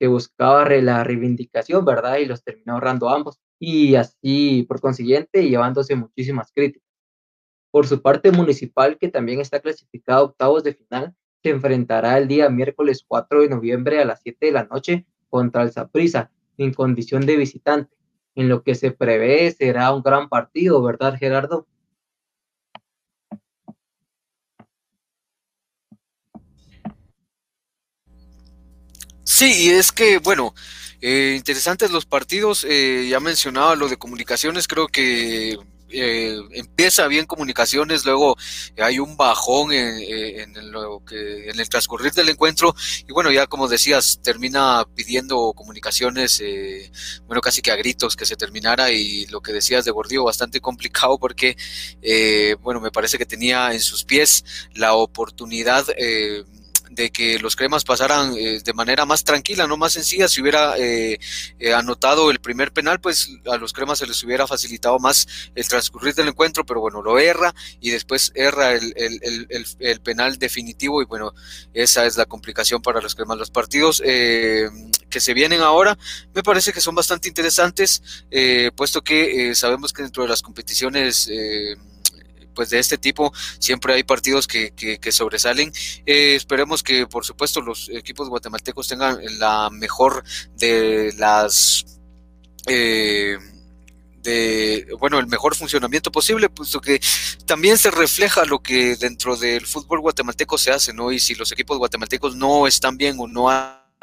[0.00, 2.16] que buscaba la reivindicación, ¿verdad?
[2.16, 3.38] Y los terminó ahorrando ambos.
[3.60, 6.88] Y así, por consiguiente, llevándose muchísimas críticas.
[7.70, 11.14] Por su parte, Municipal, que también está clasificado octavos de final,
[11.44, 15.62] se enfrentará el día miércoles 4 de noviembre a las 7 de la noche contra
[15.62, 17.94] el Saprissa en condición de visitante,
[18.34, 21.66] en lo que se prevé será un gran partido, ¿verdad, Gerardo?
[29.24, 30.54] Sí, y es que, bueno,
[31.02, 35.58] eh, interesantes los partidos, eh, ya mencionaba lo de comunicaciones, creo que
[35.94, 38.36] eh, empieza bien comunicaciones, luego
[38.78, 42.74] hay un bajón en, lo que, en el transcurrir del encuentro
[43.06, 46.90] y bueno, ya como decías, termina pidiendo comunicaciones, eh,
[47.26, 50.60] bueno, casi que a gritos que se terminara y lo que decías de Gordillo bastante
[50.60, 51.56] complicado porque,
[52.02, 54.44] eh, bueno, me parece que tenía en sus pies
[54.74, 55.86] la oportunidad
[56.94, 60.28] de que los cremas pasaran eh, de manera más tranquila, no más sencilla.
[60.28, 61.18] Si hubiera eh,
[61.58, 65.68] eh, anotado el primer penal, pues a los cremas se les hubiera facilitado más el
[65.68, 71.06] transcurrir del encuentro, pero bueno, lo erra y después erra el, el, penal definitivo y
[71.06, 71.32] bueno,
[71.72, 73.38] esa es la complicación para los cremas.
[73.38, 75.96] Los partidos que se vienen ahora
[76.34, 78.02] me parece que son bastante interesantes,
[78.76, 81.28] puesto que sabemos que dentro de las competiciones
[82.54, 85.72] pues de este tipo siempre hay partidos que, que, sobresalen.
[86.06, 90.24] Eh, esperemos que por supuesto los equipos guatemaltecos tengan la mejor
[90.56, 91.84] de las...
[92.66, 93.36] Eh,
[94.22, 96.98] de, bueno, el mejor funcionamiento posible, puesto que
[97.44, 101.12] también se refleja lo que dentro del fútbol guatemalteco se hace, ¿no?
[101.12, 103.50] Y si los equipos guatemaltecos no están bien o no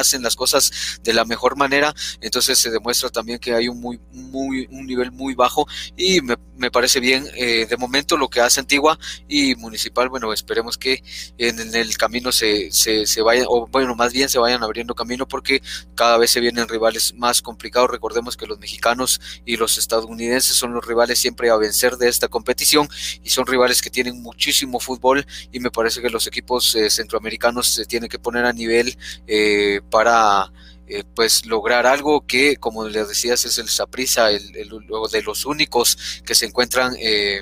[0.01, 3.99] hacen las cosas de la mejor manera, entonces se demuestra también que hay un, muy,
[4.11, 6.37] muy, un nivel muy bajo y me,
[6.71, 11.03] parece bien eh, de momento lo que hace Antigua y Municipal, bueno, esperemos que
[11.37, 15.27] en, el camino se, se, se, vayan, o bueno, más bien se vayan abriendo camino
[15.27, 15.61] porque
[15.95, 17.89] cada vez se vienen rivales más complicados.
[17.89, 22.27] Recordemos que los mexicanos y los estadounidenses son los rivales siempre a vencer de esta
[22.27, 22.87] competición
[23.23, 27.67] y son rivales que tienen muchísimo fútbol y me parece que los equipos eh, centroamericanos
[27.67, 28.97] se tienen que poner a nivel
[29.27, 30.51] eh, para
[30.87, 34.69] eh, pues lograr algo que, como les decías, es el Saprisa, el, el,
[35.11, 37.41] de los únicos que se encuentran eh,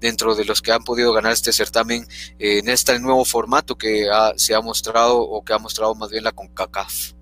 [0.00, 2.04] dentro de los que han podido ganar este certamen
[2.38, 6.24] eh, en este nuevo formato que se ha mostrado o que ha mostrado más bien
[6.24, 7.12] la CONCACAF.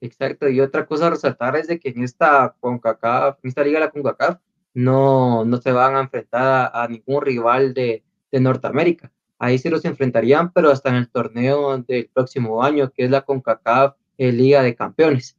[0.00, 3.80] Exacto, y otra cosa a resaltar es de que en esta CONCACAF, en esta liga
[3.80, 4.38] la CONCACAF,
[4.72, 9.84] no, no se van a enfrentar a, ningún rival de, de Norteamérica ahí se los
[9.84, 14.62] enfrentarían, pero hasta en el torneo del próximo año, que es la CONCACAF eh, Liga
[14.62, 15.36] de Campeones.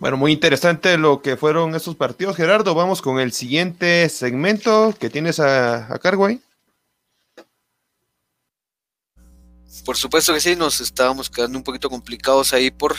[0.00, 2.74] Bueno, muy interesante lo que fueron estos partidos, Gerardo.
[2.74, 6.40] Vamos con el siguiente segmento que tienes a, a cargo ahí.
[9.84, 12.96] Por supuesto que sí, nos estábamos quedando un poquito complicados ahí por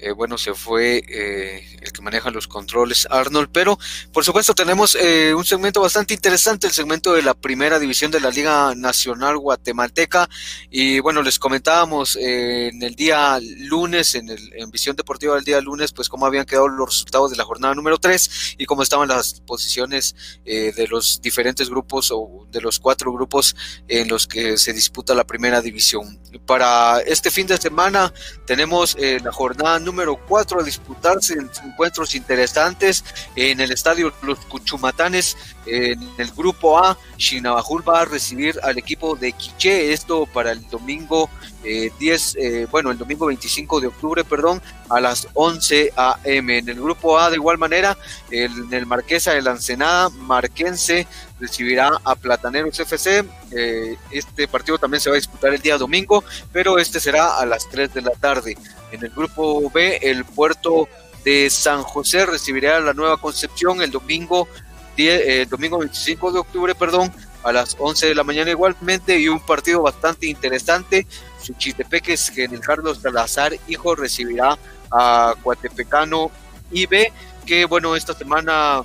[0.00, 3.78] eh, bueno, se fue eh, el que maneja los controles, Arnold, pero
[4.12, 8.20] por supuesto tenemos eh, un segmento bastante interesante, el segmento de la primera división de
[8.20, 10.28] la Liga Nacional Guatemalteca,
[10.70, 15.60] y bueno, les comentábamos en el día lunes, en, el, en Visión Deportiva del día
[15.60, 19.08] lunes, pues cómo habían quedado los resultados de la jornada número 3 y cómo estaban
[19.08, 20.14] las posiciones
[20.44, 23.56] de los diferentes grupos o de los cuatro grupos
[23.88, 26.20] en los que se disputa la primera división.
[26.46, 28.12] Para este fin de semana
[28.46, 33.02] tenemos la jornada número 4 a disputarse en encuentros interesantes
[33.36, 35.36] en el estadio Los Cuchumatanes.
[35.64, 40.68] En el grupo A, Shinabajul va a recibir al equipo de Quiché, esto para el
[40.68, 41.30] domingo
[41.62, 46.58] 10, eh, eh, bueno, el domingo 25 de octubre, perdón, a las 11 a.m.
[46.58, 47.96] En el grupo A, de igual manera,
[48.30, 51.06] en el Marquesa de la Ensenada, Marquense
[51.40, 53.24] recibirá a Plataneros FC.
[53.50, 57.46] Eh, este partido también se va a disputar el día domingo, pero este será a
[57.46, 58.56] las 3 de la tarde.
[58.92, 60.88] En el grupo B, el puerto
[61.24, 64.48] de San José recibirá la nueva Concepción el domingo,
[64.96, 67.12] eh, domingo 25 de octubre, perdón,
[67.42, 71.06] a las 11 de la mañana igualmente y un partido bastante interesante.
[71.40, 74.58] Suchitepeques, que en el Carlos Salazar, hijo, recibirá
[74.90, 76.30] a Coatepecano
[76.70, 77.12] IB,
[77.46, 78.82] que bueno, esta semana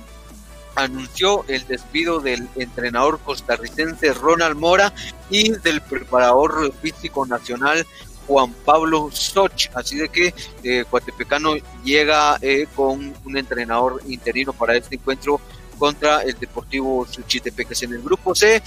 [0.76, 4.92] anunció el despido del entrenador costarricense Ronald Mora
[5.30, 7.86] y del preparador físico nacional
[8.26, 9.68] Juan Pablo Soch.
[9.74, 15.40] Así de que eh, Coatepecano llega eh, con un entrenador interino para este encuentro
[15.78, 17.82] contra el Deportivo Suchitepeques.
[17.82, 18.62] En el grupo C,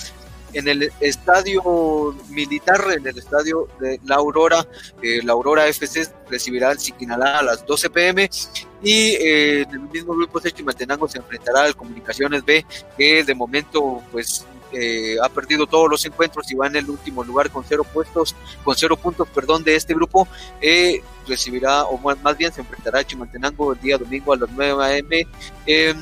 [0.57, 4.67] en el estadio militar, en el estadio de La Aurora,
[5.03, 8.27] eh, la Aurora FC recibirá al Siquinalá a las 12 pm
[8.81, 12.65] y eh, en el mismo grupo de Chimaltenango se enfrentará al Comunicaciones B,
[12.97, 17.23] que de momento pues eh, ha perdido todos los encuentros y va en el último
[17.23, 20.27] lugar con cero puestos, con cero puntos, perdón, de este grupo,
[21.27, 25.27] recibirá, o más, bien se enfrentará a Chimaltenango el día domingo a las 9 a.m.
[25.67, 25.97] Em,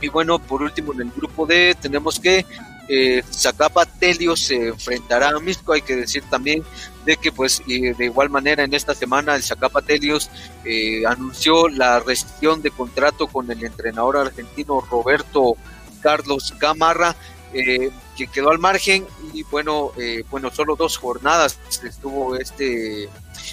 [0.00, 2.46] y bueno, por último, en el grupo D tenemos que
[2.92, 5.72] eh, Zacapa Telio se enfrentará a Misco.
[5.72, 6.64] Hay que decir también
[7.04, 10.28] de que, pues, de igual manera, en esta semana el Zacapa Telios
[10.64, 15.54] eh, anunció la rescisión de contrato con el entrenador argentino Roberto
[16.02, 17.14] Carlos Gamarra,
[17.52, 23.08] eh, que quedó al margen y bueno, eh, bueno, solo dos jornadas estuvo este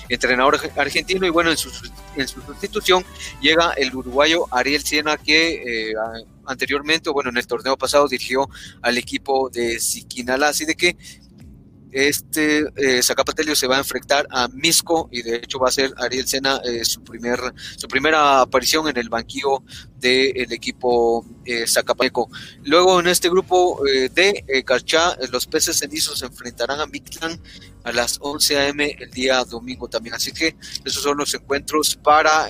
[0.10, 1.72] entrenador argentino y bueno, en su,
[2.16, 3.06] en su sustitución
[3.42, 5.94] llega el uruguayo Ariel Siena que eh,
[6.46, 8.50] anteriormente, bueno, en el torneo pasado dirigió
[8.82, 10.98] al equipo de Siquinala, así de que
[11.98, 15.94] este eh, Zacapatelio se va a enfrentar a Misco y de hecho va a ser
[15.98, 17.40] Ariel Sena eh, su, primer,
[17.76, 19.64] su primera aparición en el banquillo
[20.00, 22.30] del equipo eh, Zacapaco.
[22.64, 27.42] Luego en este grupo eh, de eh, Carchá, los peces cenizos se enfrentarán a Mictlán
[27.84, 28.96] a las 11 a.m.
[29.00, 30.16] el día domingo también.
[30.16, 30.56] Así que
[30.86, 32.48] esos son los encuentros para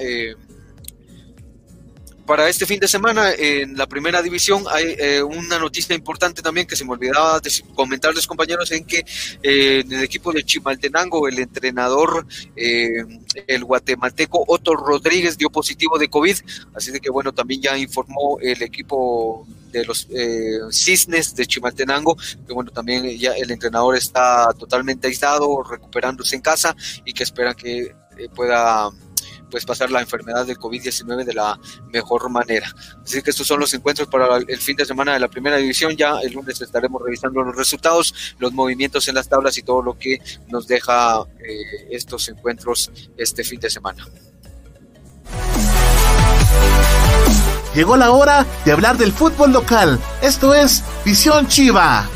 [2.27, 6.67] para este fin de semana en la primera división hay eh, una noticia importante también
[6.67, 8.99] que se me olvidaba de comentarles compañeros en que
[9.41, 13.03] eh, en el equipo de Chimaltenango el entrenador eh,
[13.47, 16.35] el guatemalteco Otto Rodríguez dio positivo de COVID
[16.75, 20.07] así de que bueno también ya informó el equipo de los
[20.71, 26.75] cisnes de Chimaltenango que bueno también ya el entrenador está totalmente aislado recuperándose en casa
[27.05, 27.95] y que esperan que
[28.35, 28.91] pueda
[29.49, 31.59] pues pasar la enfermedad del COVID-19 de la
[31.91, 32.73] mejor manera.
[33.03, 35.95] Así que estos son los encuentros para el fin de semana de la primera división.
[35.95, 39.97] Ya el lunes estaremos revisando los resultados, los movimientos en las tablas y todo lo
[39.97, 44.05] que nos deja eh, estos encuentros este fin de semana.
[47.75, 49.99] Llegó la hora de hablar del fútbol local.
[50.21, 52.09] Esto es Visión Chiva.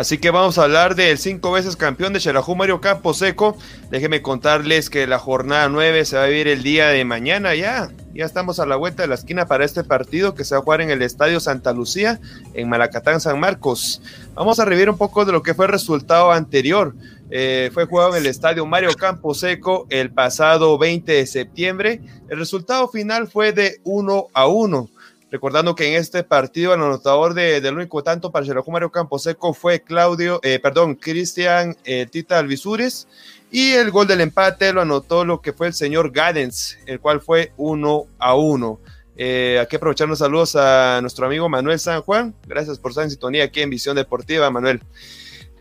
[0.00, 2.80] Así que vamos a hablar del cinco veces campeón de Xelajú Mario
[3.12, 3.58] Seco.
[3.90, 7.90] Déjenme contarles que la jornada 9 se va a vivir el día de mañana ya.
[8.14, 10.64] Ya estamos a la vuelta de la esquina para este partido que se va a
[10.64, 12.18] jugar en el Estadio Santa Lucía,
[12.54, 14.00] en Malacatán, San Marcos.
[14.32, 16.94] Vamos a revivir un poco de lo que fue el resultado anterior.
[17.30, 18.92] Eh, fue jugado en el Estadio Mario
[19.34, 22.00] Seco el pasado 20 de septiembre.
[22.30, 24.88] El resultado final fue de 1 a 1.
[25.30, 29.54] Recordando que en este partido el anotador de, del único tanto para Xelajú Mario Camposeco
[29.54, 33.06] fue Claudio, eh, perdón, Cristian eh, Tita Alvisures.
[33.52, 37.20] Y el gol del empate lo anotó lo que fue el señor Gadens, el cual
[37.20, 38.80] fue uno a uno.
[39.16, 42.34] Eh, aquí aprovechando saludos a nuestro amigo Manuel San Juan.
[42.46, 44.80] Gracias por estar en sintonía aquí en Visión Deportiva, Manuel.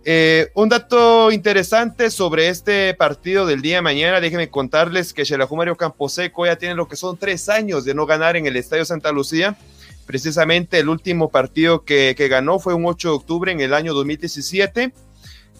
[0.05, 5.55] Eh, un dato interesante sobre este partido del día de mañana, déjenme contarles que Xelajú
[5.55, 8.85] Mario Camposeco ya tiene lo que son tres años de no ganar en el Estadio
[8.85, 9.57] Santa Lucía.
[10.05, 13.93] Precisamente el último partido que, que ganó fue un 8 de octubre en el año
[13.93, 14.93] 2017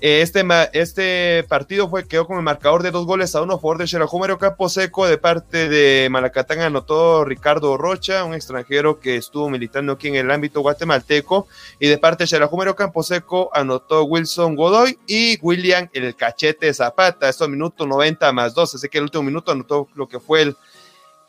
[0.01, 3.77] este, este partido fue, quedó con el marcador de dos goles a uno a favor
[3.77, 5.07] de Xerajú Campo Seco.
[5.07, 10.31] De parte de Malacatán anotó Ricardo Rocha, un extranjero que estuvo militando aquí en el
[10.31, 11.47] ámbito guatemalteco.
[11.79, 17.27] Y de parte de Xerajú Campo Seco anotó Wilson Godoy y William el Cachete Zapata.
[17.27, 18.75] Esto minuto 90 más 2.
[18.75, 20.57] Así que el último minuto anotó lo que fue el,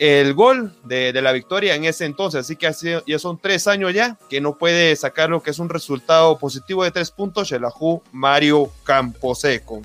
[0.01, 2.41] el gol de, la victoria en ese entonces.
[2.41, 2.73] Así que
[3.07, 6.83] ya son tres años ya que no puede sacar lo que es un resultado positivo
[6.83, 7.49] de tres puntos.
[7.49, 9.83] Shelahu Mario Camposeco.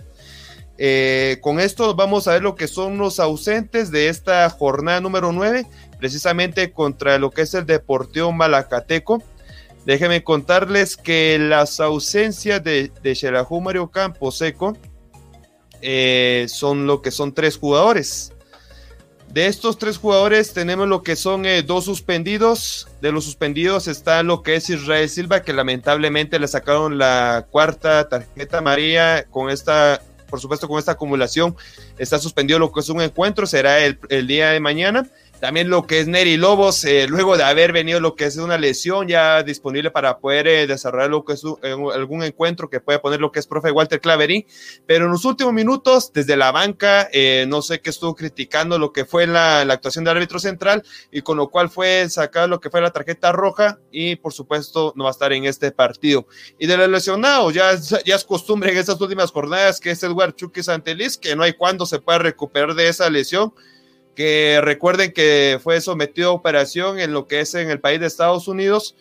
[0.77, 5.33] Eh, con esto vamos a ver lo que son los ausentes de esta jornada número
[5.33, 5.67] 9,
[5.99, 9.21] precisamente contra lo que es el Deportivo Malacateco.
[9.85, 14.77] Déjenme contarles que las ausencias de, de Mario Camposeco
[15.81, 18.31] eh, son lo que son tres jugadores.
[19.29, 22.87] De estos tres jugadores tenemos lo que son eh, dos suspendidos.
[23.01, 28.07] De los suspendidos está lo que es Israel Silva, que lamentablemente le sacaron la cuarta
[28.07, 31.55] tarjeta María con esta, por supuesto con esta acumulación.
[31.97, 35.05] Está suspendido lo que es un encuentro, será el, día de mañana.
[35.39, 38.57] También lo que es Neri Lobos, eh, luego de haber venido lo que es una
[38.57, 41.43] lesión ya disponible para poder eh, desarrollar lo que es
[41.93, 44.47] algún encuentro que puede poner lo que es profe Walter Clavery,
[44.87, 48.93] pero en los últimos minutos, desde la banca, eh, no sé qué estuvo criticando lo
[48.93, 52.61] que fue la, la, actuación del árbitro central y con lo cual fue sacar lo
[52.61, 56.27] que fue la tarjeta roja y por supuesto no va a estar en este partido.
[56.57, 57.75] Y de los lesionados, ya,
[58.05, 61.53] ya es costumbre en estas últimas jornadas que es Edward Chucky Santelis, que no hay
[61.53, 63.53] cuándo se pueda recuperar de esa lesión
[64.15, 68.07] que recuerden que fue sometido a operación en lo que es en el país de
[68.07, 68.95] Estados Unidos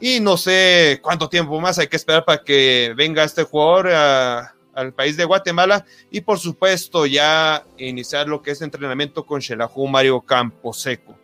[0.00, 4.92] y no sé cuánto tiempo más hay que esperar para que venga este jugador al
[4.92, 10.20] país de Guatemala y por supuesto ya iniciar lo que es entrenamiento con Shelahu Mario
[10.20, 11.16] Camposeco.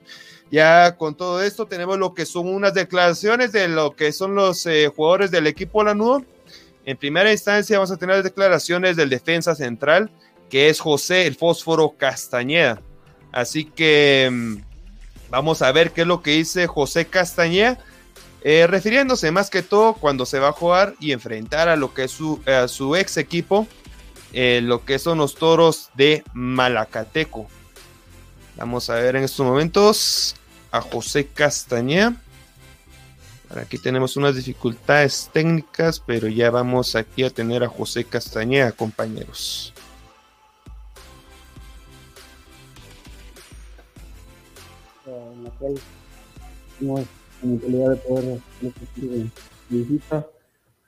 [0.51, 4.67] Ya con todo esto tenemos lo que son unas declaraciones de lo que son los
[4.67, 6.25] eh, jugadores del equipo Lanudo.
[6.85, 10.11] En primera instancia vamos a tener declaraciones del defensa central,
[10.51, 12.83] que es José el Fósforo Castañeda.
[13.35, 14.57] Así que mm,
[15.29, 17.79] vamos a ver qué es lo que dice José Castañeda,
[18.43, 22.05] eh, refiriéndose más que todo cuando se va a jugar y enfrentar a lo que
[22.05, 23.67] es su, su ex equipo,
[24.33, 27.49] eh, lo que son los toros de Malacateco.
[28.57, 30.37] Vamos a ver en estos momentos
[30.71, 32.15] a José Castañeda.
[33.57, 39.74] Aquí tenemos unas dificultades técnicas, pero ya vamos aquí a tener a José Castañeda, compañeros.
[45.65, 47.07] Cual
[47.91, 48.41] de poder.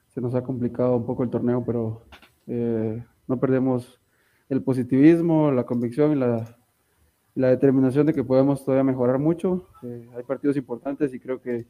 [0.08, 2.02] Se nos ha complicado un poco el torneo, pero
[2.46, 4.00] eh, no perdemos
[4.48, 6.56] el positivismo, la convicción y la,
[7.34, 9.68] la determinación de que podemos todavía mejorar mucho.
[9.82, 11.66] Eh, hay partidos importantes y creo que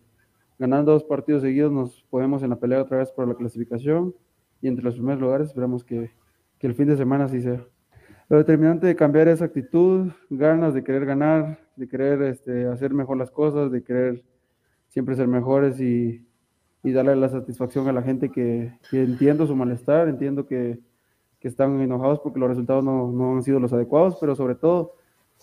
[0.59, 4.15] ganando dos partidos seguidos nos podemos en la pelea otra vez por la clasificación
[4.63, 6.13] y entre los primeros lugares esperamos que,
[6.59, 7.67] que el fin de semana sí sea.
[8.29, 13.17] Lo determinante de cambiar esa actitud, ganas de querer ganar, de querer este, hacer mejor
[13.19, 14.25] las cosas, de querer
[14.89, 16.27] siempre ser mejores y,
[16.83, 20.81] y darle la satisfacción a la gente que, entiendo su malestar, entiendo que,
[21.41, 24.97] están enojados porque los resultados no, no han sido los adecuados, pero sobre todo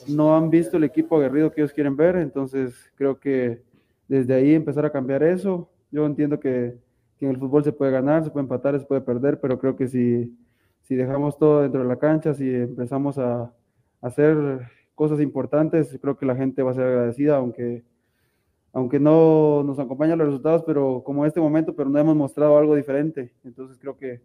[0.09, 3.63] no han visto el equipo aguerrido que ellos quieren ver, entonces creo que
[4.09, 6.77] desde ahí empezar a cambiar eso, yo entiendo que,
[7.17, 9.77] que en el fútbol se puede ganar, se puede empatar, se puede perder, pero creo
[9.77, 10.35] que si,
[10.83, 13.51] si dejamos todo dentro de la cancha, si empezamos a, a
[14.01, 14.61] hacer
[14.95, 15.97] cosas importantes.
[16.01, 17.83] Creo que la gente va a ser agradecida, aunque,
[18.71, 22.75] aunque no nos acompañan los resultados, pero como este momento, pero no hemos mostrado algo
[22.75, 23.33] diferente.
[23.43, 24.21] Entonces creo que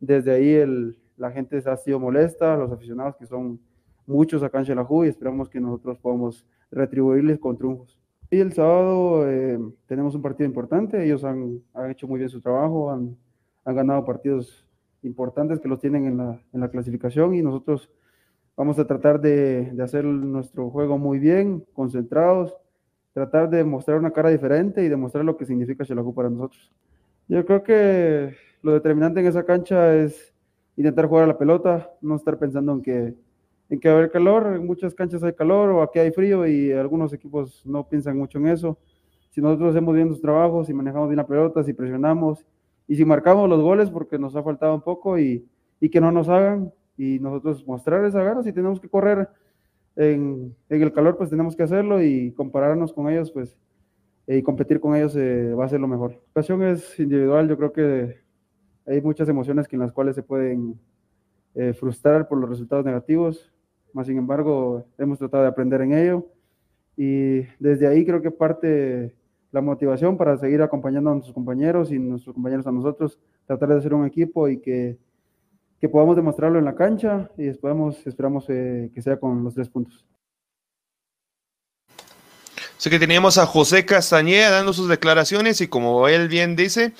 [0.00, 3.60] desde ahí el, la gente ha sido molesta, los aficionados que son
[4.06, 7.98] muchos acá en Xelajú y esperamos que nosotros podamos retribuirles con triunfos.
[8.30, 12.40] Y el sábado eh, tenemos un partido importante, ellos han, han, hecho muy bien su
[12.40, 13.16] trabajo, han,
[13.64, 14.67] han ganado partidos
[15.02, 17.90] importantes que los tienen en la, en la clasificación y nosotros
[18.58, 22.56] Vamos a tratar de, de hacer nuestro juego muy bien, concentrados,
[23.12, 26.72] tratar de mostrar una cara diferente y demostrar lo que significa Xelajú para nosotros.
[27.28, 30.34] Yo creo que lo determinante en esa cancha es
[30.76, 33.14] intentar jugar a la pelota, no estar pensando en que,
[33.68, 36.44] en que va a haber calor, en muchas canchas hay calor o aquí hay frío
[36.44, 38.76] y algunos equipos no piensan mucho en eso.
[39.30, 42.44] Si nosotros hacemos bien nuestros trabajos, si manejamos bien la pelota, si presionamos
[42.88, 45.46] y si marcamos los goles porque nos ha faltado un poco y,
[45.78, 49.28] y que no nos hagan, y nosotros mostrar esa gana, si tenemos que correr
[49.94, 53.56] en, en, el calor, pues tenemos que hacerlo y compararnos con ellos, pues,
[54.26, 56.12] y competir con ellos eh, va a ser lo mejor.
[56.12, 58.16] La ocasión es individual, yo creo que
[58.86, 60.80] hay muchas emociones que en las cuales se pueden
[61.54, 63.52] eh, frustrar por los resultados negativos,
[63.92, 66.26] más sin embargo, hemos tratado de aprender en ello
[66.96, 69.14] y desde ahí creo que parte
[69.50, 73.78] la motivación para seguir acompañando a nuestros compañeros y nuestros compañeros a nosotros, tratar de
[73.78, 74.98] hacer un equipo y que
[75.80, 79.68] que podamos demostrarlo en la cancha y esperamos, esperamos eh, que sea con los tres
[79.68, 80.04] puntos.
[82.76, 86.92] Así que teníamos a José Castañeda dando sus declaraciones y como él bien dice,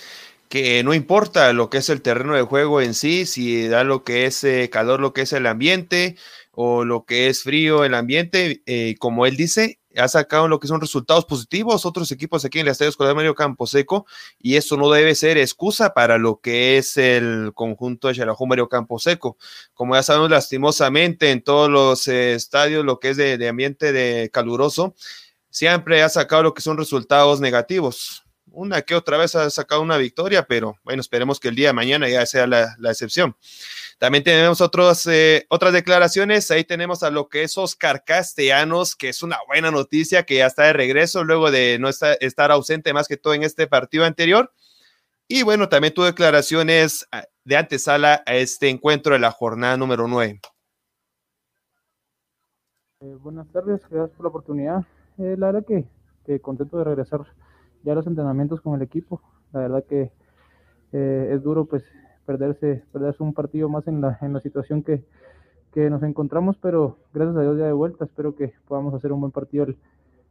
[0.48, 4.02] que no importa lo que es el terreno de juego en sí, si da lo
[4.02, 6.16] que es eh, calor, lo que es el ambiente
[6.52, 10.68] o lo que es frío el ambiente, eh, como él dice, ha sacado lo que
[10.68, 14.06] son resultados positivos, otros equipos aquí en el Estadio Escolar Mario Camposeco,
[14.38, 18.68] y eso no debe ser excusa para lo que es el conjunto de Xelajú Mario
[18.68, 19.36] Camposeco.
[19.74, 23.92] Como ya sabemos, lastimosamente en todos los eh, estadios, lo que es de, de, ambiente
[23.92, 24.94] de caluroso,
[25.50, 28.27] siempre ha sacado lo que son resultados negativos.
[28.52, 31.72] Una que otra vez ha sacado una victoria, pero bueno, esperemos que el día de
[31.74, 33.36] mañana ya sea la, la excepción.
[33.98, 36.52] También tenemos otros, eh, otras declaraciones.
[36.52, 40.46] Ahí tenemos a lo que es Oscar Castellanos, que es una buena noticia, que ya
[40.46, 44.52] está de regreso luego de no estar, ausente más que todo en este partido anterior.
[45.26, 50.06] Y bueno, también tuvo declaraciones ah, de antesala a este encuentro de la jornada número
[50.06, 50.40] 9.
[53.00, 54.86] Eh, buenas tardes, gracias por la oportunidad.
[55.18, 55.84] Eh, la verdad que,
[56.24, 57.26] que, contento de regresar
[57.88, 59.22] ya los entrenamientos con el equipo.
[59.52, 60.12] La verdad que
[60.92, 61.82] eh, es duro pues
[62.26, 65.02] perderse, perderse un partido más en la, en la situación que,
[65.72, 68.04] que nos encontramos, pero gracias a Dios ya de vuelta.
[68.04, 69.78] Espero que podamos hacer un buen partido el,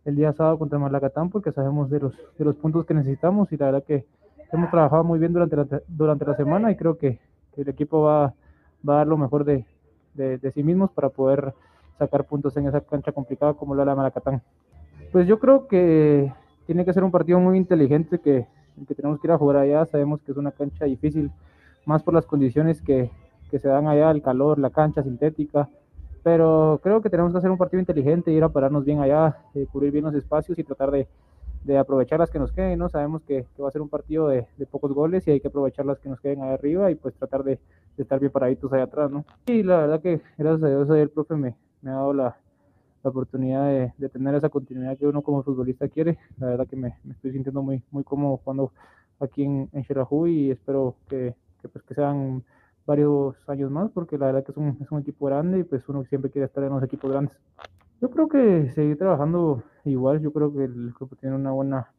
[0.05, 3.57] el día sábado contra Malacatán porque sabemos de los, de los puntos que necesitamos y
[3.57, 4.05] la verdad que
[4.53, 7.19] hemos trabajado muy bien durante la, durante la semana y creo que,
[7.55, 8.35] que el equipo va,
[8.87, 9.65] va, a dar lo mejor de,
[10.13, 11.55] de, de, sí mismos para poder
[11.97, 14.43] sacar puntos en esa cancha complicada como la de Malacatán.
[15.11, 16.31] Pues yo creo que
[16.67, 18.45] tiene que ser un partido muy inteligente que,
[18.87, 19.85] que tenemos que ir a jugar allá.
[19.85, 21.31] Sabemos que es una cancha difícil,
[21.85, 23.09] más por las condiciones que,
[23.49, 25.69] que se dan allá, el calor, la cancha sintética,
[26.23, 29.65] pero creo que tenemos que hacer un partido inteligente, ir a pararnos bien allá, eh,
[29.71, 31.07] cubrir bien los espacios y tratar de,
[31.63, 32.89] de, aprovechar las que nos queden, ¿no?
[32.89, 35.47] Sabemos que, que va a ser un partido de, de, pocos goles y hay que
[35.47, 37.59] aprovechar las que nos queden ahí arriba y pues tratar de,
[37.95, 39.23] de estar bien paraditos allá atrás, ¿no?
[39.45, 42.37] Y la verdad que gracias a Dios el profe me, me ha dado la,
[43.03, 46.17] la oportunidad de, de, tener esa continuidad que uno como futbolista quiere.
[46.37, 48.71] La verdad que me, me estoy sintiendo muy, muy cómodo jugando
[49.19, 52.43] aquí en, en Xerajú y espero que, que, pues, que sean
[52.85, 55.87] varios años más, porque la verdad que es un, es un equipo grande y pues
[55.89, 57.37] uno siempre quiere estar en los equipos grandes.
[58.01, 61.91] Yo creo que seguir trabajando igual, yo creo que el grupo tiene una buena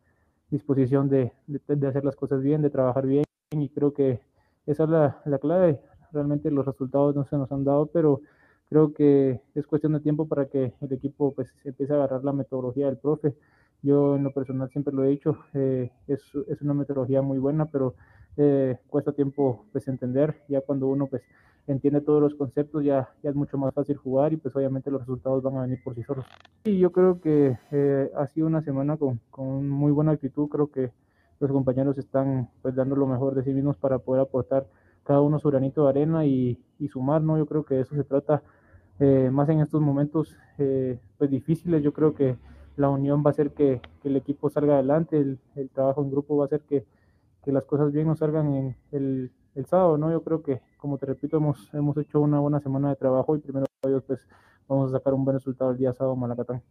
[0.50, 4.20] disposición de, de, de hacer las cosas bien, de trabajar bien y creo que
[4.66, 5.80] esa es la, la, clave.
[6.12, 8.20] Realmente los resultados no se nos han dado, pero
[8.68, 12.32] creo que es cuestión de tiempo para que el equipo pues empiece a agarrar la
[12.32, 13.34] metodología del profe.
[13.82, 17.66] Yo en lo personal siempre lo he dicho, eh, es, es una metodología muy buena,
[17.66, 17.94] pero
[18.36, 21.22] eh, cuesta tiempo pues entender, ya cuando uno pues
[21.66, 25.00] entiende todos los conceptos ya, ya es mucho más fácil jugar y pues obviamente los
[25.00, 26.24] resultados van a venir por sí solos.
[26.64, 30.70] Y yo creo que eh, ha sido una semana con, con, muy buena actitud, creo
[30.70, 30.92] que
[31.40, 34.66] los compañeros están pues dando lo mejor de sí mismos para poder aportar
[35.04, 37.38] cada uno su granito de arena y, y sumar, ¿no?
[37.38, 38.42] Yo creo que eso se trata
[39.00, 42.36] eh, más en estos momentos eh, pues difíciles, yo creo que
[42.76, 46.36] la unión va a hacer que, el equipo salga adelante, el, el trabajo en grupo
[46.36, 46.86] va a hacer que
[47.48, 50.10] que las cosas bien nos salgan en el, el, sábado, ¿no?
[50.10, 53.40] Yo creo que, como te repito, hemos, hemos hecho una buena semana de trabajo y
[53.40, 54.20] primero Dios, pues
[54.68, 56.62] vamos a sacar un buen resultado el día sábado en Malacatán.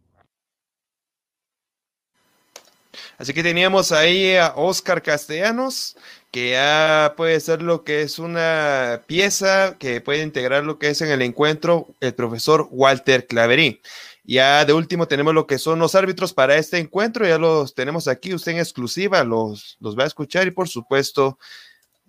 [3.18, 5.96] Así que teníamos ahí a Oscar Castellanos,
[6.30, 11.00] que ya puede ser lo que es una pieza que puede integrar lo que es
[11.02, 13.82] en el encuentro el profesor Walter Claverí.
[14.22, 18.06] Ya de último tenemos lo que son los árbitros para este encuentro, ya los tenemos
[18.06, 21.38] aquí, usted en exclusiva los, los va a escuchar y por supuesto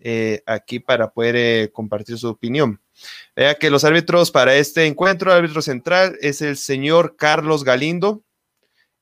[0.02, 2.80] eh, aquí para poder eh, compartir su opinión.
[3.36, 8.22] Vea que los árbitros para este encuentro, el árbitro central es el señor Carlos Galindo.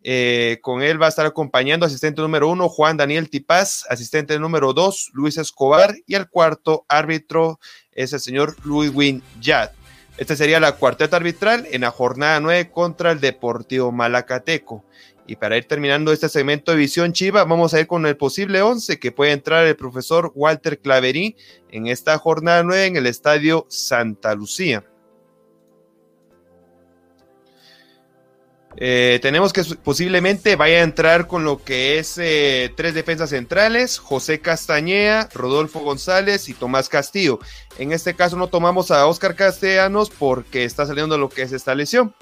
[0.10, 4.72] Eh, con él va a estar acompañando asistente número uno, Juan Daniel Tipaz, asistente número
[4.72, 7.60] dos, Luis Escobar, y el cuarto árbitro
[7.92, 9.72] es el señor Luis Win Yad.
[10.18, 14.86] Esta sería la cuarteta arbitral en la jornada 9 contra el Deportivo Malacateco.
[15.28, 18.62] Y para ir terminando este segmento de Visión Chiva, vamos a ir con el posible
[18.62, 21.36] 11 que puede entrar el profesor Walter Claverí
[21.70, 24.86] en esta jornada 9 en el estadio Santa Lucía.
[28.80, 33.98] Eh, tenemos que posiblemente vaya a entrar con lo que es eh, tres defensas centrales,
[33.98, 37.40] José Castañeda, Rodolfo González y Tomás Castillo.
[37.80, 41.74] En este caso no tomamos a Oscar Castellanos porque está saliendo lo que es esta
[41.74, 42.14] lesión.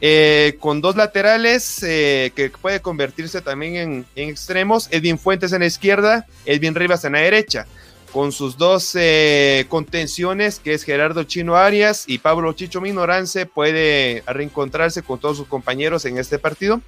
[0.00, 5.66] Eh, con dos laterales que puede convertirse también en, en, extremos, Edwin Fuentes en la
[5.66, 7.66] izquierda, Edwin Rivas en la derecha
[8.14, 14.22] con sus dos eh, contenciones, que es Gerardo Chino Arias y Pablo Chicho Minorance, puede
[14.28, 16.80] reencontrarse con todos sus compañeros en este partido.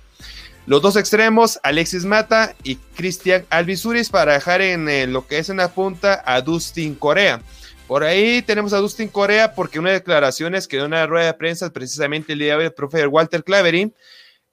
[0.67, 5.51] Los dos extremos, Alexis Mata y Cristian Alvisuris, para dejar en eh, lo que es
[5.51, 7.43] en la punta a Dustin Corea.
[7.89, 11.73] Por ahí tenemos a Dustin Corea porque una declaraciones que dio una rueda de prensa
[11.73, 13.93] precisamente el día de hoy el profe Walter Claverin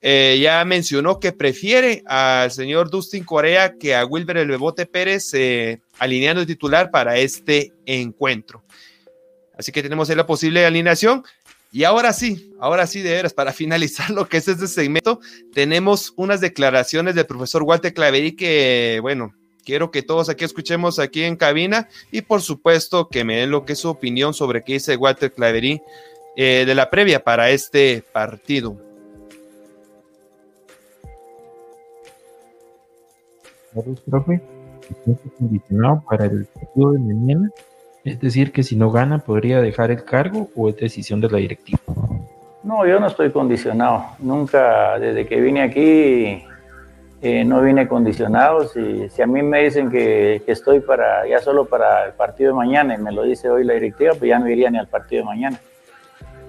[0.02, 5.34] eh, ya mencionó que prefiere al señor Dustin Corea que a Wilber el Bebote Pérez
[5.36, 8.64] eh, alineando el titular para este encuentro.
[9.58, 11.24] Así que tenemos ahí la posible alineación.
[11.72, 15.20] Y ahora sí, ahora sí, de veras, para finalizar lo que es este segmento,
[15.54, 19.34] tenemos unas declaraciones del profesor Walter Claverí que, bueno,
[19.66, 23.66] quiero que todos aquí escuchemos aquí en cabina y por supuesto que me den lo
[23.66, 25.82] que es su opinión sobre qué dice Walter Claverí
[26.36, 28.78] eh, de la previa para este partido.
[34.06, 34.40] profe,
[35.38, 37.50] condicionado para el partido de mañana.
[38.04, 41.38] Es decir, que si no gana podría dejar el cargo o es decisión de la
[41.38, 41.80] directiva.
[42.64, 44.06] No, yo no estoy condicionado.
[44.20, 46.44] Nunca, desde que vine aquí,
[47.22, 48.68] eh, no vine condicionado.
[48.68, 52.96] Si, a mí me dicen que, estoy para ya solo para el partido de mañana
[52.96, 55.26] y me lo dice hoy la directiva, pues ya no iría ni al partido de
[55.26, 55.60] mañana.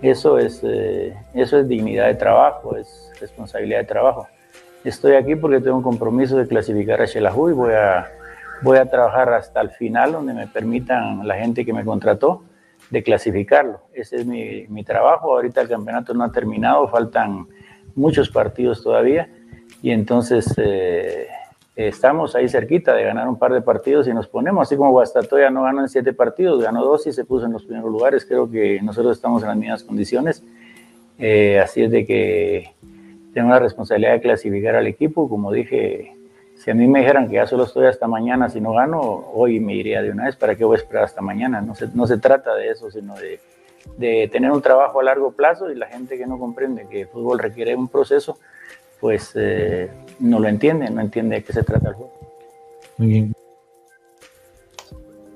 [0.03, 4.27] Eso es, eh, eso es dignidad de trabajo, es responsabilidad de trabajo.
[4.85, 8.11] Estoy aquí porque tengo un compromiso de clasificar a Xelajú y voy a,
[8.63, 12.45] voy a trabajar hasta el final donde me permitan la gente que me contrató
[12.91, 13.81] de clasificarlo.
[13.93, 15.33] Ese es mi, mi trabajo.
[15.33, 17.47] Ahorita el campeonato no ha terminado, faltan
[17.95, 19.29] muchos partidos todavía.
[19.83, 21.29] Y entonces eh,
[21.77, 25.51] estamos ahí cerquita de ganar un par de partidos y nos ponemos, así como Guastatoya
[25.51, 28.49] no ganó en siete partidos, ganó dos y se puso en los primeros lugares, creo
[28.51, 30.45] que nosotros estamos en las mismas condiciones,
[31.19, 32.75] eh, así es de que
[33.33, 36.15] tengo la responsabilidad de clasificar al equipo, como dije,
[36.57, 39.61] si a mí me dijeran que ya solo estoy hasta mañana, si no gano, hoy
[39.61, 41.61] me iría de una vez, ¿para qué voy a esperar hasta mañana?
[41.61, 43.41] No se, no se trata de eso, sino de,
[43.97, 47.09] de tener un trabajo a largo plazo y la gente que no comprende que el
[47.09, 48.39] fútbol requiere un proceso,
[49.01, 49.91] pues eh,
[50.21, 52.13] no lo entiende, no entiende de qué se trata el juego.
[52.97, 53.33] Muy bien.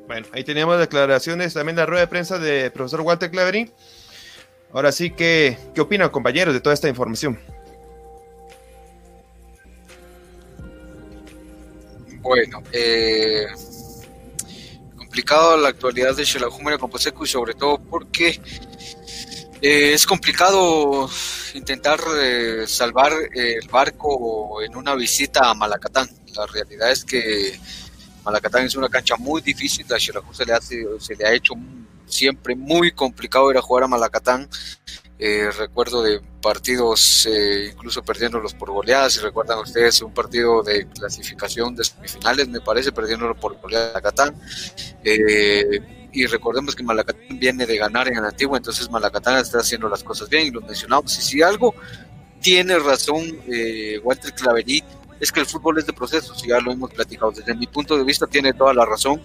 [0.06, 3.70] Bueno, ahí teníamos declaraciones también de la rueda de prensa de profesor Walter Claverín.
[4.72, 7.38] Ahora sí, ¿qué, ¿qué opinan compañeros de toda esta información?
[12.28, 13.46] Bueno, eh,
[14.98, 18.38] complicado la actualidad de Xelajú Composeco y sobre todo porque
[19.62, 21.08] eh, es complicado
[21.54, 26.06] intentar eh, salvar el barco en una visita a Malacatán.
[26.36, 27.58] La realidad es que
[28.26, 30.44] Malacatán es una cancha muy difícil, a Xelajú se
[31.00, 31.54] se le ha hecho
[32.04, 34.50] siempre muy complicado ir a jugar a Malacatán.
[35.20, 40.86] Eh, recuerdo de partidos eh, incluso perdiéndolos por goleadas, si recuerdan ustedes un partido de
[40.86, 44.40] clasificación de semifinales, me parece, perdiéndolo por goleadas a Catán.
[45.02, 49.88] Eh, y recordemos que Malacatán viene de ganar en el antiguo, entonces Malacatán está haciendo
[49.88, 51.18] las cosas bien y lo mencionamos.
[51.18, 51.74] Y si algo
[52.40, 53.24] tiene razón
[54.04, 54.77] Walter Claverí
[55.20, 57.32] es que el fútbol es de procesos, y ya lo hemos platicado.
[57.32, 59.20] Desde mi punto de vista tiene toda la razón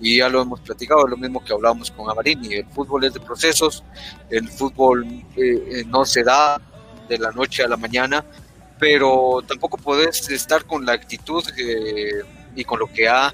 [0.00, 2.54] y ya lo hemos platicado, lo mismo que hablábamos con Amarini.
[2.54, 3.82] El fútbol es de procesos,
[4.28, 6.60] el fútbol eh, eh, no se da
[7.08, 8.24] de la noche a la mañana,
[8.78, 12.22] pero tampoco puedes estar con la actitud eh,
[12.54, 13.32] y con lo que ha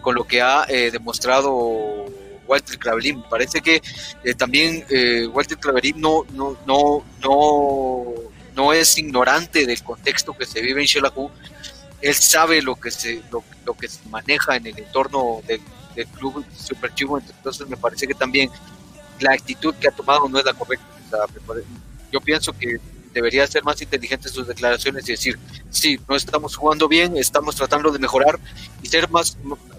[0.00, 2.06] con lo que ha demostrado
[2.46, 3.22] Walter Claverín.
[3.28, 3.80] Parece que
[4.36, 4.84] también
[5.32, 7.04] Walter Claverín no, no, no
[8.58, 11.30] no es ignorante del contexto que se vive en Xelajú,
[12.02, 15.60] él sabe lo que se, lo, que se maneja en el entorno del,
[16.16, 18.48] club Super Chivo, entonces me parece que también
[19.18, 20.86] la actitud que ha tomado no es la correcta.
[22.12, 22.78] yo pienso que
[23.12, 25.38] debería ser más inteligente sus declaraciones y decir,
[25.70, 28.38] sí, no estamos jugando bien, estamos tratando de mejorar
[28.80, 29.36] y ser más,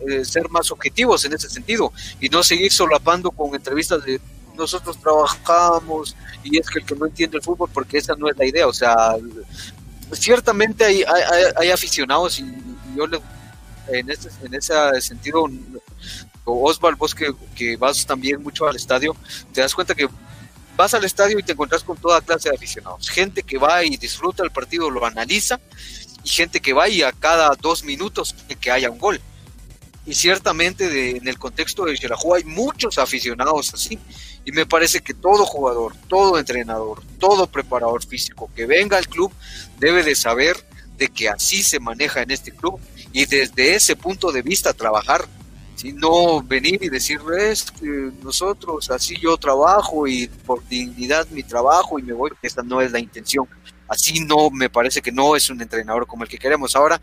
[0.09, 4.19] eh, ser más objetivos en ese sentido y no seguir solapando con entrevistas de
[4.59, 8.37] nosotros trabajamos y es que el que no entiende el fútbol, porque esa no es
[8.37, 9.15] la idea, o sea,
[10.11, 11.03] ciertamente hay,
[11.57, 12.45] hay, aficionados y,
[12.95, 13.05] yo
[13.87, 15.49] en, ese, en ese sentido,
[16.45, 19.15] Osval, vos que, que vas también mucho al estadio,
[19.53, 20.07] te das cuenta que
[20.75, 23.09] vas al estadio y te encuentras con toda clase de aficionados.
[23.09, 25.59] Gente que va y disfruta el partido, lo analiza,
[26.23, 29.19] y gente que va y a cada dos minutos que haya un gol.
[30.05, 33.99] Y ciertamente de, en el contexto de Xelajú hay muchos aficionados así.
[34.45, 39.31] Y me parece que todo jugador, todo entrenador, todo preparador físico que venga al club
[39.79, 40.57] debe de saber
[40.97, 42.79] de que así se maneja en este club
[43.13, 45.25] y desde ese punto de vista trabajar.
[45.75, 51.41] Si no venir y decir, es que nosotros así yo trabajo y por dignidad mi
[51.41, 53.47] trabajo y me voy, esta no es la intención
[53.89, 56.75] así no me parece que no es un entrenador como el que queremos.
[56.75, 57.01] Ahora,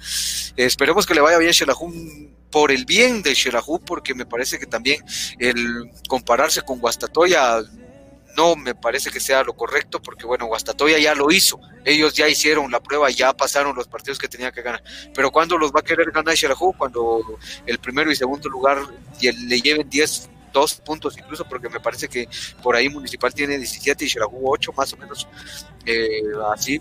[0.57, 4.67] esperemos que le vaya bien Shelahun por el bien de Xelajú, porque me parece que
[4.67, 5.05] también
[5.39, 7.61] el compararse con Guastatoya
[8.37, 12.29] no me parece que sea lo correcto, porque bueno, Guastatoya ya lo hizo, ellos ya
[12.29, 14.83] hicieron la prueba, ya pasaron los partidos que tenía que ganar,
[15.15, 16.75] pero ¿cuándo los va a querer ganar Xelajú?
[16.77, 18.79] Cuando el primero y segundo lugar
[19.21, 22.29] le lleven 10 dos puntos incluso, porque me parece que
[22.63, 25.29] por ahí Municipal tiene 17 y Xelajú 8 más o menos,
[25.85, 26.81] eh, así,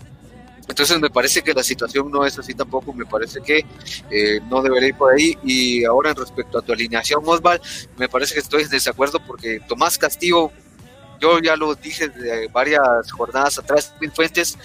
[0.68, 3.64] entonces me parece que la situación no es así tampoco, me parece que
[4.10, 5.38] eh, no debería ir por ahí.
[5.44, 7.60] Y ahora en respecto a tu alineación, Osval,
[7.96, 10.50] me parece que estoy en desacuerdo porque Tomás Castillo,
[11.20, 14.58] yo ya lo dije de varias jornadas atrás, Fuentes,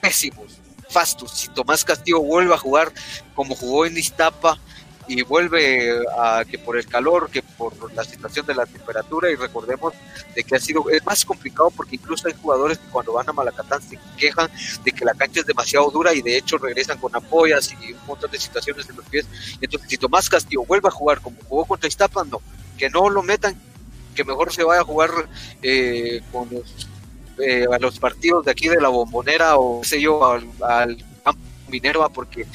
[0.00, 0.58] pésimos,
[0.88, 1.32] fastos.
[1.32, 2.92] Si Tomás Castillo vuelve a jugar
[3.34, 4.58] como jugó en Iztapa,
[5.08, 9.36] y vuelve a que por el calor, que por la situación de la temperatura, y
[9.36, 9.94] recordemos
[10.34, 13.32] de que ha sido, es más complicado porque incluso hay jugadores que cuando van a
[13.32, 14.50] Malacatán se quejan
[14.84, 18.06] de que la cancha es demasiado dura y de hecho regresan con apoyas y un
[18.06, 19.26] montón de situaciones en los pies.
[19.60, 22.40] Entonces, si Tomás Castillo vuelve a jugar como jugó contra Iztapa, no,
[22.76, 23.56] que no lo metan,
[24.14, 25.10] que mejor se vaya a jugar
[25.62, 26.88] eh, con los,
[27.38, 31.40] eh, a los partidos de aquí de la bombonera o sé yo, al, al campo
[31.68, 32.46] Minerva, porque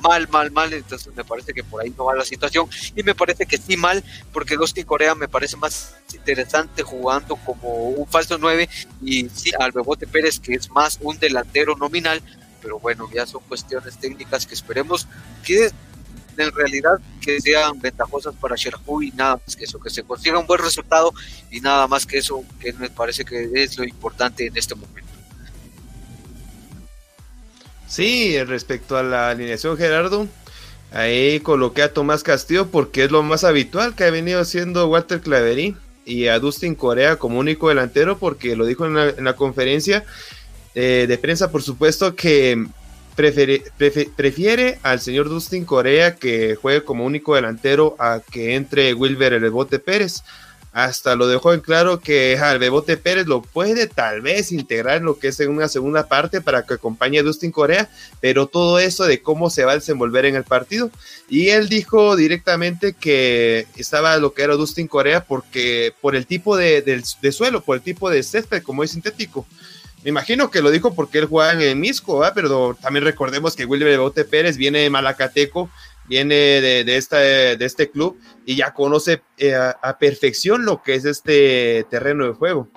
[0.00, 3.14] mal, mal, mal, entonces me parece que por ahí no va la situación y me
[3.14, 4.02] parece que sí mal,
[4.32, 8.68] porque Dustin Corea me parece más interesante jugando como un falso 9
[9.02, 12.22] y sí al Bebote Pérez que es más un delantero nominal,
[12.62, 15.06] pero bueno, ya son cuestiones técnicas que esperemos
[15.44, 15.70] que
[16.36, 20.38] en realidad que sean ventajosas para Sherhu y nada más que eso, que se consiga
[20.38, 21.12] un buen resultado
[21.50, 25.05] y nada más que eso, que me parece que es lo importante en este momento.
[27.88, 30.26] Sí, respecto a la alineación Gerardo,
[30.92, 35.20] ahí coloqué a Tomás Castillo porque es lo más habitual que ha venido haciendo Walter
[35.20, 40.04] Claverí y a Dustin Corea como único delantero porque lo dijo en la, conferencia
[40.74, 42.66] eh, de prensa, por supuesto, que
[43.14, 43.62] prefiere,
[44.14, 49.50] prefiere, al señor Dustin Corea que juegue como único delantero a que entre Wilber el
[49.50, 50.22] Bote Pérez
[50.76, 55.04] hasta lo dejó en claro que al Bebote Pérez lo puede tal vez integrar en
[55.04, 57.88] lo que es en una segunda parte para que acompañe a Dustin Corea,
[58.20, 60.90] pero todo eso de cómo se va a desenvolver en el partido.
[61.30, 66.58] Y él dijo directamente que estaba lo que era Dustin Corea porque por el tipo
[66.58, 69.46] de, suelo, por el tipo de césped, como es sintético.
[70.04, 73.64] Me imagino que lo dijo porque él juega en el Misco, pero también recordemos que
[73.64, 75.70] Wilber Bebote Pérez viene de Malacateco
[76.08, 81.04] viene de, esta, de este club y ya conoce eh, a, perfección lo que es
[81.04, 82.68] este terreno de juego.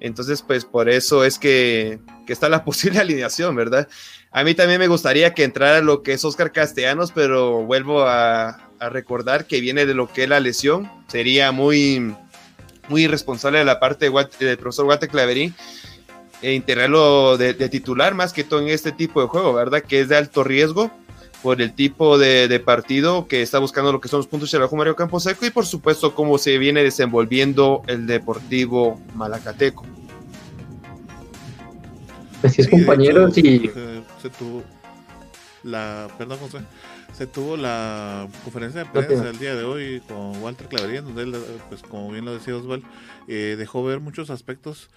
[0.00, 3.88] Entonces, pues por eso es que, está la posible alineación, ¿verdad?
[4.30, 8.60] A mí también me gustaría que entrara lo que es Oscar Castellanos, pero vuelvo a,
[8.80, 10.90] recordar que viene de lo que es la lesión.
[11.08, 12.14] Sería muy,
[12.90, 15.54] muy irresponsable de la parte del profesor Guate Claverín
[16.42, 19.80] e integrarlo de, de, titular más que todo en este tipo de juego, ¿verdad?
[19.80, 20.90] Que es de alto riesgo
[21.44, 24.66] por el tipo de, partido que está buscando lo que son los puntos de la
[24.66, 29.84] Mario Camposeco y por supuesto cómo se viene desenvolviendo el Deportivo Malacateco.
[32.42, 33.70] Así es, compañeros, y...
[34.22, 34.64] Se, tuvo
[35.64, 36.60] la, perdón José,
[37.12, 41.36] se tuvo la conferencia de prensa el día de hoy con Walter Clavería, donde él,
[41.68, 42.82] pues como bien lo decía Osval,
[43.28, 44.88] eh, dejó ver muchos aspectos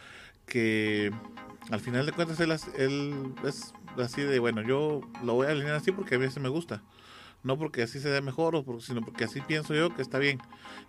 [0.46, 1.12] que
[1.72, 5.76] al final de cuentas él, él es así de, bueno, yo lo voy a alinear
[5.76, 6.84] así porque a veces me gusta.
[7.44, 10.40] No porque así se dé mejor, sino porque así pienso yo que está bien.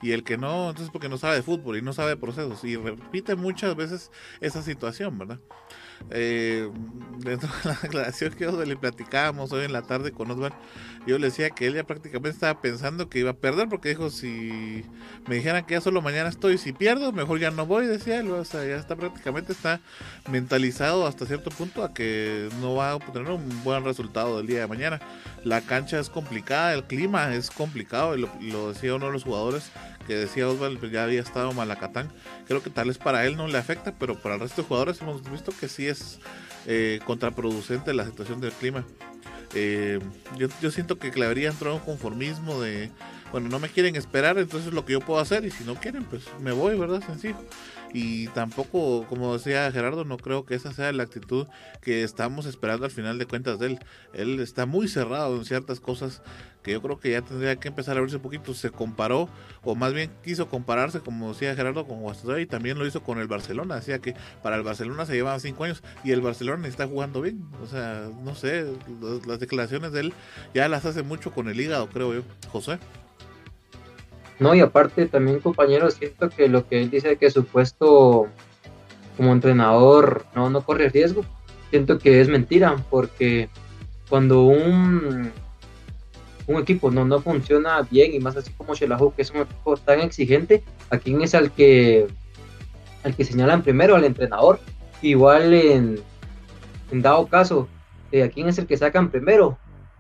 [0.00, 2.64] Y el que no, entonces porque no sabe de fútbol y no sabe de procesos.
[2.64, 4.10] Y repite muchas veces
[4.40, 5.38] esa situación, ¿verdad?
[6.10, 6.70] Eh,
[7.18, 10.56] dentro de la declaración que le platicábamos hoy en la tarde con Osvaldo,
[11.06, 14.10] yo le decía que él ya prácticamente estaba pensando que iba a perder porque dijo
[14.10, 14.84] si
[15.26, 18.30] me dijeran que ya solo mañana estoy, si pierdo, mejor ya no voy, decía él,
[18.30, 19.80] o sea, ya está prácticamente está
[20.30, 24.60] mentalizado hasta cierto punto a que no va a obtener un buen resultado del día
[24.60, 25.00] de mañana.
[25.44, 29.70] La cancha es complicada, el clima es complicado, y lo, decía uno de los jugadores
[30.08, 32.10] que decía Osvaldo, pues ya había estado Malacatán,
[32.46, 35.00] creo que tal vez para él no le afecta, pero para el resto de jugadores
[35.02, 36.18] hemos visto que sí es
[36.66, 38.84] eh, contraproducente la situación del clima.
[39.54, 40.00] Eh,
[40.36, 42.90] yo, yo, siento que Clavería entró en un conformismo de,
[43.32, 46.04] bueno, no me quieren esperar, entonces lo que yo puedo hacer, y si no quieren,
[46.04, 47.02] pues me voy, ¿verdad?
[47.04, 47.36] Sencillo.
[47.92, 51.46] Y tampoco, como decía Gerardo, no creo que esa sea la actitud
[51.80, 53.78] que estamos esperando al final de cuentas de él.
[54.12, 56.22] Él está muy cerrado en ciertas cosas
[56.68, 58.52] que yo creo que ya tendría que empezar a abrirse un poquito.
[58.52, 59.30] Se comparó,
[59.64, 63.18] o más bien quiso compararse, como decía Gerardo, con Guastatoya y también lo hizo con
[63.18, 63.76] el Barcelona.
[63.76, 67.42] Decía que para el Barcelona se llevaban cinco años y el Barcelona está jugando bien.
[67.62, 68.66] O sea, no sé,
[69.26, 70.14] las declaraciones de él
[70.52, 72.22] ya las hace mucho con el hígado, creo yo.
[72.52, 72.78] José.
[74.38, 78.28] No, y aparte también, compañero, siento que lo que él dice que su puesto
[79.16, 81.24] como entrenador no, no corre riesgo,
[81.70, 83.48] siento que es mentira, porque
[84.10, 85.32] cuando un,
[86.48, 89.76] un equipo no, no funciona bien, y más así como Shelahu, que es un equipo
[89.76, 92.08] tan exigente, ¿a quién es al que,
[93.04, 93.94] al que señalan primero?
[93.94, 94.58] Al entrenador.
[95.02, 96.02] Igual en,
[96.90, 97.68] dado caso,
[98.10, 99.58] eh, ¿a quién es el que sacan primero?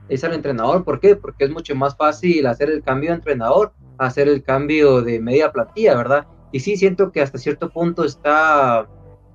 [0.08, 0.84] Es al entrenador.
[0.84, 1.14] ¿Por qué?
[1.14, 5.52] Porque es mucho más fácil hacer el cambio de entrenador hacer el cambio de media
[5.52, 6.26] plantilla, ¿verdad?
[6.52, 8.88] Y sí siento que hasta cierto punto está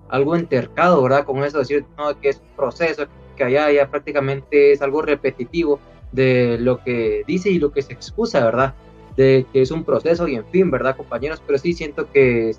[0.10, 1.26] algo entercado, ¿verdad?
[1.26, 5.02] Con eso de decir no, que es un proceso, que allá ya prácticamente es algo
[5.02, 5.80] repetitivo
[6.14, 8.74] de lo que dice y lo que se excusa, ¿verdad?
[9.18, 11.42] De que es un proceso y en fin, ¿verdad, compañeros?
[11.46, 12.56] Pero sí siento que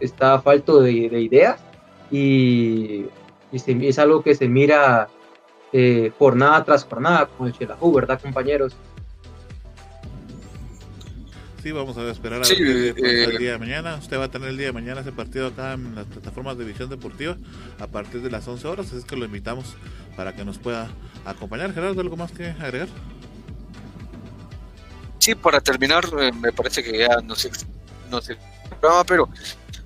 [0.00, 1.60] está falto de, ideas
[2.10, 3.06] y,
[3.52, 5.08] es algo que se mira
[5.72, 8.76] eh, jornada tras jornada con el Chelahu, ¿verdad, compañeros?
[11.72, 13.96] vamos a esperar a ver eh, el día de mañana.
[13.96, 16.64] Usted va a tener el día de mañana ese partido acá en las plataformas de
[16.64, 17.36] visión deportiva
[17.78, 19.76] a partir de las 11 horas, así es que lo invitamos
[20.16, 20.88] para que nos pueda
[21.24, 21.72] acompañar.
[21.72, 22.88] Gerardo, ¿algo más que agregar?
[25.18, 27.50] Sí, para terminar, eh, me parece que ya no sé,
[28.10, 28.36] no sé,
[29.06, 29.28] pero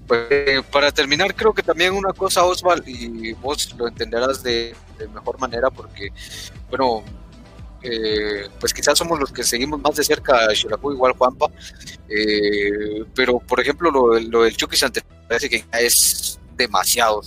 [0.06, 4.74] pues, eh, para terminar, creo que también una cosa, Osval, y vos lo entenderás de,
[5.14, 6.08] mejor manera, porque,
[6.68, 7.04] bueno,
[7.80, 11.46] eh, pues quizás somos los que seguimos más de cerca a Xelajú, igual Juanpa,
[12.08, 17.22] eh, pero por ejemplo lo, lo del Chucky Santa parece que es demasiado,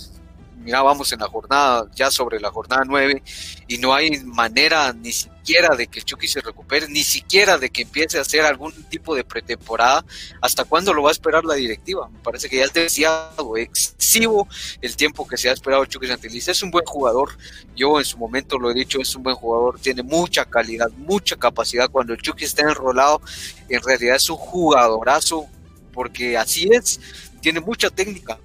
[0.56, 3.22] mira, vamos en la jornada, ya sobre la jornada 9,
[3.68, 7.82] y no hay manera ni siquiera de que Chucky se recupere, ni siquiera de que
[7.82, 10.04] empiece a hacer algún tipo de pretemporada.
[10.40, 12.08] ¿Hasta cuándo lo va a esperar la directiva?
[12.08, 14.48] Me parece que ya es demasiado excesivo
[14.80, 16.48] el tiempo que se ha esperado Chucky Santeliz.
[16.48, 17.36] Es un buen jugador,
[17.76, 21.36] yo en su momento lo he dicho, es un buen jugador, tiene mucha calidad, mucha
[21.36, 21.90] capacidad.
[21.90, 23.20] Cuando Chucky está enrolado,
[23.68, 25.46] en realidad es un jugadorazo,
[25.92, 27.00] porque así es,
[27.40, 28.38] tiene mucha técnica,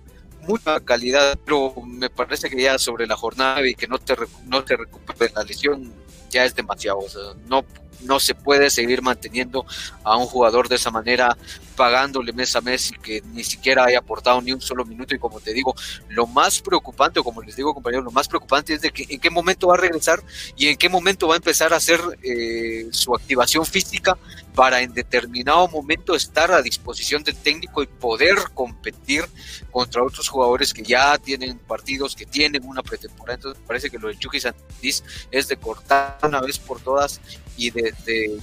[0.47, 4.63] mucha calidad, pero me parece que ya sobre la jornada y que no te, no
[4.63, 5.93] te recuperes la lesión
[6.29, 6.99] ya es demasiado.
[7.47, 7.65] no,
[8.01, 9.65] no se puede seguir manteniendo
[10.03, 11.37] a un jugador de esa manera,
[11.79, 15.15] pagándole mes a mes y que ni siquiera haya aportado ni un solo minuto.
[15.15, 15.73] Y como te digo,
[16.09, 19.17] lo más preocupante, o como les digo compañeros, lo más preocupante es de que en
[19.17, 20.21] qué momento va a regresar
[20.57, 24.17] y en qué momento va a empezar a hacer eh, su activación física
[24.55, 29.23] para en determinado momento estar a disposición del técnico y poder competir
[29.71, 33.35] contra otros jugadores que ya tienen partidos, que tienen una pretemporada.
[33.35, 35.01] Entonces parece que lo de Chucky Santis
[35.31, 37.21] es de cortar una vez por todas
[37.55, 38.37] y desde,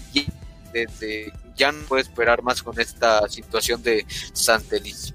[1.56, 5.14] ya no puede esperar más con esta situación de Santelis.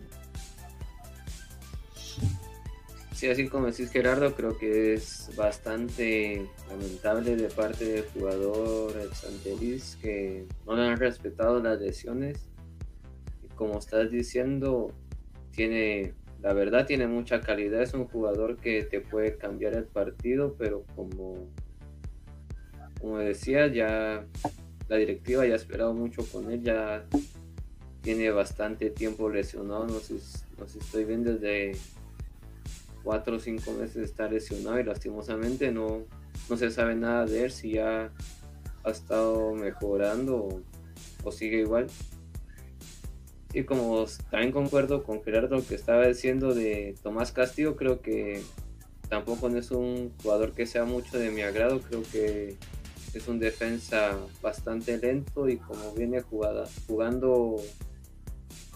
[3.22, 9.14] Sí, así como decís Gerardo, creo que es bastante lamentable de parte del jugador el
[9.14, 12.50] Santelis que no le han respetado las lesiones.
[13.54, 14.92] Como estás diciendo,
[15.52, 20.56] tiene, la verdad tiene mucha calidad, es un jugador que te puede cambiar el partido,
[20.58, 21.48] pero como,
[23.00, 24.26] como decía, ya
[24.91, 27.05] la directiva ya ha esperado mucho con él, ya
[28.01, 30.15] tiene bastante tiempo lesionado, no sé,
[30.59, 31.77] no sé estoy viendo desde
[33.01, 36.03] cuatro o cinco meses está lesionado y lastimosamente no,
[36.49, 38.11] no se sabe nada de él, si ya
[38.84, 40.61] ha estado mejorando
[41.23, 41.88] o, sigue igual.
[43.53, 48.43] Y como también concuerdo con Gerardo que estaba diciendo de Tomás Castillo, creo que
[49.07, 52.57] tampoco no es un jugador que sea mucho de mi agrado, creo que
[53.14, 57.58] es un defensa bastante lento y como viene jugada, jugando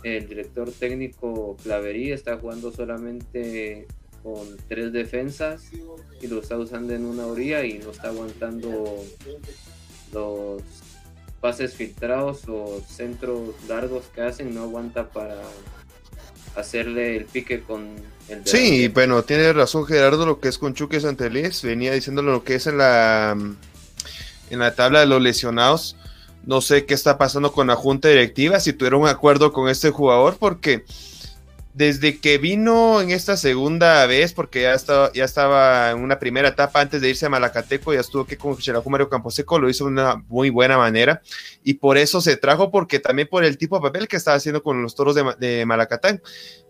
[0.03, 3.87] el director técnico Claverí, está jugando solamente
[4.23, 5.63] con tres defensas
[6.21, 9.03] y lo está usando en una orilla y no está aguantando
[10.11, 10.61] los
[11.39, 15.41] pases filtrados o centros largos que hacen, no aguanta para
[16.55, 17.95] hacerle el pique con
[18.29, 22.43] el Sí, bueno, tiene razón Gerardo lo que es con Chuque Santelés, venía diciéndolo lo
[22.43, 23.37] que es en la
[24.49, 25.95] en la tabla de los lesionados.
[26.45, 29.89] No sé qué está pasando con la junta directiva, si tuvieron un acuerdo con este
[29.89, 30.85] jugador, porque
[31.75, 36.47] desde que vino en esta segunda vez, porque ya estaba, ya estaba en una primera
[36.47, 39.83] etapa antes de irse a Malacateco, ya estuvo aquí con Xelajú Mario Camposeco, lo hizo
[39.83, 41.21] de una muy buena manera,
[41.65, 44.63] y por eso se trajo, porque también por el tipo de papel que estaba haciendo
[44.63, 46.21] con los toros de, de Malacatán.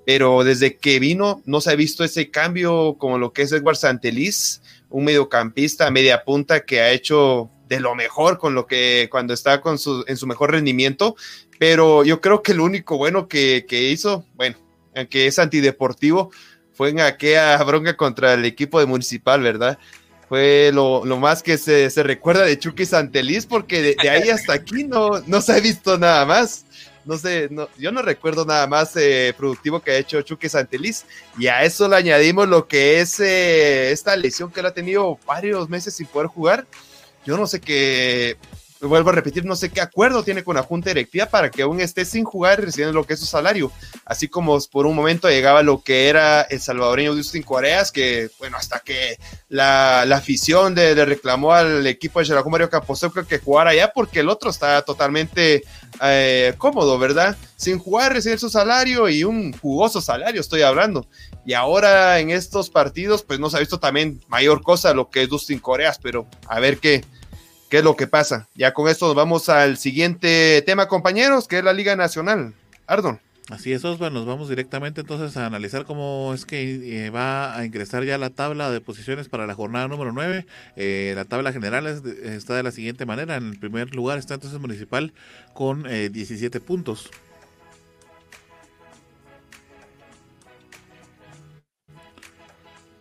[0.08, 3.76] Pero desde que vino, no se ha visto ese cambio como lo que es Edward
[3.76, 9.34] Santeliz, un mediocampista, media punta que ha hecho de lo mejor con lo que cuando
[9.34, 11.16] está con su, en su mejor rendimiento.
[11.58, 14.58] Pero yo creo que lo único bueno que, que hizo, bueno,
[14.96, 16.32] aunque es antideportivo,
[16.74, 19.80] fue en aquella bronca contra el equipo de Municipal, ¿verdad?
[20.28, 25.22] Fue lo, más que se, recuerda de Chucky Santeliz, porque de, ahí hasta aquí no,
[25.28, 26.66] no se ha visto nada más.
[27.06, 31.06] No sé, no, yo no recuerdo nada más eh, productivo que ha hecho Chucky Santeliz.
[31.38, 35.20] Y a eso le añadimos lo que es eh, esta lesión que él ha tenido
[35.28, 36.66] varios meses sin poder jugar.
[37.26, 38.38] Yo no sé qué,
[38.82, 41.80] vuelvo a repetir, no sé qué acuerdo tiene con la junta directiva para que aún
[41.80, 43.72] esté sin jugar y recibiendo lo que es su salario.
[44.06, 48.58] Así como por un momento llegaba lo que era el salvadoreño Justin Coreas, que bueno,
[48.58, 49.18] hasta que
[49.50, 54.30] la, afición le reclamó al equipo de Xelajú Mario creo que jugara allá porque el
[54.30, 55.64] otro está totalmente
[56.02, 57.38] eh, cómodo, ¿verdad?
[57.58, 61.08] Sin jugar, recibir su salario y un jugoso salario, estoy hablando.
[61.46, 65.24] Y ahora en estos partidos, pues no se ha visto también mayor cosa lo que
[65.24, 67.04] es Justin Coreas, pero a ver qué,
[67.76, 68.48] qué es lo que pasa.
[68.56, 72.54] Ya con esto nos vamos al siguiente tema, compañeros, que es la Liga Nacional.
[72.88, 73.20] Ardon.
[73.50, 77.66] Así es, Osvaldo, nos vamos directamente entonces a analizar cómo es que eh, va a
[77.66, 80.46] ingresar ya la tabla de posiciones para la jornada número 9.
[80.78, 83.36] Eh, la tabla general está de la siguiente manera.
[83.36, 85.12] En el primer lugar está entonces Municipal
[85.54, 87.10] con 17 eh, puntos.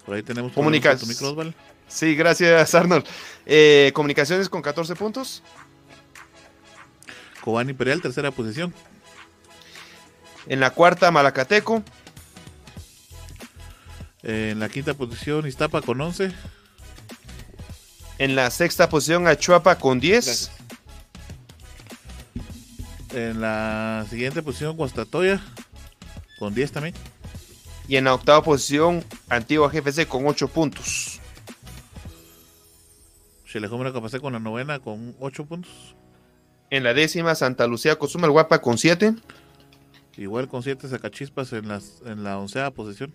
[0.05, 1.55] Por ahí tenemos comunicación.
[1.95, 3.07] Sí, gracias Arnold.
[3.47, 5.45] Eh, comunicaciones con 14 puntos.
[7.41, 8.75] Cobán Imperial, tercera posición.
[10.49, 11.85] En la cuarta, Malacateco.
[14.25, 16.33] en la quinta posición, Iztapa con 11.
[18.19, 20.51] En la sexta posición a Chuapa con 10.
[23.13, 25.41] En la siguiente posición Guastatoya
[26.41, 26.95] con 10 también.
[27.87, 31.14] Y en la octava posición Antigua GFC con 8 puntos.
[33.55, 35.95] Chelejumera Capacé con la novena con 8 puntos.
[36.71, 39.15] En la décima Santa Lucía Cozumel Guapa con 7.
[40.17, 43.15] Igual con 7 Sacachispas en, las, en la onceava posición.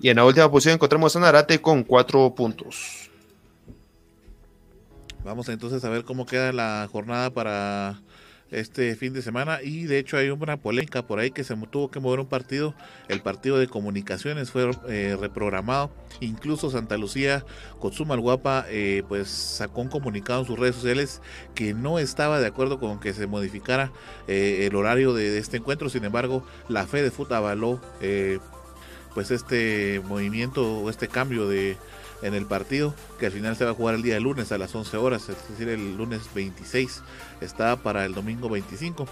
[0.00, 3.10] Y en la última posición encontramos a Narate con 4 puntos.
[5.24, 8.02] Vamos entonces a ver cómo queda la jornada para
[8.54, 11.90] este fin de semana y de hecho hay una polémica por ahí que se tuvo
[11.90, 12.74] que mover un partido,
[13.08, 15.90] el partido de comunicaciones fue eh, reprogramado,
[16.20, 17.44] incluso Santa Lucía
[17.80, 21.20] Consuma Guapa eh, pues sacó un comunicado en sus redes sociales
[21.54, 23.92] que no estaba de acuerdo con que se modificara
[24.28, 27.80] eh, el horario de, este encuentro, sin embargo la fe de fútbol avaló
[29.14, 31.76] pues este movimiento o este cambio de
[32.24, 34.56] en el partido, que al final se va a jugar el día de lunes a
[34.56, 37.02] las 11 horas, es decir, el lunes 26,
[37.44, 39.06] está para el domingo 25.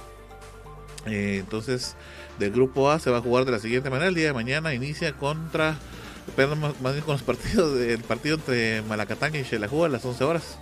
[1.06, 1.96] Eh, entonces,
[2.38, 4.74] del grupo A se va a jugar de la siguiente manera, el día de mañana
[4.74, 5.76] inicia contra,
[6.36, 10.24] perdón, más, bien con los partidos, del partido entre Malacatán y Xelajú a las 11
[10.24, 10.58] horas.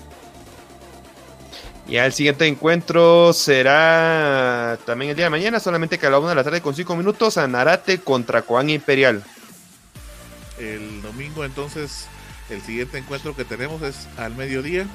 [1.86, 6.28] Y el siguiente encuentro será también el día de mañana, solamente que a la 1
[6.28, 9.24] de la tarde con 5 minutos, Anarate contra Coan Imperial.
[10.58, 12.06] El domingo entonces
[12.50, 14.86] el siguiente encuentro que tenemos es al mediodía,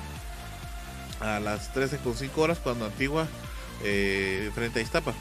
[1.26, 3.28] a las 13.5 horas, cuando Antigua
[3.84, 5.14] eh, frente a Iztapa.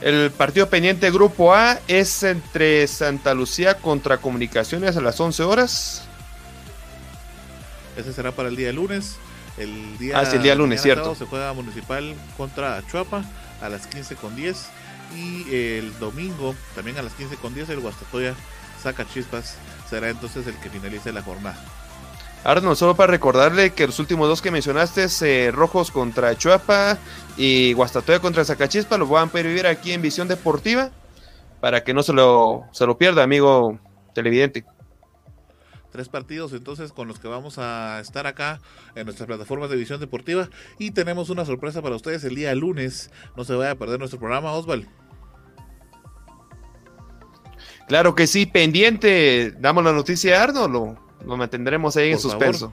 [0.00, 6.04] El partido pendiente Grupo A es entre Santa Lucía contra Comunicaciones a las 11 horas.
[7.96, 9.16] Ese será para el día lunes.
[9.58, 11.14] El día, ah, el día lunes, cierto.
[11.14, 13.22] Se juega Municipal contra Chuapa
[13.60, 14.66] a las 15 con 10
[15.14, 18.34] y el domingo, también a las 15 con 10, el Guastatoya
[18.82, 19.56] saca chispas.
[19.92, 21.54] Será entonces el que finalice la jornada.
[22.44, 26.96] Arnold, solo para recordarle que los últimos dos que mencionaste, eh, Rojos contra Chuapa
[27.36, 30.90] y Guastatoya contra Zacachispa, lo van a poder vivir aquí en Visión Deportiva
[31.60, 33.78] para que no se lo, se lo pierda, amigo
[34.14, 34.64] televidente.
[35.90, 38.62] Tres partidos entonces con los que vamos a estar acá
[38.94, 40.48] en nuestras plataformas de Visión Deportiva
[40.78, 43.10] y tenemos una sorpresa para ustedes el día lunes.
[43.36, 44.88] No se vaya a perder nuestro programa, Osval.
[47.92, 49.52] Claro que sí, pendiente.
[49.60, 50.96] Damos la noticia a Arnold,
[51.26, 52.72] lo, mantendremos ahí en suspenso.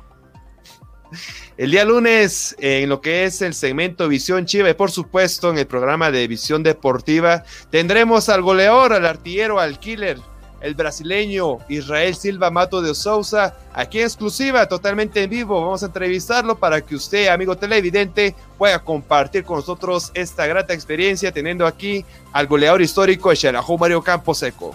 [1.58, 5.58] El día lunes, en lo que es el segmento Visión Chiva y por supuesto en
[5.58, 10.20] el programa de Visión Deportiva, tendremos al goleador, al artillero, al killer,
[10.62, 15.60] el brasileño Israel Silva Mato de Sousa, aquí en exclusiva, totalmente en vivo.
[15.60, 21.30] Vamos a entrevistarlo para que usted, amigo televidente, pueda compartir con nosotros esta grata experiencia
[21.34, 24.74] teniendo aquí al goleador histórico de Mario Camposeco.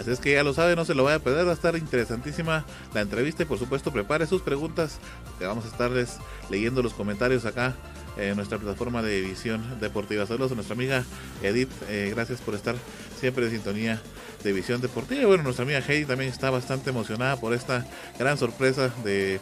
[0.00, 1.76] Así es que ya lo sabe, no se lo vaya a perder, va a estar
[1.76, 2.64] interesantísima
[2.94, 4.98] la entrevista y por supuesto prepare sus preguntas,
[5.38, 6.16] que vamos a estarles
[6.48, 7.74] leyendo los comentarios acá
[8.16, 10.24] en nuestra plataforma de visión deportiva.
[10.24, 11.04] Saludos a nuestra amiga
[11.42, 12.76] Edith, eh, gracias por estar
[13.20, 14.00] siempre de sintonía
[14.42, 15.20] de visión deportiva.
[15.20, 17.86] Y bueno, nuestra amiga Heidi también está bastante emocionada por esta
[18.18, 19.38] gran sorpresa de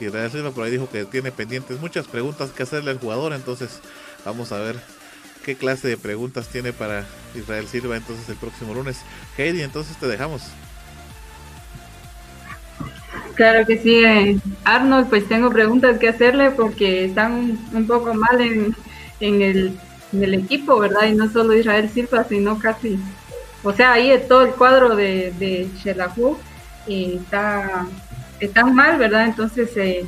[0.00, 3.80] Israel Silva, por ahí dijo que tiene pendientes muchas preguntas que hacerle al jugador, entonces
[4.24, 4.76] vamos a ver
[5.46, 7.04] qué clase de preguntas tiene para
[7.36, 9.02] Israel Silva entonces el próximo lunes.
[9.38, 10.42] Heidi, entonces te dejamos.
[13.36, 18.40] Claro que sí, eh, Arnold, pues tengo preguntas que hacerle porque están un, poco mal
[18.40, 18.74] en,
[19.20, 19.78] en, el,
[20.12, 21.06] en, el, equipo, ¿verdad?
[21.06, 22.98] Y no solo Israel Silva, sino casi,
[23.62, 26.38] o sea, ahí todo el cuadro de, de Shelahu
[26.88, 27.86] eh, está,
[28.40, 29.26] está mal, ¿verdad?
[29.26, 30.04] Entonces, eh,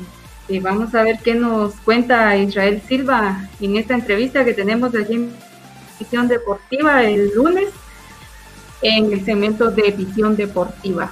[0.57, 5.31] vamos a ver qué nos cuenta Israel Silva en esta entrevista que tenemos allí en
[5.99, 7.69] Visión Deportiva el lunes
[8.81, 11.11] en el segmento de Visión Deportiva.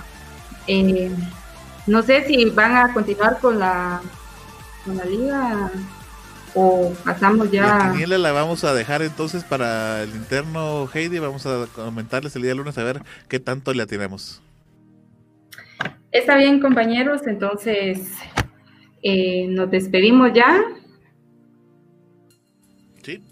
[0.65, 1.11] Eh,
[1.85, 4.01] no sé si van a continuar con la,
[4.83, 5.71] con la liga
[6.53, 7.93] o pasamos ya.
[8.07, 11.19] La la vamos a dejar entonces para el interno Heidi.
[11.19, 14.41] Vamos a comentarles el día lunes a ver qué tanto le tenemos.
[16.11, 17.21] Está bien, compañeros.
[17.27, 18.09] Entonces,
[19.09, 20.61] eh, nos despedimos ya.
[23.03, 23.23] Sí.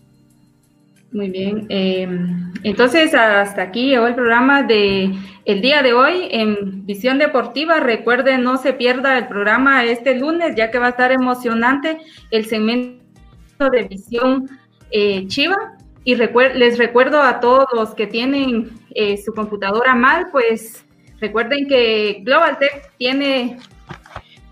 [1.12, 1.66] Muy bien.
[1.68, 5.12] Em, entonces, hasta aquí llegó el programa de
[5.44, 7.82] el día de hoy en Visión Deportiva.
[7.82, 11.98] Recuerden, no se pierda el programa este lunes, ya que va a estar emocionante
[12.32, 14.50] el segmento de Visión
[14.92, 15.76] eh, Chiva.
[16.06, 20.86] Y les recuerdo a todos los que tienen eh, su computadora mal, pues
[21.20, 23.58] recuerden que Global Tech tiene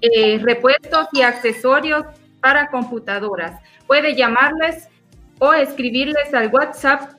[0.04, 2.04] eh, repuestos y accesorios
[2.42, 3.58] para computadoras.
[3.88, 4.90] Puede llamarles
[5.40, 7.14] o escribirles al WhatsApp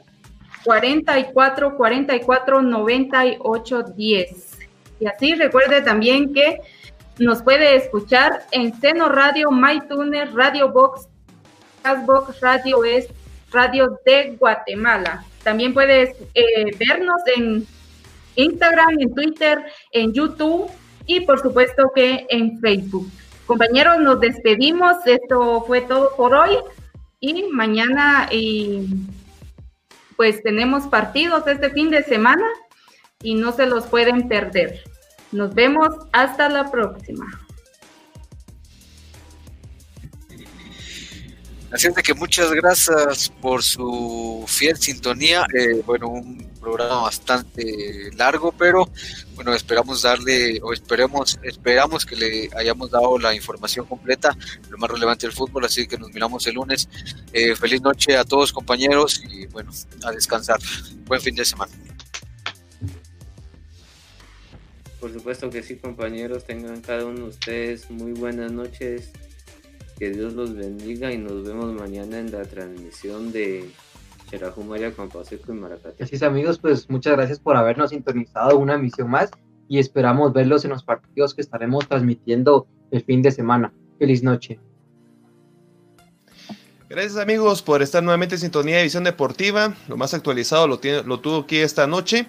[0.65, 4.59] 44 44 98 10.
[5.01, 6.59] Y así recuerde también que
[7.19, 11.09] nos puede escuchar en Seno Radio, MyTuner, Radio Box,
[11.83, 13.09] Castbox, Radio Es,
[13.51, 15.25] Radio de Guatemala.
[15.43, 17.67] También puedes eh, vernos en
[18.37, 20.71] Instagram, en Twitter, en YouTube
[21.07, 23.11] y por supuesto que en Facebook.
[23.47, 24.97] Compañeros, nos despedimos.
[25.07, 26.57] Esto fue todo por hoy
[27.21, 28.29] y mañana
[30.17, 32.47] pues tenemos partidos este fin de semana
[33.23, 34.83] y no se los pueden perder.
[35.33, 37.44] Nos vemos hasta la próxima.
[41.75, 45.45] Así es de que muchas gracias por su fiel sintonía.
[45.53, 48.89] Eh, bueno, un programa bastante largo, pero
[49.35, 54.37] bueno, esperamos darle o esperemos esperamos que le hayamos dado la información completa,
[54.71, 55.65] lo más relevante del fútbol.
[55.65, 56.89] Así que nos miramos el lunes.
[57.33, 59.73] Eh, feliz noche a todos compañeros y bueno,
[60.05, 60.61] a descansar.
[61.07, 61.73] Buen fin de semana.
[65.01, 66.45] Por supuesto que sí, compañeros.
[66.45, 69.11] Tengan cada uno de ustedes muy buenas noches.
[69.99, 73.71] Que Dios los bendiga y nos vemos mañana en la transmisión de
[74.67, 76.03] María Campaseco y Maracate.
[76.03, 79.31] Así es, amigos, pues muchas gracias por habernos sintonizado una emisión más
[79.69, 83.73] y esperamos verlos en los partidos que estaremos transmitiendo el fin de semana.
[83.99, 84.59] Feliz noche.
[86.89, 89.75] Gracias amigos por estar nuevamente en sintonía de Visión Deportiva.
[89.89, 92.27] Lo más actualizado lo, tiene, lo tuvo aquí esta noche.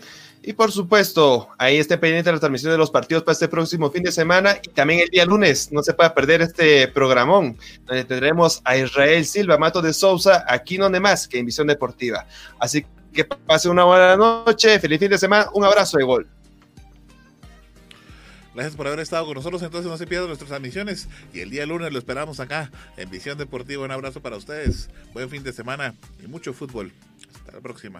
[0.47, 4.03] Y por supuesto, ahí esté pendiente la transmisión de los partidos para este próximo fin
[4.03, 5.71] de semana y también el día lunes.
[5.71, 10.77] No se puede perder este programón, donde tendremos a Israel Silva, Mato de Sousa, aquí
[10.77, 12.27] no más que en Visión Deportiva.
[12.59, 16.27] Así que pase una buena noche, feliz fin de semana, un abrazo de gol.
[18.53, 19.63] Gracias por haber estado con nosotros.
[19.63, 21.09] Entonces no se pierdan nuestras transmisiones.
[21.33, 23.83] Y el día lunes lo esperamos acá en Visión Deportiva.
[23.83, 24.89] Un abrazo para ustedes.
[25.11, 26.93] Buen fin de semana y mucho fútbol.
[27.33, 27.99] Hasta la próxima.